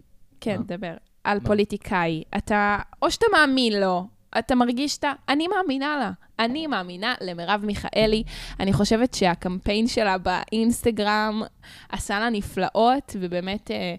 כן, 0.41 0.57
אה. 0.57 0.77
דבר. 0.77 0.95
על 1.25 1.39
מה? 1.43 1.47
פוליטיקאי, 1.47 2.23
אתה, 2.37 2.79
או 3.03 3.11
שאתה 3.11 3.27
מאמין 3.33 3.81
לו, 3.81 4.07
אתה 4.39 4.55
מרגיש 4.55 4.95
שאתה, 4.95 5.13
אני 5.29 5.49
מאמינה 5.49 5.99
לה. 5.99 6.11
אני 6.39 6.67
מאמינה 6.67 7.15
למרב 7.21 7.65
מיכאלי. 7.65 8.23
אני 8.61 8.73
חושבת 8.73 9.15
שהקמפיין 9.15 9.87
שלה 9.87 10.17
באינסטגרם 10.19 11.43
עשה 11.89 12.21
לה 12.21 12.31
נפלאות, 12.31 13.17
ובאמת 13.21 13.71
אה, 13.71 13.95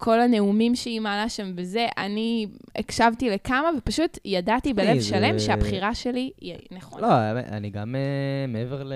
כל 0.00 0.20
הנאומים 0.20 0.74
שהיא 0.76 1.00
מעלה 1.00 1.28
שם 1.28 1.52
וזה, 1.56 1.86
אני 1.98 2.46
הקשבתי 2.76 3.30
לכמה, 3.30 3.70
ופשוט 3.78 4.18
ידעתי 4.24 4.74
בלב 4.74 4.86
תראי, 4.86 5.00
שלם 5.02 5.38
זה- 5.38 5.44
שהבחירה 5.44 5.94
שלי 5.94 6.30
היא 6.40 6.54
נכונה. 6.70 7.32
לא, 7.34 7.40
אני 7.40 7.70
גם 7.70 7.94
אה, 7.94 8.00
מעבר 8.48 8.82
ל- 8.84 8.92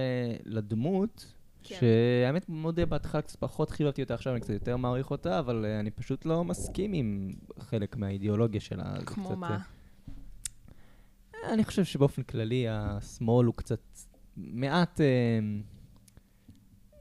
לדמות, 0.47 1.33
כן. 1.63 1.77
שהאמת 1.81 2.49
מודה 2.49 2.87
בהתחלה 2.87 3.23
קצת 3.23 3.37
פחות 3.41 3.71
חילותי 3.71 4.03
אותה, 4.03 4.15
עכשיו 4.15 4.33
אני 4.33 4.41
קצת 4.41 4.51
יותר 4.53 4.77
מעריך 4.77 5.11
אותה, 5.11 5.39
אבל 5.39 5.65
אה, 5.69 5.81
אני 5.81 5.91
פשוט 5.91 6.25
לא 6.25 6.45
מסכים 6.45 6.93
עם 6.93 7.31
חלק 7.59 7.97
מהאידיאולוגיה 7.97 8.61
שלה. 8.61 8.95
זה 9.01 9.07
כמו 9.07 9.25
קצת, 9.29 9.37
מה? 9.37 9.59
אה, 11.35 11.53
אני 11.53 11.65
חושב 11.65 11.85
שבאופן 11.85 12.23
כללי 12.23 12.67
השמאל 12.69 13.47
הוא 13.47 13.55
קצת 13.55 13.81
מעט 14.37 15.01
אה, 15.01 15.07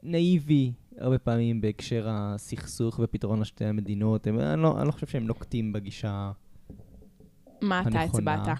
נאיבי 0.02 0.72
הרבה 0.98 1.18
פעמים 1.18 1.60
בהקשר 1.60 2.06
הסכסוך 2.10 3.00
ופתרון 3.02 3.40
לשתי 3.40 3.64
המדינות. 3.64 4.26
הם, 4.26 4.40
אני, 4.40 4.62
לא, 4.62 4.78
אני 4.78 4.86
לא 4.86 4.92
חושב 4.92 5.06
שהם 5.06 5.26
נוקטים 5.26 5.72
בגישה 5.72 6.30
מה 7.60 7.80
אתה 7.80 7.88
הנכונה. 8.00 8.34
הצבעת? 8.34 8.58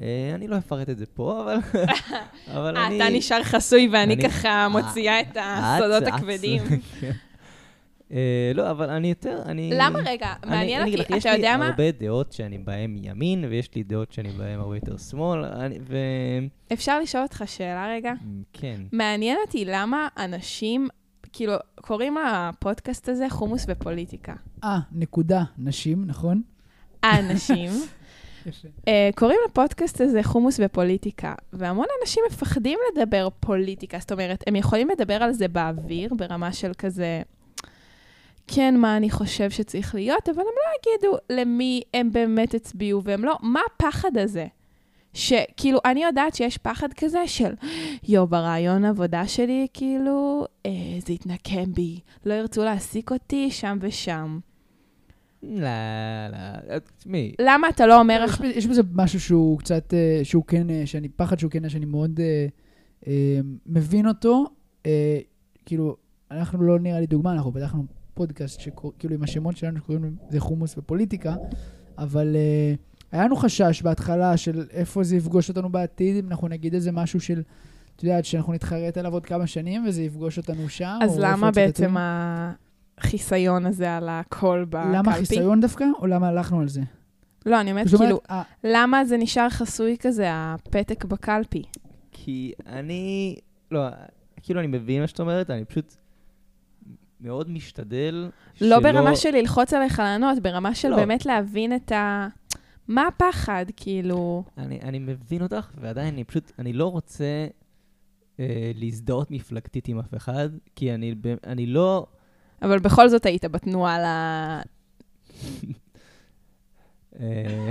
אה, 0.00 0.30
אני 0.34 0.48
לא 0.48 0.58
אפרט 0.58 0.90
את 0.90 0.98
זה 0.98 1.06
פה, 1.06 1.42
אבל, 1.42 1.56
אבל 2.56 2.76
אה, 2.76 2.86
אני... 2.86 2.96
אתה 2.96 3.08
נשאר 3.12 3.42
חסוי 3.42 3.88
ואני 3.92 4.14
אני- 4.14 4.22
ככה 4.22 4.68
מוציאה 4.68 5.20
את 5.20 5.36
הסודות 5.40 6.02
הכבדים. 6.14 6.62
אה, 8.12 8.52
לא, 8.54 8.70
אבל 8.70 8.90
אני 8.90 9.08
יותר, 9.08 9.42
אני... 9.46 9.70
למה 9.74 9.98
רגע? 10.06 10.34
מעניין 10.46 10.80
אותי, 10.88 11.14
יש 11.16 11.26
אתה 11.26 11.34
יודע 11.36 11.52
לי 11.52 11.56
מה? 11.56 11.66
הרבה 11.68 11.90
דעות 11.90 12.32
שאני 12.32 12.58
בהן 12.58 12.96
ימין, 13.02 13.44
ויש 13.44 13.74
לי 13.74 13.82
דעות 13.82 14.12
שאני 14.12 14.28
בהן 14.28 14.58
הרבה 14.60 14.76
יותר 14.76 14.96
שמאל, 14.96 15.44
ו... 15.80 15.96
אפשר 16.72 17.00
לשאול 17.00 17.22
אותך 17.22 17.42
שאלה 17.46 17.88
רגע? 17.90 18.12
כן. 18.52 18.80
מעניין 18.92 19.38
אותי 19.46 19.64
למה 19.64 20.08
אנשים, 20.18 20.88
כאילו, 21.36 21.54
קוראים 21.80 22.16
לפודקאסט 22.16 23.08
הזה 23.08 23.26
חומוס 23.30 23.64
ופוליטיקה. 23.68 24.34
אה, 24.64 24.78
נקודה, 24.92 25.42
נשים, 25.58 26.04
נכון? 26.06 26.42
האנשים 27.02 27.70
יפה. 28.46 28.68
אה, 28.88 29.10
קוראים 29.14 29.38
לפודקאסט 29.48 30.00
הזה 30.00 30.22
חומוס 30.22 30.60
ופוליטיקה, 30.64 31.34
והמון 31.52 31.86
אנשים 32.02 32.22
מפחדים 32.30 32.78
לדבר 32.92 33.28
פוליטיקה. 33.40 33.98
זאת 33.98 34.12
אומרת, 34.12 34.44
הם 34.46 34.56
יכולים 34.56 34.88
לדבר 34.90 35.22
על 35.22 35.32
זה 35.32 35.48
באוויר, 35.48 36.14
ברמה 36.14 36.52
של 36.52 36.72
כזה, 36.78 37.22
כן, 38.46 38.76
מה 38.76 38.96
אני 38.96 39.10
חושב 39.10 39.50
שצריך 39.50 39.94
להיות, 39.94 40.28
אבל 40.28 40.38
הם 40.40 40.44
לא 40.44 40.92
יגידו 40.92 41.16
למי 41.30 41.82
הם 41.94 42.12
באמת 42.12 42.54
הצביעו, 42.54 43.04
והם 43.04 43.24
לא, 43.24 43.36
מה 43.42 43.60
הפחד 43.74 44.18
הזה? 44.18 44.46
שכאילו, 45.16 45.78
אני 45.84 46.04
יודעת 46.04 46.34
שיש 46.34 46.58
פחד 46.58 46.92
כזה 46.92 47.26
של, 47.26 47.54
יו, 48.08 48.26
ברעיון 48.26 48.84
עבודה 48.84 49.28
שלי, 49.28 49.66
כאילו, 49.74 50.46
אה, 50.66 50.70
זה 51.06 51.12
יתנקם 51.12 51.72
בי, 51.72 52.00
לא 52.26 52.34
ירצו 52.34 52.64
להעסיק 52.64 53.10
אותי 53.10 53.50
שם 53.50 53.78
ושם. 53.80 54.38
לא, 55.42 55.68
לא, 56.32 56.78
תשמעי, 56.98 57.32
למה 57.40 57.68
אתה 57.68 57.86
לא 57.86 58.00
אומר... 58.00 58.24
יש, 58.24 58.56
יש 58.56 58.66
בזה 58.66 58.82
משהו 58.94 59.20
שהוא 59.20 59.58
קצת, 59.58 59.94
אה, 59.94 60.20
שהוא 60.22 60.44
כן, 60.44 60.70
אה, 60.70 60.82
שאני, 60.86 61.08
פחד 61.08 61.38
שהוא 61.38 61.50
כן, 61.50 61.68
שאני 61.68 61.86
מאוד 61.86 62.20
אה, 62.20 62.46
אה, 63.06 63.40
מבין 63.66 64.08
אותו. 64.08 64.44
אה, 64.86 65.18
כאילו, 65.66 65.96
אנחנו 66.30 66.62
לא 66.62 66.78
נראה 66.78 67.00
לי 67.00 67.06
דוגמה, 67.06 67.32
אנחנו 67.32 67.52
פתחנו 67.52 67.84
פודקאסט 68.14 68.60
שכאילו 68.60 69.14
עם 69.14 69.22
השמות 69.22 69.56
שלנו 69.56 69.78
שקוראים 69.78 70.16
לזה 70.28 70.40
חומוס 70.40 70.78
ופוליטיקה, 70.78 71.34
אבל 71.98 72.36
אה, 72.36 72.74
היה 73.12 73.24
לנו 73.24 73.36
חשש 73.36 73.82
בהתחלה 73.82 74.36
של 74.36 74.64
איפה 74.70 75.04
זה 75.04 75.16
יפגוש 75.16 75.48
אותנו 75.48 75.68
בעתיד, 75.68 76.24
אם 76.24 76.30
אנחנו 76.30 76.48
נגיד 76.48 76.74
איזה 76.74 76.92
משהו 76.92 77.20
של, 77.20 77.42
את 77.96 78.04
יודעת, 78.04 78.24
שאנחנו 78.24 78.52
נתחרט 78.52 78.98
עליו 78.98 79.12
עוד 79.12 79.26
כמה 79.26 79.46
שנים 79.46 79.84
וזה 79.86 80.02
יפגוש 80.02 80.38
אותנו 80.38 80.68
שם. 80.68 80.98
אז 81.02 81.18
או 81.18 81.22
למה 81.22 81.50
בעצם. 81.50 81.94
החיסיון 82.98 83.66
הזה 83.66 83.96
על 83.96 84.08
הקול 84.08 84.64
בקלפי? 84.64 84.96
למה 84.96 85.12
חיסיון 85.12 85.60
דווקא, 85.60 85.84
או 85.98 86.06
למה 86.06 86.28
הלכנו 86.28 86.60
על 86.60 86.68
זה? 86.68 86.80
לא, 87.46 87.60
אני 87.60 87.70
אומרת, 87.70 87.86
אומרת, 87.86 88.00
כאילו, 88.00 88.20
אה, 88.30 88.42
למה 88.64 89.04
זה 89.04 89.16
נשאר 89.16 89.50
חסוי 89.50 89.96
כזה, 90.00 90.26
הפתק 90.30 91.04
בקלפי? 91.04 91.62
כי 92.12 92.52
אני... 92.66 93.36
לא, 93.70 93.80
כאילו 94.42 94.60
אני 94.60 94.66
מבין 94.66 95.00
מה 95.00 95.06
שאת 95.06 95.20
אומרת, 95.20 95.50
אני 95.50 95.64
פשוט 95.64 95.94
מאוד 97.20 97.50
משתדל 97.50 98.30
לא 98.60 98.80
ברמה 98.80 99.16
של 99.16 99.30
ללחוץ 99.30 99.72
עליך 99.72 99.98
לענות, 99.98 100.38
ברמה 100.38 100.74
של 100.74 100.88
לא. 100.88 100.96
באמת 100.96 101.26
להבין 101.26 101.76
את 101.76 101.92
ה... 101.92 102.28
מה 102.88 103.06
הפחד, 103.06 103.66
כאילו... 103.76 104.44
אני, 104.58 104.80
אני 104.82 104.98
מבין 104.98 105.42
אותך, 105.42 105.70
ועדיין 105.80 106.14
אני 106.14 106.24
פשוט, 106.24 106.52
אני 106.58 106.72
לא 106.72 106.90
רוצה 106.90 107.46
אה, 108.40 108.72
להזדהות 108.74 109.30
מפלגתית 109.30 109.88
עם 109.88 109.98
אף 109.98 110.14
אחד, 110.16 110.48
כי 110.76 110.94
אני, 110.94 111.14
ב- 111.14 111.36
אני 111.46 111.66
לא... 111.66 112.06
אבל 112.62 112.78
בכל 112.78 113.08
זאת 113.08 113.26
היית 113.26 113.44
בתנועה 113.44 113.98
ל... 113.98 114.04
אה, 117.20 117.70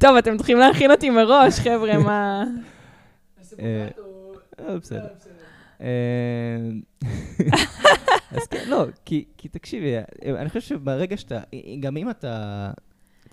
טוב, 0.00 0.16
אתם 0.16 0.36
צריכים 0.36 0.58
להכין 0.58 0.90
אותי 0.90 1.10
מראש, 1.10 1.60
חבר'ה, 1.60 1.98
מה... 1.98 2.44
אה, 3.58 3.88
אה, 4.60 4.78
בסדר. 4.78 5.08
אז 8.36 8.46
כן, 8.50 8.64
לא, 8.68 8.84
כי, 9.04 9.24
תקשיבי, 9.50 9.94
אני 10.24 10.48
חושב 10.48 10.60
שברגע 10.60 11.16
שאתה, 11.16 11.40
גם 11.80 11.96
אם 11.96 12.10
אתה... 12.10 12.70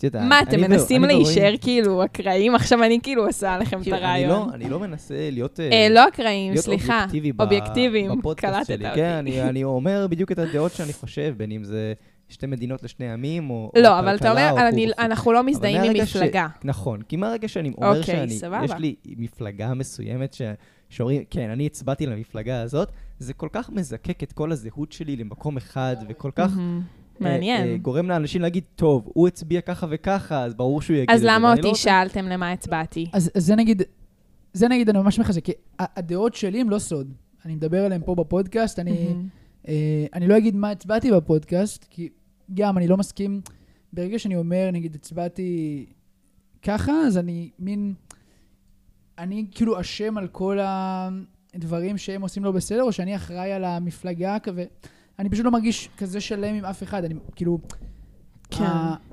יודעת, 0.03 0.23
מה, 0.29 0.41
אתם 0.41 0.57
ו- 0.57 0.61
מנסים 0.61 1.03
ורועי- 1.03 1.15
להישאר 1.15 1.53
כאילו 1.61 2.05
אקראיים? 2.05 2.55
עכשיו 2.55 2.83
אני 2.83 2.99
כאילו 3.03 3.27
עושה 3.27 3.53
עליכם 3.53 3.81
את 3.81 3.87
הרעיון. 3.87 4.47
לא- 4.49 4.53
אני 4.53 4.69
לא 4.69 4.79
מנסה 4.79 5.29
להיות... 5.31 5.59
אה, 5.59 5.69
אה, 5.71 5.87
לא 5.89 6.07
אקראיים, 6.07 6.57
סליחה. 6.57 7.05
אובייקטיביים, 7.39 8.11
קלטת. 8.37 8.69
אותי. 8.71 8.83
כן, 8.95 9.13
אני, 9.13 9.41
אני 9.41 9.63
אומר 9.63 10.07
בדיוק 10.09 10.31
את 10.31 10.39
הדעות 10.39 10.71
שאני 10.71 10.93
חושב, 10.93 11.33
בין 11.37 11.51
אם 11.51 11.63
זה 11.63 11.93
שתי 12.29 12.45
מדינות 12.45 12.83
לשני 12.83 13.11
עמים, 13.11 13.49
או 13.49 13.71
לא, 13.75 13.99
אבל 13.99 14.15
אתה 14.15 14.31
אומר. 14.31 14.55
אנחנו 14.99 15.31
לא 15.33 15.43
מזדהים 15.43 15.83
עם 15.83 16.03
מפלגה. 16.03 16.47
נכון, 16.63 17.01
כי 17.01 17.15
מהרגע 17.15 17.47
שאני 17.47 17.71
אומר 17.77 17.99
אוקיי, 17.99 18.03
שאני. 18.39 18.65
יש 18.65 18.71
לי 18.79 18.95
מפלגה 19.05 19.73
מסוימת 19.73 20.33
ש... 20.33 20.41
שאומרים, 20.89 21.23
כן, 21.29 21.49
אני 21.49 21.65
הצבעתי 21.65 22.05
למפלגה 22.05 22.61
הזאת, 22.61 22.91
זה 23.19 23.33
כל 23.33 23.47
כך 23.51 23.69
מזקק 23.69 24.23
את 24.23 24.31
כל 24.33 24.51
הזהות 24.51 24.91
שלי 24.91 25.15
למקום 25.15 25.57
אחד, 25.57 25.95
וכל 26.09 26.31
כך... 26.35 26.51
מהמם. 27.19 27.25
אה, 27.33 27.41
אה, 27.49 27.57
מעניין. 27.57 27.77
גורם 27.77 28.09
לאנשים 28.09 28.41
להגיד, 28.41 28.63
טוב, 28.75 29.03
הוא 29.13 29.27
הצביע 29.27 29.61
ככה 29.61 29.87
וככה, 29.89 30.43
אז 30.43 30.53
ברור 30.53 30.81
שהוא 30.81 30.95
יגיד 30.95 31.09
את 31.09 31.15
אז 31.15 31.21
זה. 31.21 31.27
למה 31.27 31.35
ואני 31.35 31.55
לא 31.55 31.57
אותי 31.57 31.67
רוצה- 31.67 31.81
שאלתם 31.81 32.25
למה 32.25 32.51
הצבעתי? 32.51 33.05
אז, 33.13 33.31
אז 33.35 33.45
זה 33.45 33.55
נגיד, 33.55 33.81
זה 34.53 34.67
נגיד 34.67 34.89
אני 34.89 34.99
ממש 34.99 35.19
מחזק, 35.19 35.43
כי 35.45 35.51
הדעות 35.79 36.35
שלי 36.35 36.61
הם 36.61 36.69
לא 36.69 36.79
סוד. 36.79 37.13
אני 37.45 37.55
מדבר 37.55 37.85
עליהם 37.85 38.01
פה 38.05 38.15
בפודקאסט, 38.15 38.79
אני. 38.79 39.15
אה, 39.67 40.05
אני 40.13 40.27
לא 40.27 40.37
אגיד 40.37 40.55
מה 40.55 40.69
הצבעתי 40.69 41.11
בפודקאסט, 41.11 41.85
כי 41.89 42.09
גם 42.53 42.77
אני 42.77 42.87
לא 42.87 42.97
מסכים, 42.97 43.41
ברגע 43.93 44.19
שאני 44.19 44.35
אומר, 44.35 44.69
נגיד, 44.73 44.95
הצבעתי 44.95 45.85
ככה, 46.61 46.91
אז 46.91 47.17
אני 47.17 47.49
מין, 47.59 47.93
אני 49.17 49.45
כאילו 49.51 49.79
אשם 49.81 50.17
על 50.17 50.27
כל 50.27 50.57
הדברים 51.53 51.97
שהם 51.97 52.21
עושים 52.21 52.43
לא 52.43 52.51
בסדר, 52.51 52.83
או 52.83 52.91
שאני 52.91 53.15
אחראי 53.15 53.51
על 53.51 53.63
המפלגה, 53.63 54.39
כזה. 54.39 54.65
אני 55.19 55.29
פשוט 55.29 55.45
לא 55.45 55.51
מרגיש 55.51 55.89
כזה 55.97 56.21
שלם 56.21 56.55
עם 56.55 56.65
אף 56.65 56.83
אחד, 56.83 57.03
אני 57.03 57.13
כאילו... 57.35 57.59
כן. 58.57 58.63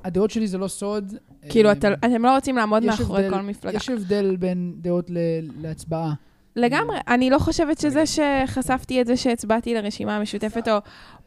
הדעות 0.04 0.30
שלי 0.30 0.46
זה 0.46 0.58
לא 0.58 0.68
סוד. 0.68 1.14
כאילו, 1.48 1.68
אה, 1.68 1.72
אתה- 1.72 1.88
אתם 1.94 2.22
לא 2.22 2.34
רוצים 2.34 2.56
לעמוד 2.56 2.84
מאחורי 2.84 3.26
הבדל- 3.26 3.36
כל 3.36 3.42
מפלגה. 3.42 3.76
יש 3.76 3.88
הבדל 3.88 4.36
בין 4.36 4.72
דעות 4.80 5.10
ל- 5.10 5.16
להצבעה. 5.62 6.12
לגמרי. 6.56 6.96
אני 7.08 7.30
לא 7.30 7.38
חושבת 7.38 7.78
שזה 7.80 8.02
שחשפתי 8.06 9.00
את 9.00 9.06
זה 9.06 9.16
שהצבעתי 9.16 9.74
לרשימה 9.74 10.16
המשותפת 10.16 10.68
או- 10.68 10.78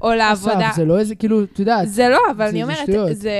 או 0.02 0.14
לעבודה. 0.14 0.70
אסף, 0.70 0.76
זה 0.76 0.86
לא 0.86 1.00
איזה, 1.00 1.16
כאילו, 1.16 1.44
את 1.44 1.60
יודעת, 1.60 1.88
זה 1.90 2.10
לא, 2.10 2.20
אבל 2.32 2.48
אני 2.48 2.64
אומרת. 2.64 2.90
זה 3.12 3.32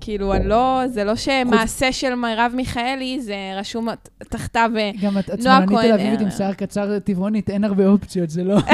כאילו, 0.00 0.34
אני 0.34 0.48
לא, 0.48 0.82
זה 0.86 1.04
לא 1.04 1.16
שמעשה 1.16 1.92
של 1.92 2.14
מרב 2.14 2.52
מיכאלי, 2.56 3.20
זה 3.20 3.34
רשום 3.56 3.88
תחתיו, 4.18 4.70
אה, 4.76 4.90
גם 5.02 5.18
את 5.18 5.30
נועה 5.44 5.66
כהן, 5.66 5.86
תל 5.86 5.92
אביבית 5.92 6.18
אה, 6.20 6.24
עם 6.24 6.30
שיער 6.30 6.52
קצר 6.52 6.98
טבעונית, 6.98 7.50
אין 7.50 7.64
הרבה 7.64 7.86
אופציות, 7.86 8.30
זה 8.30 8.44
לא... 8.44 8.56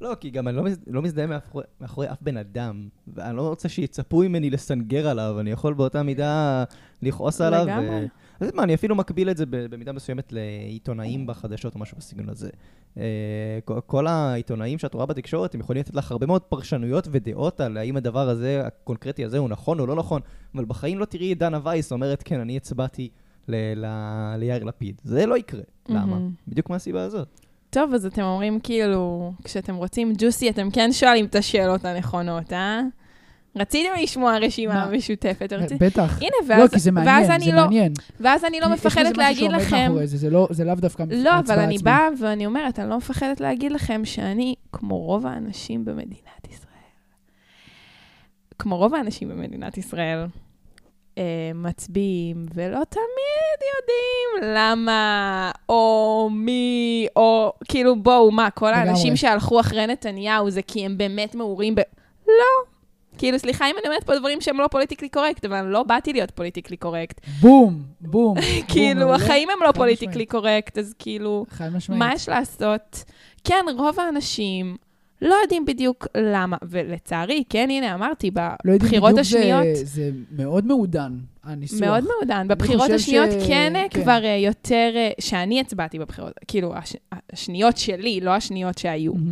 לא, 0.00 0.14
כי 0.20 0.30
גם 0.30 0.48
אני 0.48 0.56
לא, 0.56 0.62
מז... 0.62 0.78
לא 0.86 1.02
מזדהה 1.02 1.26
מאחורי, 1.26 1.64
מאחורי 1.80 2.12
אף 2.12 2.18
בן 2.22 2.36
אדם, 2.36 2.88
ואני 3.14 3.36
לא 3.36 3.48
רוצה 3.48 3.68
שיצפו 3.68 4.18
ממני 4.20 4.50
לסנגר 4.50 5.08
עליו, 5.08 5.36
אני 5.40 5.50
יכול 5.50 5.74
באותה 5.74 6.02
מידה 6.02 6.64
לכעוס 7.02 7.40
עליו. 7.40 7.64
לגמרי. 7.66 8.08
אז 8.40 8.50
מה, 8.54 8.62
אני 8.62 8.74
אפילו 8.74 8.94
מקביל 8.96 9.30
את 9.30 9.36
זה 9.36 9.44
במידה 9.46 9.92
מסוימת 9.92 10.32
לעיתונאים 10.32 11.26
בחדשות 11.26 11.74
או 11.74 11.80
משהו 11.80 11.96
בסגנון 11.98 12.28
הזה. 12.28 12.50
אה, 12.98 13.58
כל- 13.86 14.06
העיתונאים 14.06 14.78
שאת 14.78 14.94
רואה 14.94 15.06
בתקשורת, 15.06 15.54
הם 15.54 15.60
יכולים 15.60 15.80
לתת 15.80 15.94
לך 15.94 16.12
הרבה 16.12 16.26
מאוד 16.26 16.42
פרשנויות 16.42 17.08
ודעות 17.10 17.60
על 17.60 17.76
האם 17.76 17.96
הדבר 17.96 18.28
הזה, 18.28 18.62
הקונקרטי 18.66 19.24
הזה, 19.24 19.38
הוא 19.38 19.48
נכון 19.48 19.80
או 19.80 19.86
לא 19.86 19.94
נכון, 19.94 20.20
אבל 20.54 20.64
בחיים 20.64 20.98
לא 20.98 21.04
תראי 21.04 21.32
את 21.32 21.38
דנה 21.38 21.58
וייס 21.62 21.92
אומרת, 21.92 22.22
כן, 22.24 22.40
אני 22.40 22.56
הצבעתי 22.56 23.08
ל- 23.48 23.84
ל- 23.84 24.34
ליאיר 24.38 24.64
לפיד. 24.64 25.00
זה 25.04 25.26
לא 25.26 25.36
יקרה. 25.38 25.62
למה? 25.88 26.16
בדיוק 26.48 26.70
מהסיבה 26.70 27.02
הזאת. 27.02 27.45
טוב, 27.76 27.94
אז 27.94 28.06
אתם 28.06 28.22
אומרים 28.22 28.60
כאילו, 28.60 29.32
כשאתם 29.44 29.74
רוצים 29.74 30.12
ג'וסי, 30.18 30.50
אתם 30.50 30.70
כן 30.70 30.92
שואלים 30.92 31.24
את 31.24 31.34
השאלות 31.34 31.84
הנכונות, 31.84 32.52
אה? 32.52 32.80
רציתם 33.56 33.88
לשמוע 34.02 34.38
רשימה 34.38 34.74
מה? 34.74 34.90
משותפת, 34.90 35.52
רציתי... 35.52 35.84
בטח. 35.84 36.18
הנה, 36.18 36.30
לא, 36.42 36.54
ואז, 36.54 36.70
כי 36.70 36.78
זה 36.78 36.90
ואז 36.94 37.04
מעניין, 37.06 37.30
אני 37.30 37.44
זה 37.44 37.52
לא, 37.52 37.62
מעניין. 37.62 37.92
ואז 38.20 38.44
אני 38.44 38.60
לא 38.60 38.68
מפחדת 38.68 39.16
להגיד 39.16 39.52
לכם, 39.52 39.92
זה, 40.04 40.16
זה 40.16 40.30
לא- 40.30 40.48
זה 40.50 40.64
לאו 40.64 40.74
דווקא 40.74 41.02
לא, 41.10 41.30
אבל 41.30 41.36
ההצבעה 41.36 41.64
אני 41.64 41.76
עצמה. 41.76 41.90
באה 41.90 42.08
ואני 42.28 42.46
אומרת, 42.46 42.78
אני 42.78 42.90
לא 42.90 42.96
מפחדת 42.96 43.40
להגיד 43.40 43.72
לכם 43.72 44.04
שאני, 44.04 44.54
כמו 44.72 44.98
רוב 44.98 45.26
האנשים 45.26 45.84
במדינת 45.84 46.48
ישראל, 46.50 46.70
כמו 48.58 48.76
רוב 48.76 48.94
האנשים 48.94 49.28
במדינת 49.28 49.78
ישראל, 49.78 50.26
מצביעים, 51.54 52.46
ולא 52.54 52.80
תמיד 52.88 53.58
יודעים 53.76 54.54
למה, 54.56 55.50
או 55.68 56.28
מי, 56.32 57.06
או 57.16 57.52
כאילו, 57.68 57.96
בואו, 57.96 58.30
מה, 58.30 58.50
כל. 58.50 58.74
האנשים 58.74 59.16
שהלכו 59.16 59.60
אחרי 59.60 59.86
נתניהו 59.86 60.50
זה 60.50 60.62
כי 60.62 60.84
הם 60.84 60.98
באמת 60.98 61.34
מעורים 61.34 61.74
ב... 61.74 61.80
לא. 62.28 62.76
כאילו, 63.18 63.38
סליחה 63.38 63.70
אם 63.70 63.74
אני 63.78 63.88
אומרת 63.88 64.04
פה 64.04 64.18
דברים 64.18 64.40
שהם 64.40 64.60
לא 64.60 64.68
politically 64.68 65.08
correct, 65.08 65.44
אבל 65.44 65.62
לא 65.62 65.82
באתי 65.82 66.12
להיות 66.12 66.30
politically 66.30 66.76
correct. 66.76 67.20
בום, 67.40 67.82
בום. 68.00 68.36
כאילו, 68.72 69.00
מעולה. 69.00 69.16
החיים 69.16 69.48
הם 69.50 69.58
לא 69.66 69.72
politically. 69.72 70.26
correct, 70.26 70.78
אז 70.78 70.94
כאילו... 70.98 71.46
מה 71.88 72.14
יש 72.14 72.28
לעשות? 72.28 73.04
כן, 73.44 73.64
רוב 73.76 74.00
האנשים 74.00 74.76
לא 75.22 75.34
יודעים 75.42 75.64
בדיוק 75.64 76.06
למה, 76.16 76.56
ולצערי, 76.68 77.44
כן, 77.48 77.68
הנה, 77.70 77.94
אמרתי, 77.94 78.30
לא 78.64 78.74
בבחירות 78.74 79.10
בדיוק, 79.10 79.20
השניות, 79.20 79.64
זה, 79.76 79.84
זה 79.84 80.10
מאוד 80.36 80.66
מעודן, 80.66 81.12
הניסוח. 81.44 81.80
מאוד 81.80 82.04
מעודן. 82.04 82.48
בבחירות 82.48 82.90
השניות 82.90 83.30
ש- 83.32 83.46
כן, 83.46 83.72
כן. 83.90 84.02
כבר 84.02 84.24
אה, 84.24 84.36
יותר, 84.36 84.90
אה, 84.96 85.10
שאני 85.20 85.60
הצבעתי 85.60 85.98
בבחירות, 85.98 86.32
כאילו, 86.48 86.74
הש- 86.76 86.96
השניות 87.32 87.76
שלי, 87.76 88.20
לא 88.20 88.30
השניות 88.30 88.78
שהיו. 88.78 89.14
מהמם. 89.14 89.30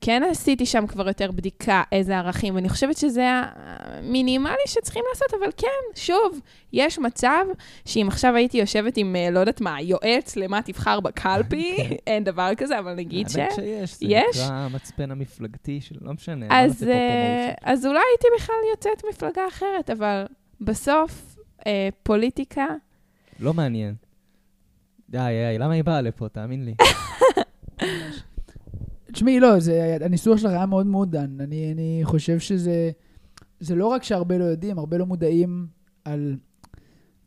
כן 0.00 0.22
עשיתי 0.30 0.66
שם 0.66 0.86
כבר 0.86 1.08
יותר 1.08 1.30
בדיקה 1.30 1.82
איזה 1.92 2.18
ערכים, 2.18 2.54
ואני 2.54 2.68
חושבת 2.68 2.96
שזה 2.96 3.24
המינימלי 3.26 4.54
שצריכים 4.66 5.02
לעשות, 5.10 5.28
אבל 5.40 5.50
כן, 5.56 5.68
שוב, 5.94 6.40
יש 6.72 6.98
מצב 6.98 7.44
שאם 7.84 8.06
עכשיו 8.08 8.34
הייתי 8.34 8.58
יושבת 8.58 8.96
עם, 8.96 9.16
אה, 9.16 9.30
לא 9.30 9.40
יודעת 9.40 9.60
מה, 9.60 9.80
יועץ 9.80 10.36
למה 10.36 10.62
תבחר 10.62 11.00
בקלפי, 11.00 11.76
אין 12.06 12.24
דבר 12.24 12.50
כזה, 12.56 12.78
אבל 12.78 12.94
נגיד 12.94 13.28
ש... 13.28 13.36
האמת 13.36 13.54
שיש, 13.54 13.90
זה 13.90 14.06
יש? 14.08 14.36
נקרא 14.36 14.54
המצפן 14.54 15.10
המפלגתי 15.10 15.80
של... 15.80 15.96
לא 16.00 16.12
משנה. 16.12 16.48
לא 16.48 16.54
אז, 16.54 16.82
אה, 16.82 16.88
promotion. 16.88 17.54
אז 17.62 17.86
אולי 17.86 18.00
הייתי 18.10 18.26
בכלל 18.36 18.56
יוצאת 18.70 19.02
מפלגה 19.10 19.42
אחרת, 19.48 19.90
אבל 19.90 20.24
בסוף, 20.60 21.36
אה, 21.66 21.88
פוליטיקה, 22.02 22.66
לא 23.40 23.54
מעניין. 23.54 23.94
די, 25.10 25.18
די, 25.18 25.58
למה 25.58 25.74
היא 25.74 25.84
באה 25.84 26.00
לפה? 26.00 26.28
תאמין 26.28 26.64
לי. 26.64 26.74
תשמעי, 29.16 29.40
לא, 29.40 29.60
זה, 29.60 29.96
הניסוח 30.00 30.38
שלך 30.38 30.50
היה 30.50 30.66
מאוד 30.66 30.86
מעודן. 30.86 31.40
אני, 31.40 31.72
אני 31.72 32.00
חושב 32.04 32.38
שזה... 32.38 32.90
זה 33.60 33.74
לא 33.74 33.86
רק 33.86 34.02
שהרבה 34.02 34.38
לא 34.38 34.44
יודעים, 34.44 34.78
הרבה 34.78 34.98
לא 34.98 35.06
מודעים 35.06 35.66
על, 36.04 36.36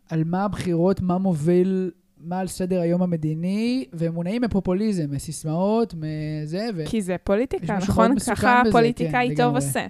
על 0.10 0.24
מה 0.24 0.44
הבחירות, 0.46 1.02
מה 1.02 1.18
מוביל, 1.18 1.92
מה 2.18 2.40
על 2.40 2.48
סדר 2.48 2.82
היום 2.82 3.02
המדיני, 3.02 3.86
והם 3.94 4.14
מונעים 4.14 4.42
מפופוליזם, 4.42 5.12
מסיסמאות, 5.12 5.94
מזה, 5.94 6.70
ו... 6.76 6.84
כי 6.86 7.02
זה 7.02 7.16
פוליטיקה, 7.24 7.78
נכון? 7.78 8.20
ככה 8.20 8.62
בזה, 8.64 8.72
פוליטיקאי 8.72 9.30
כן, 9.30 9.44
טוב. 9.44 9.56
עושה. 9.56 9.88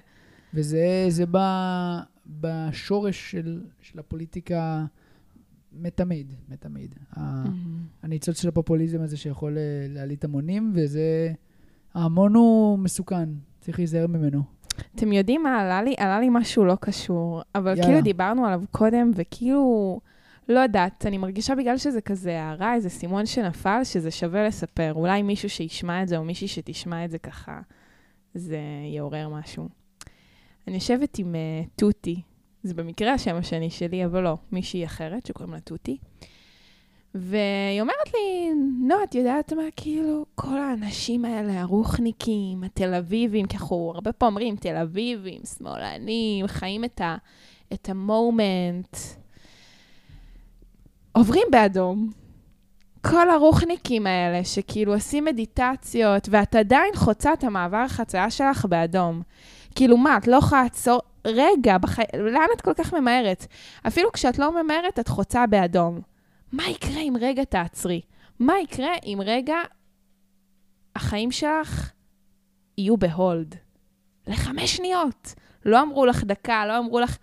וזה 0.54 1.06
זה 1.08 1.26
בא 1.26 2.00
בשורש 2.26 3.30
של, 3.30 3.62
של 3.80 3.98
הפוליטיקה 3.98 4.84
מתמיד, 5.72 6.32
מתמיד. 6.48 6.94
ה- 7.16 7.44
הניצוץ 8.02 8.42
של 8.42 8.48
הפופוליזם 8.48 9.02
הזה 9.02 9.16
שיכול 9.16 9.58
אה, 9.58 9.86
להלהיט 9.88 10.24
המונים, 10.24 10.72
וזה... 10.74 11.32
ההמון 11.94 12.34
הוא 12.34 12.78
מסוכן, 12.78 13.28
צריך 13.60 13.78
להיזהר 13.78 14.06
ממנו. 14.06 14.42
אתם 14.94 15.12
יודעים 15.12 15.42
מה 15.42 15.60
עלה 15.60 15.82
לי? 15.82 15.94
עלה 15.98 16.20
לי 16.20 16.28
משהו 16.30 16.64
לא 16.64 16.76
קשור, 16.80 17.42
אבל 17.54 17.70
יאללה. 17.70 17.82
כאילו 17.82 18.00
דיברנו 18.00 18.46
עליו 18.46 18.62
קודם, 18.70 19.10
וכאילו, 19.14 20.00
לא 20.48 20.60
יודעת, 20.60 21.06
אני 21.06 21.18
מרגישה 21.18 21.54
בגלל 21.54 21.78
שזה 21.78 22.00
כזה 22.00 22.42
הערה, 22.42 22.74
איזה 22.74 22.88
סימון 22.88 23.26
שנפל, 23.26 23.80
שזה 23.84 24.10
שווה 24.10 24.46
לספר. 24.46 24.92
אולי 24.94 25.22
מישהו 25.22 25.50
שישמע 25.50 26.02
את 26.02 26.08
זה, 26.08 26.18
או 26.18 26.24
מישהי 26.24 26.48
שתשמע 26.48 27.04
את 27.04 27.10
זה 27.10 27.18
ככה, 27.18 27.60
זה 28.34 28.58
יעורר 28.94 29.28
משהו. 29.28 29.68
אני 30.68 30.74
יושבת 30.74 31.18
עם 31.18 31.34
uh, 31.34 31.68
תותי, 31.76 32.22
זה 32.62 32.74
במקרה 32.74 33.12
השם 33.12 33.36
השני 33.36 33.70
שלי, 33.70 34.04
אבל 34.04 34.22
לא, 34.22 34.36
מישהי 34.52 34.84
אחרת 34.84 35.26
שקוראים 35.26 35.54
לה 35.54 35.60
תותי. 35.60 35.98
והיא 37.14 37.80
אומרת 37.80 38.14
לי, 38.14 38.50
נו, 38.80 38.94
את 39.04 39.14
יודעת 39.14 39.52
מה, 39.52 39.62
כאילו, 39.76 40.24
כל 40.34 40.58
האנשים 40.58 41.24
האלה, 41.24 41.60
הרוחניקים, 41.60 42.64
התל 42.64 42.94
אביבים, 42.94 43.46
כי 43.46 43.56
אנחנו 43.56 43.92
הרבה 43.94 44.12
פעמים 44.12 44.36
אומרים, 44.36 44.56
תל 44.56 44.76
אביבים, 44.76 45.40
שמאלנים, 45.58 46.46
חיים 46.46 46.84
את, 46.84 47.00
ה, 47.00 47.16
את 47.72 47.88
המומנט, 47.88 48.96
עוברים 51.12 51.46
באדום. 51.50 52.10
כל 53.06 53.30
הרוחניקים 53.30 54.06
האלה, 54.06 54.44
שכאילו 54.44 54.94
עושים 54.94 55.24
מדיטציות, 55.24 56.28
ואת 56.30 56.54
עדיין 56.54 56.96
חוצה 56.96 57.32
את 57.32 57.44
המעבר 57.44 57.88
חצייה 57.88 58.30
שלך 58.30 58.64
באדום. 58.64 59.22
כאילו, 59.74 59.96
מה, 59.96 60.16
את 60.16 60.26
לא 60.26 60.36
יכולה 60.36 60.62
לעצור... 60.62 61.00
רגע, 61.24 61.78
בחי... 61.78 62.02
לאן 62.18 62.46
את 62.56 62.60
כל 62.60 62.74
כך 62.74 62.94
ממהרת? 62.94 63.46
אפילו 63.86 64.12
כשאת 64.12 64.38
לא 64.38 64.62
ממהרת, 64.62 64.98
את 64.98 65.08
חוצה 65.08 65.46
באדום. 65.46 66.09
מה 66.52 66.68
יקרה 66.68 67.00
אם 67.00 67.14
רגע 67.20 67.44
תעצרי? 67.44 68.00
מה 68.38 68.52
יקרה 68.62 68.92
אם 69.06 69.18
רגע 69.24 69.56
החיים 70.96 71.30
שלך 71.30 71.90
יהיו 72.78 72.96
בהולד? 72.96 73.54
לחמש 74.26 74.76
שניות. 74.76 75.34
לא 75.64 75.82
אמרו 75.82 76.06
לך 76.06 76.24
דקה, 76.24 76.66
לא 76.66 76.78
אמרו 76.78 77.00
לך... 77.00 77.16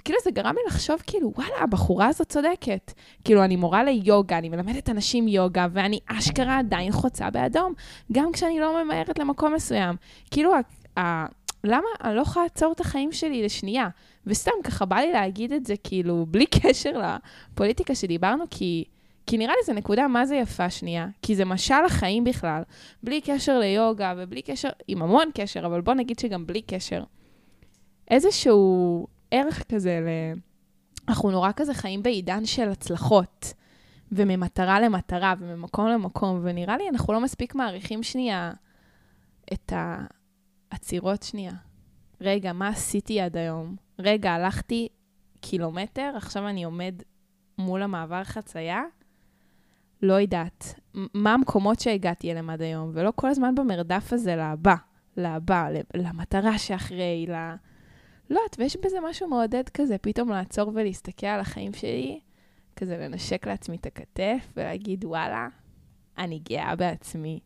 וכאילו 0.00 0.18
זה 0.24 0.30
גרם 0.30 0.54
לי 0.54 0.60
לחשוב, 0.66 1.02
כאילו, 1.06 1.32
וואלה, 1.36 1.54
הבחורה 1.60 2.06
הזאת 2.06 2.28
צודקת. 2.28 2.92
כאילו, 3.24 3.44
אני 3.44 3.56
מורה 3.56 3.84
ליוגה, 3.84 4.38
אני 4.38 4.48
מלמדת 4.48 4.90
אנשים 4.90 5.28
יוגה, 5.28 5.66
ואני 5.72 6.00
אשכרה 6.06 6.58
עדיין 6.58 6.92
חוצה 6.92 7.30
באדום, 7.30 7.72
גם 8.12 8.32
כשאני 8.32 8.60
לא 8.60 8.84
ממהרת 8.84 9.18
למקום 9.18 9.54
מסוים. 9.54 9.96
כאילו, 10.30 10.54
ה- 10.54 10.60
ה- 11.00 11.26
למה 11.64 11.86
אני 12.04 12.16
לא 12.16 12.20
יכולה 12.20 12.44
לעצור 12.44 12.72
את 12.72 12.80
החיים 12.80 13.12
שלי 13.12 13.42
לשנייה? 13.42 13.88
וסתם, 14.28 14.52
ככה 14.64 14.84
בא 14.84 14.96
לי 14.96 15.12
להגיד 15.12 15.52
את 15.52 15.66
זה, 15.66 15.74
כאילו, 15.84 16.26
בלי 16.26 16.46
קשר 16.60 17.02
לפוליטיקה 17.52 17.94
שדיברנו, 17.94 18.44
כי, 18.50 18.84
כי 19.26 19.38
נראה 19.38 19.52
לי 19.52 19.66
זו 19.66 19.72
נקודה 19.72 20.08
מה 20.08 20.26
זה 20.26 20.36
יפה 20.36 20.70
שנייה. 20.70 21.06
כי 21.22 21.36
זה 21.36 21.44
משל 21.44 21.84
החיים 21.86 22.24
בכלל, 22.24 22.62
בלי 23.02 23.20
קשר 23.20 23.58
ליוגה 23.58 24.14
ובלי 24.16 24.42
קשר, 24.42 24.68
עם 24.88 25.02
המון 25.02 25.30
קשר, 25.34 25.66
אבל 25.66 25.80
בוא 25.80 25.94
נגיד 25.94 26.18
שגם 26.18 26.46
בלי 26.46 26.62
קשר. 26.62 27.04
איזשהו 28.10 29.06
ערך 29.30 29.62
כזה 29.72 30.00
ל... 30.00 30.38
אנחנו 31.08 31.30
נורא 31.30 31.50
כזה 31.56 31.74
חיים 31.74 32.02
בעידן 32.02 32.46
של 32.46 32.68
הצלחות, 32.68 33.54
וממטרה 34.12 34.80
למטרה, 34.80 35.34
וממקום 35.38 35.88
למקום, 35.88 36.40
ונראה 36.42 36.76
לי 36.76 36.88
אנחנו 36.88 37.12
לא 37.12 37.20
מספיק 37.20 37.54
מעריכים 37.54 38.02
שנייה 38.02 38.52
את 39.52 39.72
העצירות 40.70 41.22
שנייה. 41.22 41.52
רגע, 42.20 42.52
מה 42.52 42.68
עשיתי 42.68 43.20
עד 43.20 43.36
היום? 43.36 43.76
רגע, 43.98 44.32
הלכתי 44.32 44.88
קילומטר, 45.40 46.12
עכשיו 46.16 46.48
אני 46.48 46.64
עומד 46.64 47.02
מול 47.58 47.82
המעבר 47.82 48.24
חצייה? 48.24 48.82
לא 50.02 50.12
יודעת. 50.12 50.74
מה 51.14 51.34
המקומות 51.34 51.80
שהגעתי 51.80 52.30
אליהם 52.30 52.50
עד 52.50 52.62
היום, 52.62 52.90
ולא 52.94 53.12
כל 53.16 53.28
הזמן 53.28 53.54
במרדף 53.54 54.12
הזה 54.12 54.36
לבא, 54.36 54.74
לבא, 55.16 55.68
ל- 55.68 56.00
למטרה 56.00 56.58
שאחרי, 56.58 57.26
ל... 57.28 57.32
לא 58.30 58.40
יודעת, 58.40 58.56
ויש 58.58 58.76
בזה 58.76 58.96
משהו 59.08 59.28
מעודד 59.28 59.68
כזה, 59.68 59.98
פתאום 59.98 60.28
לעצור 60.30 60.72
ולהסתכל 60.74 61.26
על 61.26 61.40
החיים 61.40 61.72
שלי, 61.72 62.20
כזה 62.76 62.98
לנשק 62.98 63.46
לעצמי 63.46 63.76
את 63.76 63.86
הכתף 63.86 64.52
ולהגיד, 64.56 65.04
וואלה, 65.04 65.48
אני 66.18 66.38
גאה 66.38 66.76
בעצמי. 66.76 67.40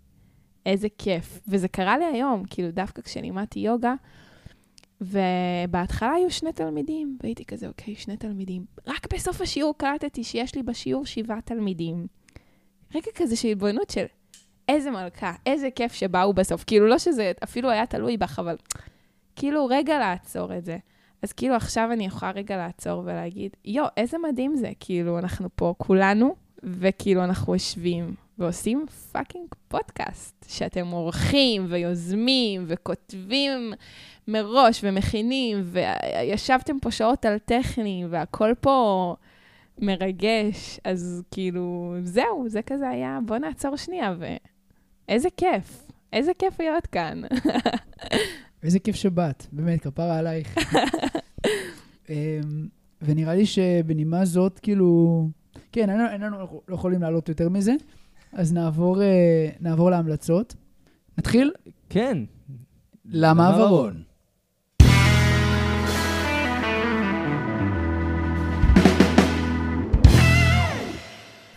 איזה 0.66 0.88
כיף. 0.98 1.40
וזה 1.48 1.68
קרה 1.68 1.98
לי 1.98 2.04
היום, 2.04 2.44
כאילו, 2.50 2.70
דווקא 2.70 3.02
כשלימדתי 3.02 3.60
יוגה, 3.60 3.94
ובהתחלה 5.02 6.12
היו 6.12 6.30
שני 6.30 6.52
תלמידים, 6.52 7.18
והייתי 7.22 7.44
כזה, 7.44 7.68
אוקיי, 7.68 7.94
שני 7.94 8.16
תלמידים. 8.16 8.64
רק 8.86 9.14
בסוף 9.14 9.40
השיעור 9.40 9.74
קלטתי 9.76 10.24
שיש 10.24 10.54
לי 10.54 10.62
בשיעור 10.62 11.06
שבעה 11.06 11.40
תלמידים. 11.40 12.06
רגע 12.94 13.10
כזה 13.14 13.36
של 13.36 13.48
התבוננות 13.48 13.90
של 13.90 14.04
איזה 14.68 14.90
מלכה, 14.90 15.32
איזה 15.46 15.68
כיף 15.70 15.92
שבאו 15.92 16.32
בסוף. 16.32 16.64
כאילו, 16.64 16.86
לא 16.86 16.98
שזה 16.98 17.32
אפילו 17.44 17.70
היה 17.70 17.86
תלוי 17.86 18.16
בך, 18.16 18.38
אבל 18.38 18.56
כאילו, 19.36 19.66
רגע 19.66 19.98
לעצור 19.98 20.56
את 20.56 20.64
זה. 20.64 20.78
אז 21.22 21.32
כאילו, 21.32 21.54
עכשיו 21.54 21.92
אני 21.92 22.06
יכולה 22.06 22.32
רגע 22.32 22.56
לעצור 22.56 23.02
ולהגיד, 23.04 23.56
יו, 23.64 23.84
איזה 23.96 24.18
מדהים 24.18 24.56
זה. 24.56 24.70
כאילו, 24.80 25.18
אנחנו 25.18 25.48
פה 25.54 25.74
כולנו, 25.78 26.34
וכאילו, 26.62 27.24
אנחנו 27.24 27.54
יושבים 27.54 28.14
ועושים 28.42 28.86
fucking 29.12 29.46
פודקאסט, 29.68 30.44
שאתם 30.48 30.86
עורכים 30.86 31.66
ויוזמים 31.68 32.64
וכותבים 32.66 33.72
מראש 34.28 34.80
ומכינים, 34.84 35.62
וישבתם 35.64 36.78
פה 36.80 36.90
שעות 36.90 37.24
על 37.24 37.38
טכני, 37.38 38.04
והכל 38.10 38.52
פה 38.60 39.16
מרגש. 39.78 40.80
אז 40.84 41.22
כאילו, 41.30 41.94
זהו, 42.04 42.48
זה 42.48 42.62
כזה 42.62 42.88
היה, 42.88 43.18
בוא 43.26 43.38
נעצור 43.38 43.76
שנייה 43.76 44.14
איזה 45.08 45.28
כיף. 45.36 45.82
איזה 46.12 46.32
כיף 46.38 46.60
להיות 46.60 46.86
כאן. 46.86 47.22
איזה 48.62 48.78
כיף 48.78 48.96
שבאת, 48.96 49.46
באמת, 49.52 49.80
כפרה 49.80 50.18
עלייך. 50.18 50.56
אמ, 52.10 52.68
ונראה 53.02 53.34
לי 53.34 53.46
שבנימה 53.46 54.24
זאת, 54.24 54.58
כאילו... 54.58 55.28
כן, 55.72 55.90
אין 55.90 56.20
לנו, 56.20 56.40
אנחנו 56.40 56.60
לא 56.68 56.74
יכולים 56.74 57.02
לעלות 57.02 57.28
יותר 57.28 57.48
מזה, 57.48 57.72
אז 58.32 58.52
נעבור, 58.52 59.02
אה, 59.02 59.48
נעבור 59.60 59.90
להמלצות. 59.90 60.54
נתחיל? 61.18 61.52
כן. 61.88 62.18
למעברון. 63.04 64.02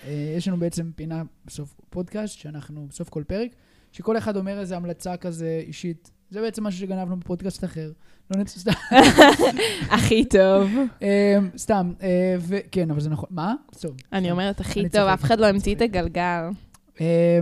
אה, 0.07 0.33
יש 0.37 0.47
לנו 0.47 0.57
בעצם 0.57 0.91
פינה 0.95 1.23
בסוף 1.45 1.75
פודקאסט, 1.89 2.37
שאנחנו 2.39 2.87
בסוף 2.89 3.09
כל 3.09 3.23
פרק, 3.27 3.51
שכל 3.91 4.17
אחד 4.17 4.37
אומר 4.37 4.59
איזה 4.59 4.75
המלצה 4.75 5.17
כזה 5.17 5.61
אישית. 5.67 6.11
זה 6.29 6.41
בעצם 6.41 6.63
משהו 6.63 6.79
שגנבנו 6.79 7.17
בפודקאסט 7.17 7.63
אחר. 7.63 7.91
לא 8.31 8.41
נצא 8.41 8.59
סתם. 8.59 8.71
הכי 9.95 10.25
טוב. 10.25 10.71
אה, 11.01 11.37
סתם, 11.57 11.93
וכן, 12.39 12.91
אבל 12.91 12.99
זה 12.99 13.09
נכון. 13.09 13.29
מה? 13.31 13.53
טוב. 13.81 13.95
אני 14.13 14.31
אומרת 14.31 14.59
הכי 14.59 14.89
טוב, 14.89 15.01
אף 15.01 15.23
אחד 15.23 15.39
לא 15.39 15.45
המציא 15.45 15.75
את. 15.75 15.81
הגלגל. 15.81 16.49
אה, 17.01 17.39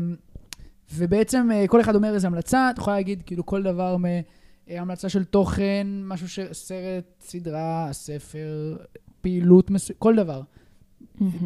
ובעצם 0.93 1.49
אה, 1.54 1.68
כל 1.68 1.82
אחד 1.82 1.95
אומר 1.95 2.14
איזה 2.14 2.28
המלצה, 2.28 2.70
את 2.70 2.78
יכולה 2.78 2.95
להגיד 2.95 3.24
כאילו 3.26 3.45
כל 3.45 3.64
דבר 3.64 3.95
מהמלצה 3.97 5.10
של 5.10 5.24
תוכן, 5.24 5.88
משהו 6.04 6.30
ש... 6.30 6.39
סרט, 6.51 7.06
סדרה, 7.22 7.89
ספר, 7.91 8.78
פעילות 9.22 9.70
מסוימת, 9.70 9.99
כל 9.99 10.16
דבר. 10.16 10.41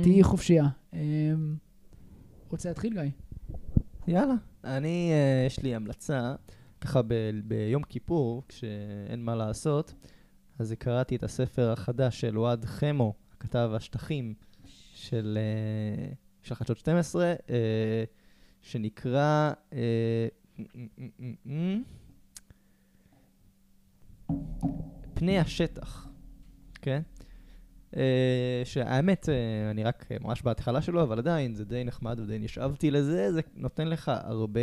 תהיי 0.04 0.24
חופשייה. 0.24 0.68
אה, 0.94 1.00
רוצה 2.50 2.70
להתחיל, 2.70 2.94
גיא? 2.94 3.12
יאללה. 4.08 4.34
אני, 4.64 5.12
אה, 5.12 5.46
יש 5.48 5.60
לי 5.60 5.76
המלצה, 5.76 6.36
ככה 6.82 7.02
ב- 7.02 7.40
ביום 7.44 7.84
כיפור, 7.84 8.44
כשאין 8.48 9.24
מה 9.24 9.36
לעשות, 9.36 9.94
אז 10.60 10.74
קראתי 10.80 11.16
את 11.16 11.24
הספר 11.24 11.72
החדש 11.72 12.22
של 12.22 12.40
אוהד 12.40 12.66
חמו, 12.66 13.14
הכתב 13.38 13.72
השטחים 13.76 14.34
של, 14.94 15.38
אה, 15.42 16.14
של 16.48 16.56
חדשות 16.56 16.78
12, 16.78 17.34
אה, 17.50 18.04
שנקרא... 18.62 19.52
אה, 19.74 20.28
פני 25.14 25.40
השטח, 25.40 26.08
כן? 26.82 27.02
אה, 27.96 28.62
שהאמת, 28.66 29.30
אה, 29.30 29.72
אני 29.72 29.84
רק 29.84 30.06
ממש 30.22 30.42
בהתחלה 30.42 30.82
שלו, 30.82 31.04
אבל 31.04 31.18
עדיין 31.18 31.56
זה 31.56 31.66
די 31.66 31.84
נחמד 31.84 32.20
ודי 32.20 32.40
נשאבתי 32.40 32.92
לזה, 32.92 33.34
זה 33.34 33.42
נותן 33.56 33.88
לך 33.88 34.12
הרבה, 34.24 34.62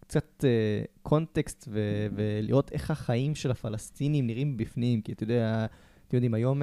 קצת 0.00 0.44
קונטקסט 1.02 1.68
ו- 1.68 2.06
ולראות 2.12 2.72
איך 2.72 2.90
החיים 2.90 3.34
של 3.34 3.50
הפלסטינים 3.50 4.26
נראים 4.26 4.56
בפנים, 4.56 5.00
כי 5.00 5.12
אתה 5.12 5.22
יודע, 5.22 5.66
אתם 6.08 6.16
יודעים, 6.16 6.34
היום 6.34 6.62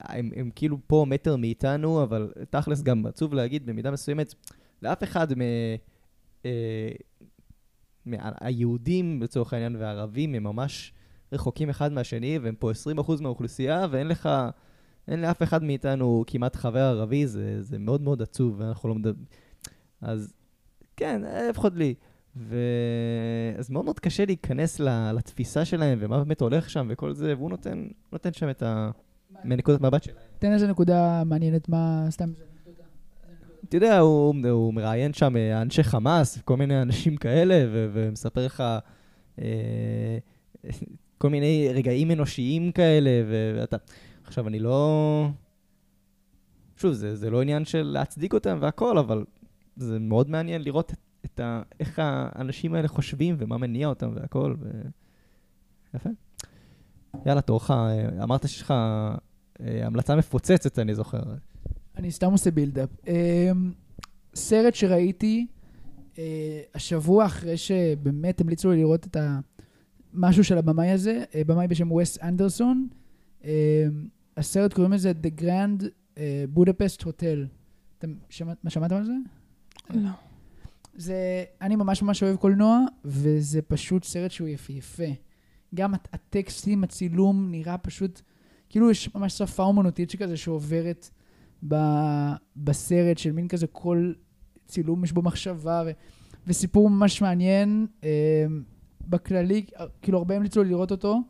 הם, 0.00 0.30
הם 0.36 0.50
כאילו 0.54 0.78
פה 0.86 1.04
מטר 1.08 1.36
מאיתנו, 1.36 2.02
אבל 2.02 2.32
תכלס 2.50 2.82
גם 2.82 3.06
עצוב 3.06 3.34
להגיד 3.34 3.66
במידה 3.66 3.90
מסוימת, 3.90 4.34
לאף 4.82 5.02
אחד 5.02 5.38
מ... 5.38 5.40
אה, 6.44 6.92
מהיהודים 8.06 9.22
לצורך 9.22 9.52
העניין 9.52 9.76
והערבים 9.76 10.34
הם 10.34 10.42
ממש 10.42 10.92
רחוקים 11.32 11.70
אחד 11.70 11.92
מהשני, 11.92 12.38
והם 12.38 12.54
פה 12.54 12.70
20% 12.98 13.22
מהאוכלוסייה, 13.22 13.86
ואין 13.90 14.08
לך, 14.08 14.28
אין 15.08 15.20
לאף 15.20 15.42
אחד 15.42 15.62
מאיתנו 15.62 16.24
כמעט 16.26 16.56
חבר 16.56 16.80
ערבי, 16.80 17.26
זה, 17.26 17.62
זה 17.62 17.78
מאוד 17.78 18.02
מאוד 18.02 18.22
עצוב, 18.22 18.54
ואנחנו 18.58 18.88
לא 18.88 18.94
מדברים... 18.94 19.24
אז 20.00 20.34
כן, 20.96 21.22
לפחות 21.50 21.72
לי. 21.74 21.94
ו... 22.36 22.56
אז 23.58 23.70
מאוד 23.70 23.84
מאוד 23.84 24.00
קשה 24.00 24.24
להיכנס 24.24 24.80
לתפיסה 25.14 25.64
שלהם, 25.64 25.98
ומה 26.00 26.18
באמת 26.18 26.40
הולך 26.40 26.70
שם 26.70 26.86
וכל 26.90 27.12
זה, 27.12 27.34
והוא 27.36 27.50
נותן, 27.50 27.86
נותן 28.12 28.32
שם 28.32 28.50
את 28.50 28.62
ה... 28.62 28.90
מנקודת 29.44 29.80
מבט 29.80 30.02
שלהם. 30.02 30.16
תן 30.38 30.52
איזה 30.52 30.66
נקודה 30.66 31.22
מעניינת, 31.24 31.68
מה 31.68 32.06
סתם... 32.10 32.32
אתה 33.68 33.76
יודע, 33.76 33.98
הוא, 33.98 34.34
הוא 34.50 34.74
מראיין 34.74 35.12
שם 35.12 35.36
אה, 35.36 35.62
אנשי 35.62 35.82
חמאס, 35.82 36.38
כל 36.38 36.56
מיני 36.56 36.82
אנשים 36.82 37.16
כאלה, 37.16 37.64
ו- 37.72 37.90
ומספר 37.92 38.46
לך 38.46 38.62
אה, 39.40 40.18
כל 41.18 41.30
מיני 41.30 41.68
רגעים 41.74 42.10
אנושיים 42.10 42.72
כאלה, 42.72 43.10
ו- 43.26 43.56
ואתה... 43.60 43.76
עכשיו, 44.24 44.48
אני 44.48 44.58
לא... 44.58 45.28
שוב, 46.76 46.92
זה, 46.92 47.16
זה 47.16 47.30
לא 47.30 47.42
עניין 47.42 47.64
של 47.64 47.82
להצדיק 47.82 48.34
אותם 48.34 48.58
והכל, 48.60 48.98
אבל 48.98 49.24
זה 49.76 49.98
מאוד 49.98 50.30
מעניין 50.30 50.62
לראות 50.62 50.92
את, 50.92 50.98
את 51.24 51.40
ה, 51.40 51.62
איך 51.80 51.98
האנשים 52.02 52.74
האלה 52.74 52.88
חושבים 52.88 53.36
ומה 53.38 53.58
מניע 53.58 53.88
אותם 53.88 54.10
והכל, 54.14 54.54
ו... 54.60 54.70
יפה. 55.94 56.10
יאללה, 57.26 57.40
תורך, 57.40 57.70
אה, 57.70 58.22
אמרת 58.22 58.48
שיש 58.48 58.62
לך 58.62 58.74
המלצה 59.60 60.16
מפוצצת, 60.16 60.78
אני 60.78 60.94
זוכר. 60.94 61.22
אני 61.96 62.10
סתם 62.10 62.32
עושה 62.32 62.50
בילדאפ. 62.50 62.88
Um, 63.04 63.08
סרט 64.34 64.74
שראיתי 64.74 65.46
uh, 66.14 66.18
השבוע 66.74 67.26
אחרי 67.26 67.56
שבאמת 67.56 68.40
המליצו 68.40 68.70
לי 68.70 68.76
לראות 68.76 69.06
את 69.06 69.16
המשהו 70.14 70.44
של 70.44 70.58
הבמאי 70.58 70.90
הזה, 70.90 71.24
uh, 71.30 71.34
במאי 71.46 71.68
בשם 71.68 71.92
וס 71.92 72.18
אנדרסון. 72.22 72.88
Uh, 73.42 73.46
הסרט 74.36 74.72
קוראים 74.72 74.92
לזה 74.92 75.12
The 75.22 75.40
Grand 75.40 75.84
Budapest 76.56 77.02
Hotel. 77.02 77.38
אתם 77.98 78.14
שמעת, 78.28 78.64
מה 78.64 78.70
שמעתם 78.70 78.94
על 78.94 79.04
זה? 79.04 79.12
לא. 79.90 80.10
זה, 80.94 81.44
אני 81.60 81.76
ממש 81.76 82.02
ממש 82.02 82.22
אוהב 82.22 82.36
קולנוע, 82.36 82.80
וזה 83.04 83.62
פשוט 83.62 84.04
סרט 84.04 84.30
שהוא 84.30 84.48
יפהפה. 84.48 85.04
גם 85.74 85.94
הט- 85.94 86.08
הטקסטים, 86.12 86.84
הצילום, 86.84 87.50
נראה 87.50 87.78
פשוט, 87.78 88.22
כאילו 88.68 88.90
יש 88.90 89.14
ממש 89.14 89.38
שפה 89.38 89.62
אומנותית 89.62 90.10
שכזה 90.10 90.36
שעוברת 90.36 91.10
ב, 91.68 91.76
בסרט, 92.56 93.18
של 93.18 93.32
מין 93.32 93.48
כזה 93.48 93.66
כל 93.66 94.12
צילום 94.66 95.04
יש 95.04 95.12
בו 95.12 95.22
מחשבה, 95.22 95.82
ו, 95.86 95.90
וסיפור 96.46 96.90
ממש 96.90 97.22
מעניין. 97.22 97.86
אה, 98.04 98.46
בכללי, 99.08 99.66
אה, 99.80 99.86
כאילו 100.02 100.18
הרבה 100.18 100.36
המליצו 100.36 100.62
לי 100.62 100.68
לראות 100.68 100.90
אותו. 100.90 101.20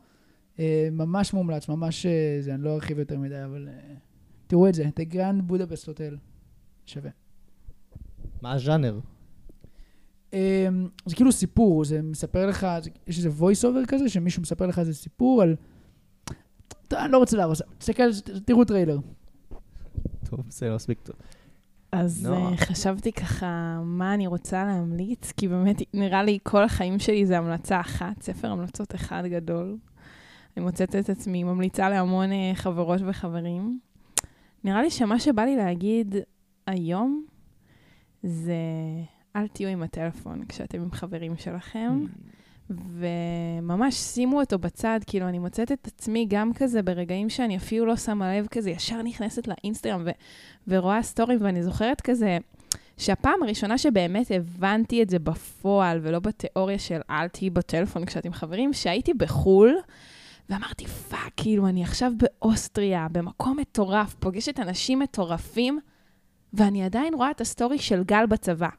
אה, 0.59 0.87
ממש 0.91 1.33
מומלץ, 1.33 1.69
ממש, 1.69 2.05
אה, 2.05 2.37
זה, 2.39 2.53
אני 2.53 2.63
לא 2.63 2.75
ארחיב 2.75 2.99
יותר 2.99 3.19
מדי, 3.19 3.43
אבל 3.43 3.67
אה, 3.67 3.95
תראו 4.47 4.67
את 4.69 4.73
זה, 4.73 4.83
The 4.83 5.13
Grand 5.13 5.51
Budapest 5.51 5.85
Hotel. 5.85 6.15
שווה. 6.85 7.11
מה 8.41 8.51
הז'אנר? 8.51 8.99
אמ, 10.33 10.39
זה 11.05 11.15
כאילו 11.15 11.31
סיפור, 11.31 11.85
זה 11.85 12.01
מספר 12.01 12.47
לך, 12.47 12.67
יש 13.07 13.17
איזה 13.17 13.29
voice 13.39 13.63
over 13.63 13.87
כזה, 13.87 14.09
שמישהו 14.09 14.41
מספר 14.41 14.67
לך 14.67 14.79
איזה 14.79 14.93
סיפור 14.93 15.41
על... 15.41 15.55
טוב, 16.87 16.99
אני 16.99 17.11
לא 17.11 17.17
רוצה 17.17 17.37
להרוס, 17.37 17.61
תסתכל, 17.77 18.03
תראו 18.45 18.65
טריילר. 18.65 18.97
טוב, 20.29 20.39
בסדר, 20.47 20.75
מספיק 20.75 20.99
טוב. 20.99 21.15
אז 21.91 22.25
נועה. 22.25 22.51
אה, 22.51 22.57
חשבתי 22.57 23.11
ככה, 23.11 23.79
מה 23.83 24.13
אני 24.13 24.27
רוצה 24.27 24.65
להמליץ, 24.65 25.31
כי 25.31 25.47
באמת 25.47 25.81
נראה 25.93 26.23
לי 26.23 26.39
כל 26.43 26.63
החיים 26.63 26.99
שלי 26.99 27.25
זה 27.25 27.37
המלצה 27.37 27.79
אחת, 27.79 28.21
ספר 28.21 28.51
המלצות 28.51 28.95
אחד 28.95 29.23
גדול. 29.25 29.77
אני 30.57 30.65
מוצאת 30.65 30.95
את 30.95 31.09
עצמי 31.09 31.43
ממליצה 31.43 31.89
להמון 31.89 32.31
אה, 32.31 32.51
חברות 32.55 33.01
וחברים. 33.05 33.79
נראה 34.63 34.81
לי 34.81 34.89
שמה 34.89 35.19
שבא 35.19 35.41
לי 35.41 35.55
להגיד 35.55 36.15
היום 36.67 37.25
זה 38.23 38.55
אל 39.35 39.47
תהיו 39.47 39.69
עם 39.69 39.83
הטלפון 39.83 40.45
כשאתם 40.45 40.81
עם 40.81 40.91
חברים 40.91 41.37
שלכם. 41.37 42.05
וממש 42.69 43.95
שימו 43.95 44.39
אותו 44.39 44.59
בצד, 44.59 44.99
כאילו, 45.07 45.27
אני 45.27 45.39
מוצאת 45.39 45.71
את 45.71 45.87
עצמי 45.87 46.25
גם 46.29 46.53
כזה 46.53 46.81
ברגעים 46.81 47.29
שאני 47.29 47.57
אפילו 47.57 47.85
לא 47.85 47.95
שמה 47.95 48.37
לב 48.37 48.47
כזה, 48.47 48.69
ישר 48.69 49.01
נכנסת 49.01 49.47
לאינסטגרם 49.47 50.03
ו- 50.05 50.11
ורואה 50.67 51.03
סטורים, 51.03 51.39
ואני 51.41 51.63
זוכרת 51.63 52.01
כזה, 52.01 52.37
שהפעם 52.97 53.43
הראשונה 53.43 53.77
שבאמת 53.77 54.31
הבנתי 54.31 55.03
את 55.03 55.09
זה 55.09 55.19
בפועל, 55.19 55.99
ולא 56.03 56.19
בתיאוריה 56.19 56.79
של 56.79 56.99
אל 57.09 57.27
תהיי 57.27 57.49
בטלפון 57.49 58.05
כשאת 58.05 58.25
עם 58.25 58.33
חברים, 58.33 58.73
שהייתי 58.73 59.13
בחו"ל, 59.13 59.77
ואמרתי, 60.49 60.85
fuck, 60.85 61.31
כאילו, 61.37 61.67
אני 61.67 61.83
עכשיו 61.83 62.11
באוסטריה, 62.17 63.07
במקום 63.11 63.57
מטורף, 63.59 64.15
פוגשת 64.19 64.59
אנשים 64.59 64.99
מטורפים, 64.99 65.79
ואני 66.53 66.83
עדיין 66.83 67.13
רואה 67.13 67.31
את 67.31 67.41
הסטורי 67.41 67.77
של 67.77 68.03
גל 68.03 68.25
בצבא. 68.25 68.69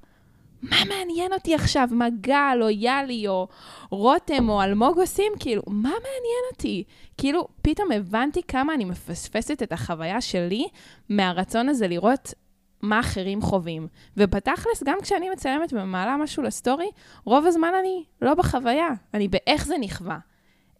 מה 0.63 0.77
מעניין 0.89 1.33
אותי 1.33 1.55
עכשיו, 1.55 1.89
מה 1.91 2.07
גל, 2.21 2.59
או 2.63 2.71
יאלי, 2.71 3.29
או 3.29 3.49
רותם, 3.91 4.49
או 4.49 4.63
אלמוג 4.63 4.99
עושים? 4.99 5.33
כאילו, 5.41 5.63
מה 5.67 5.89
מעניין 5.89 6.45
אותי? 6.53 6.85
כאילו, 7.19 7.49
פתאום 7.63 7.93
הבנתי 7.93 8.43
כמה 8.49 8.75
אני 8.75 8.85
מפספסת 8.85 9.63
את 9.63 9.73
החוויה 9.73 10.21
שלי 10.21 10.69
מהרצון 11.09 11.69
הזה 11.69 11.89
לראות 11.89 12.35
מה 12.83 13.01
אחרים 13.01 13.43
חווים. 13.43 13.89
ובתכלס, 14.17 14.83
גם 14.85 14.99
כשאני 15.03 15.31
מצלמת 15.31 15.73
ומעלה 15.73 16.17
משהו 16.17 16.43
לסטורי, 16.43 16.91
רוב 17.25 17.47
הזמן 17.47 17.73
אני 17.81 18.05
לא 18.23 18.35
בחוויה, 18.35 18.89
אני 19.15 19.29
באיך 19.29 19.67
זה 19.67 19.79
נחווה. 19.81 20.19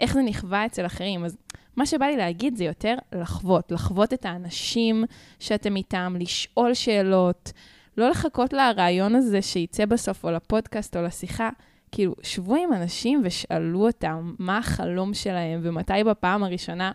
איך 0.01 0.15
זה 0.15 0.23
נחווה 0.23 0.67
אצל 0.67 0.87
אחרים. 0.87 1.25
אז 1.25 1.37
מה 1.77 1.87
שבא 1.87 2.07
לי 2.07 2.17
להגיד 2.17 2.57
זה 2.57 2.65
יותר 2.65 2.95
לחוות, 3.13 3.73
לחוות 3.73 4.13
את 4.13 4.25
האנשים 4.25 5.05
שאתם 5.41 5.77
איתם, 5.77 6.17
לשאול 6.21 6.75
שאלות, 6.75 7.53
לא 7.99 8.11
לחכות 8.11 8.53
לרעיון 8.53 9.15
הזה 9.15 9.43
שייצא 9.43 9.87
בסוף, 9.87 10.25
או 10.25 10.31
לפודקאסט, 10.31 10.97
או 10.97 11.03
לשיחה. 11.03 11.49
כאילו, 11.93 12.15
שבו 12.23 12.55
עם 12.57 12.73
אנשים 12.73 13.21
ושאלו 13.25 13.87
אותם 13.87 14.35
מה 14.39 14.59
החלום 14.59 15.15
שלהם, 15.15 15.61
ומתי 15.63 16.05
בפעם 16.07 16.45
הראשונה 16.45 16.93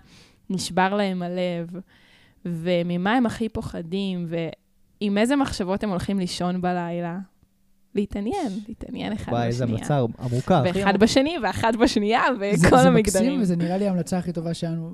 נשבר 0.50 0.96
להם 0.96 1.22
הלב, 1.22 1.70
וממה 2.46 3.14
הם 3.14 3.26
הכי 3.26 3.50
פוחדים, 3.50 4.28
ועם 4.30 5.18
איזה 5.18 5.36
מחשבות 5.36 5.84
הם 5.84 5.90
הולכים 5.90 6.20
לישון 6.20 6.62
בלילה. 6.62 7.20
להתעניין, 7.96 8.48
להתעניין 8.68 9.14
אחד 9.14 9.32
וואי, 9.32 9.48
איזה 9.48 9.66
בשנייה. 9.66 9.80
המלצה 9.80 10.00
עמוקה. 10.24 10.64
ואחד. 10.66 10.98
בשני, 11.00 11.36
ואחת 11.44 11.76
בשנייה, 11.76 12.22
זה- 12.40 12.68
וכל 12.68 12.78
זה 12.78 12.88
המגדרים. 12.88 12.96
מקסים, 13.00 13.42
וזה 13.42 13.56
נראה 13.56 13.78
לי 13.78 13.88
ההמלצה 13.88 14.18
הכי 14.18 14.34
טובה 14.34 14.54
שלנו 14.54 14.94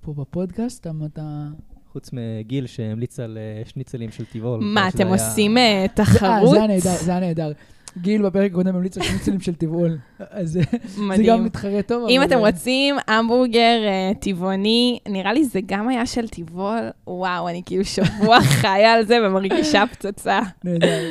פה 0.00 0.12
בפודקאסט, 0.14 0.86
אתה... 1.06 1.46
חוץ 1.96 2.10
מגיל 2.12 2.66
שהמליץ 2.66 3.20
על 3.20 3.38
אה, 3.38 3.62
שניצלים 3.64 4.10
של 4.10 4.24
טבעול. 4.24 4.60
מה, 4.62 4.88
אתם 4.88 5.06
עושים 5.06 5.58
אה, 5.58 5.62
אה, 5.62 5.88
תחרות? 5.94 6.50
זה 6.50 6.56
היה 6.56 6.66
נהדר, 6.66 6.94
זה 6.94 7.10
היה 7.10 7.20
נהדר. 7.20 7.52
גיל 7.98 8.22
בפרק 8.22 8.50
הקודם 8.50 8.76
המליץ 8.76 8.98
על 8.98 9.02
שניצלים 9.02 9.40
של 9.40 9.54
טבעול. 9.54 9.98
אז 10.30 10.58
זה 11.16 11.22
גם. 11.26 11.44
מתחרה 11.44 11.82
טוב. 11.82 12.08
אם 12.08 12.22
אתם 12.22 12.38
רוצים 12.38 12.96
המבורגר 13.08 13.78
טבעוני, 14.20 14.98
נראה 15.08 15.32
לי 15.32 15.44
זה 15.44 15.60
גם 15.66 15.88
היה 15.88 16.06
של 16.06 16.28
טבעול. 16.28 16.90
וואו, 17.06 17.48
אני 17.48 17.62
כאילו 17.66 17.84
שבוע 17.84 18.40
חיה 18.60 18.92
על 18.92 19.04
זה 19.04 19.18
ומרגישה 19.26 19.84
פצצה. 19.92 20.40
נהדר. 20.64 21.08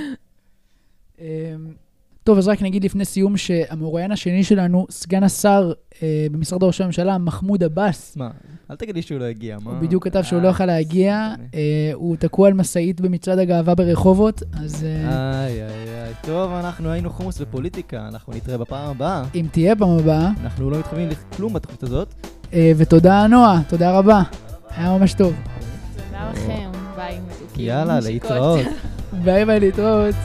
טוב, 2.26 2.38
אז 2.38 2.48
רק 2.48 2.62
נגיד 2.62 2.84
לפני 2.84 3.06
סיום 3.06 3.38
שהמרואיין 3.38 4.12
השני 4.12 4.44
שלנו, 4.44 4.88
סגן 4.90 5.24
השר 5.24 5.74
אה, 6.04 6.28
במשרד 6.32 6.64
ראש 6.64 6.82
הממשלה, 6.82 7.18
מחמוד 7.18 7.64
עבאס, 7.64 8.18
מה, 8.18 8.30
אל 8.72 8.76
תגיד 8.76 8.96
לי 8.96 9.02
שהוא 9.02 9.20
לא 9.20 9.24
הגיע, 9.26 9.58
מה? 9.64 9.72
הוא 9.72 9.80
בדיוק 9.80 10.04
כתב 10.04 10.22
שהוא 10.24 10.40
אה, 10.40 10.44
לא 10.44 10.50
יכל 10.50 10.66
להגיע, 10.66 11.30
סתמי. 11.34 11.46
אה, 11.56 11.92
הוא 11.94 12.16
תקוע 12.16 12.48
על 12.48 12.54
משאית 12.54 13.02
במצעד 13.02 13.40
הגאווה 13.40 13.76
ברחובות, 13.76 14.44
אז 14.54 14.84
אה, 14.84 15.46
איי, 15.46 15.64
איי, 15.64 16.04
איי. 16.04 16.14
טוב, 16.22 16.52
אנחנו 16.52 16.90
היינו 16.92 17.10
חומוס 17.10 17.42
ופוליטיקה, 17.42 18.08
אנחנו 18.08 18.34
נתראה 18.34 18.58
בפעם 18.58 18.90
הבאה. 18.90 19.24
אם 19.36 19.46
תהיה 19.52 19.76
פעם 19.76 19.90
הבאה, 19.90 20.32
אנחנו 20.44 20.70
לא 20.70 20.80
מתכוונים 20.80 21.10
לכלום 21.10 21.54
בתוכנית 21.54 21.84
הזאת. 21.84 22.14
אה, 22.54 22.72
ותודה 22.78 23.28
נועה, 23.28 23.62
תודה 23.68 23.98
רבה, 24.00 24.22
היה 24.70 24.98
ממש 24.98 25.14
טוב. 25.14 25.34
תודה 25.96 26.32
לכם, 26.32 26.72
ביי 26.96 27.20
מתוקים. 27.20 27.66
יאללה. 27.66 28.00
להתראות. 28.00 28.66
ביי 29.24 29.46
ביי 29.46 29.60
להתראות. 29.60 30.16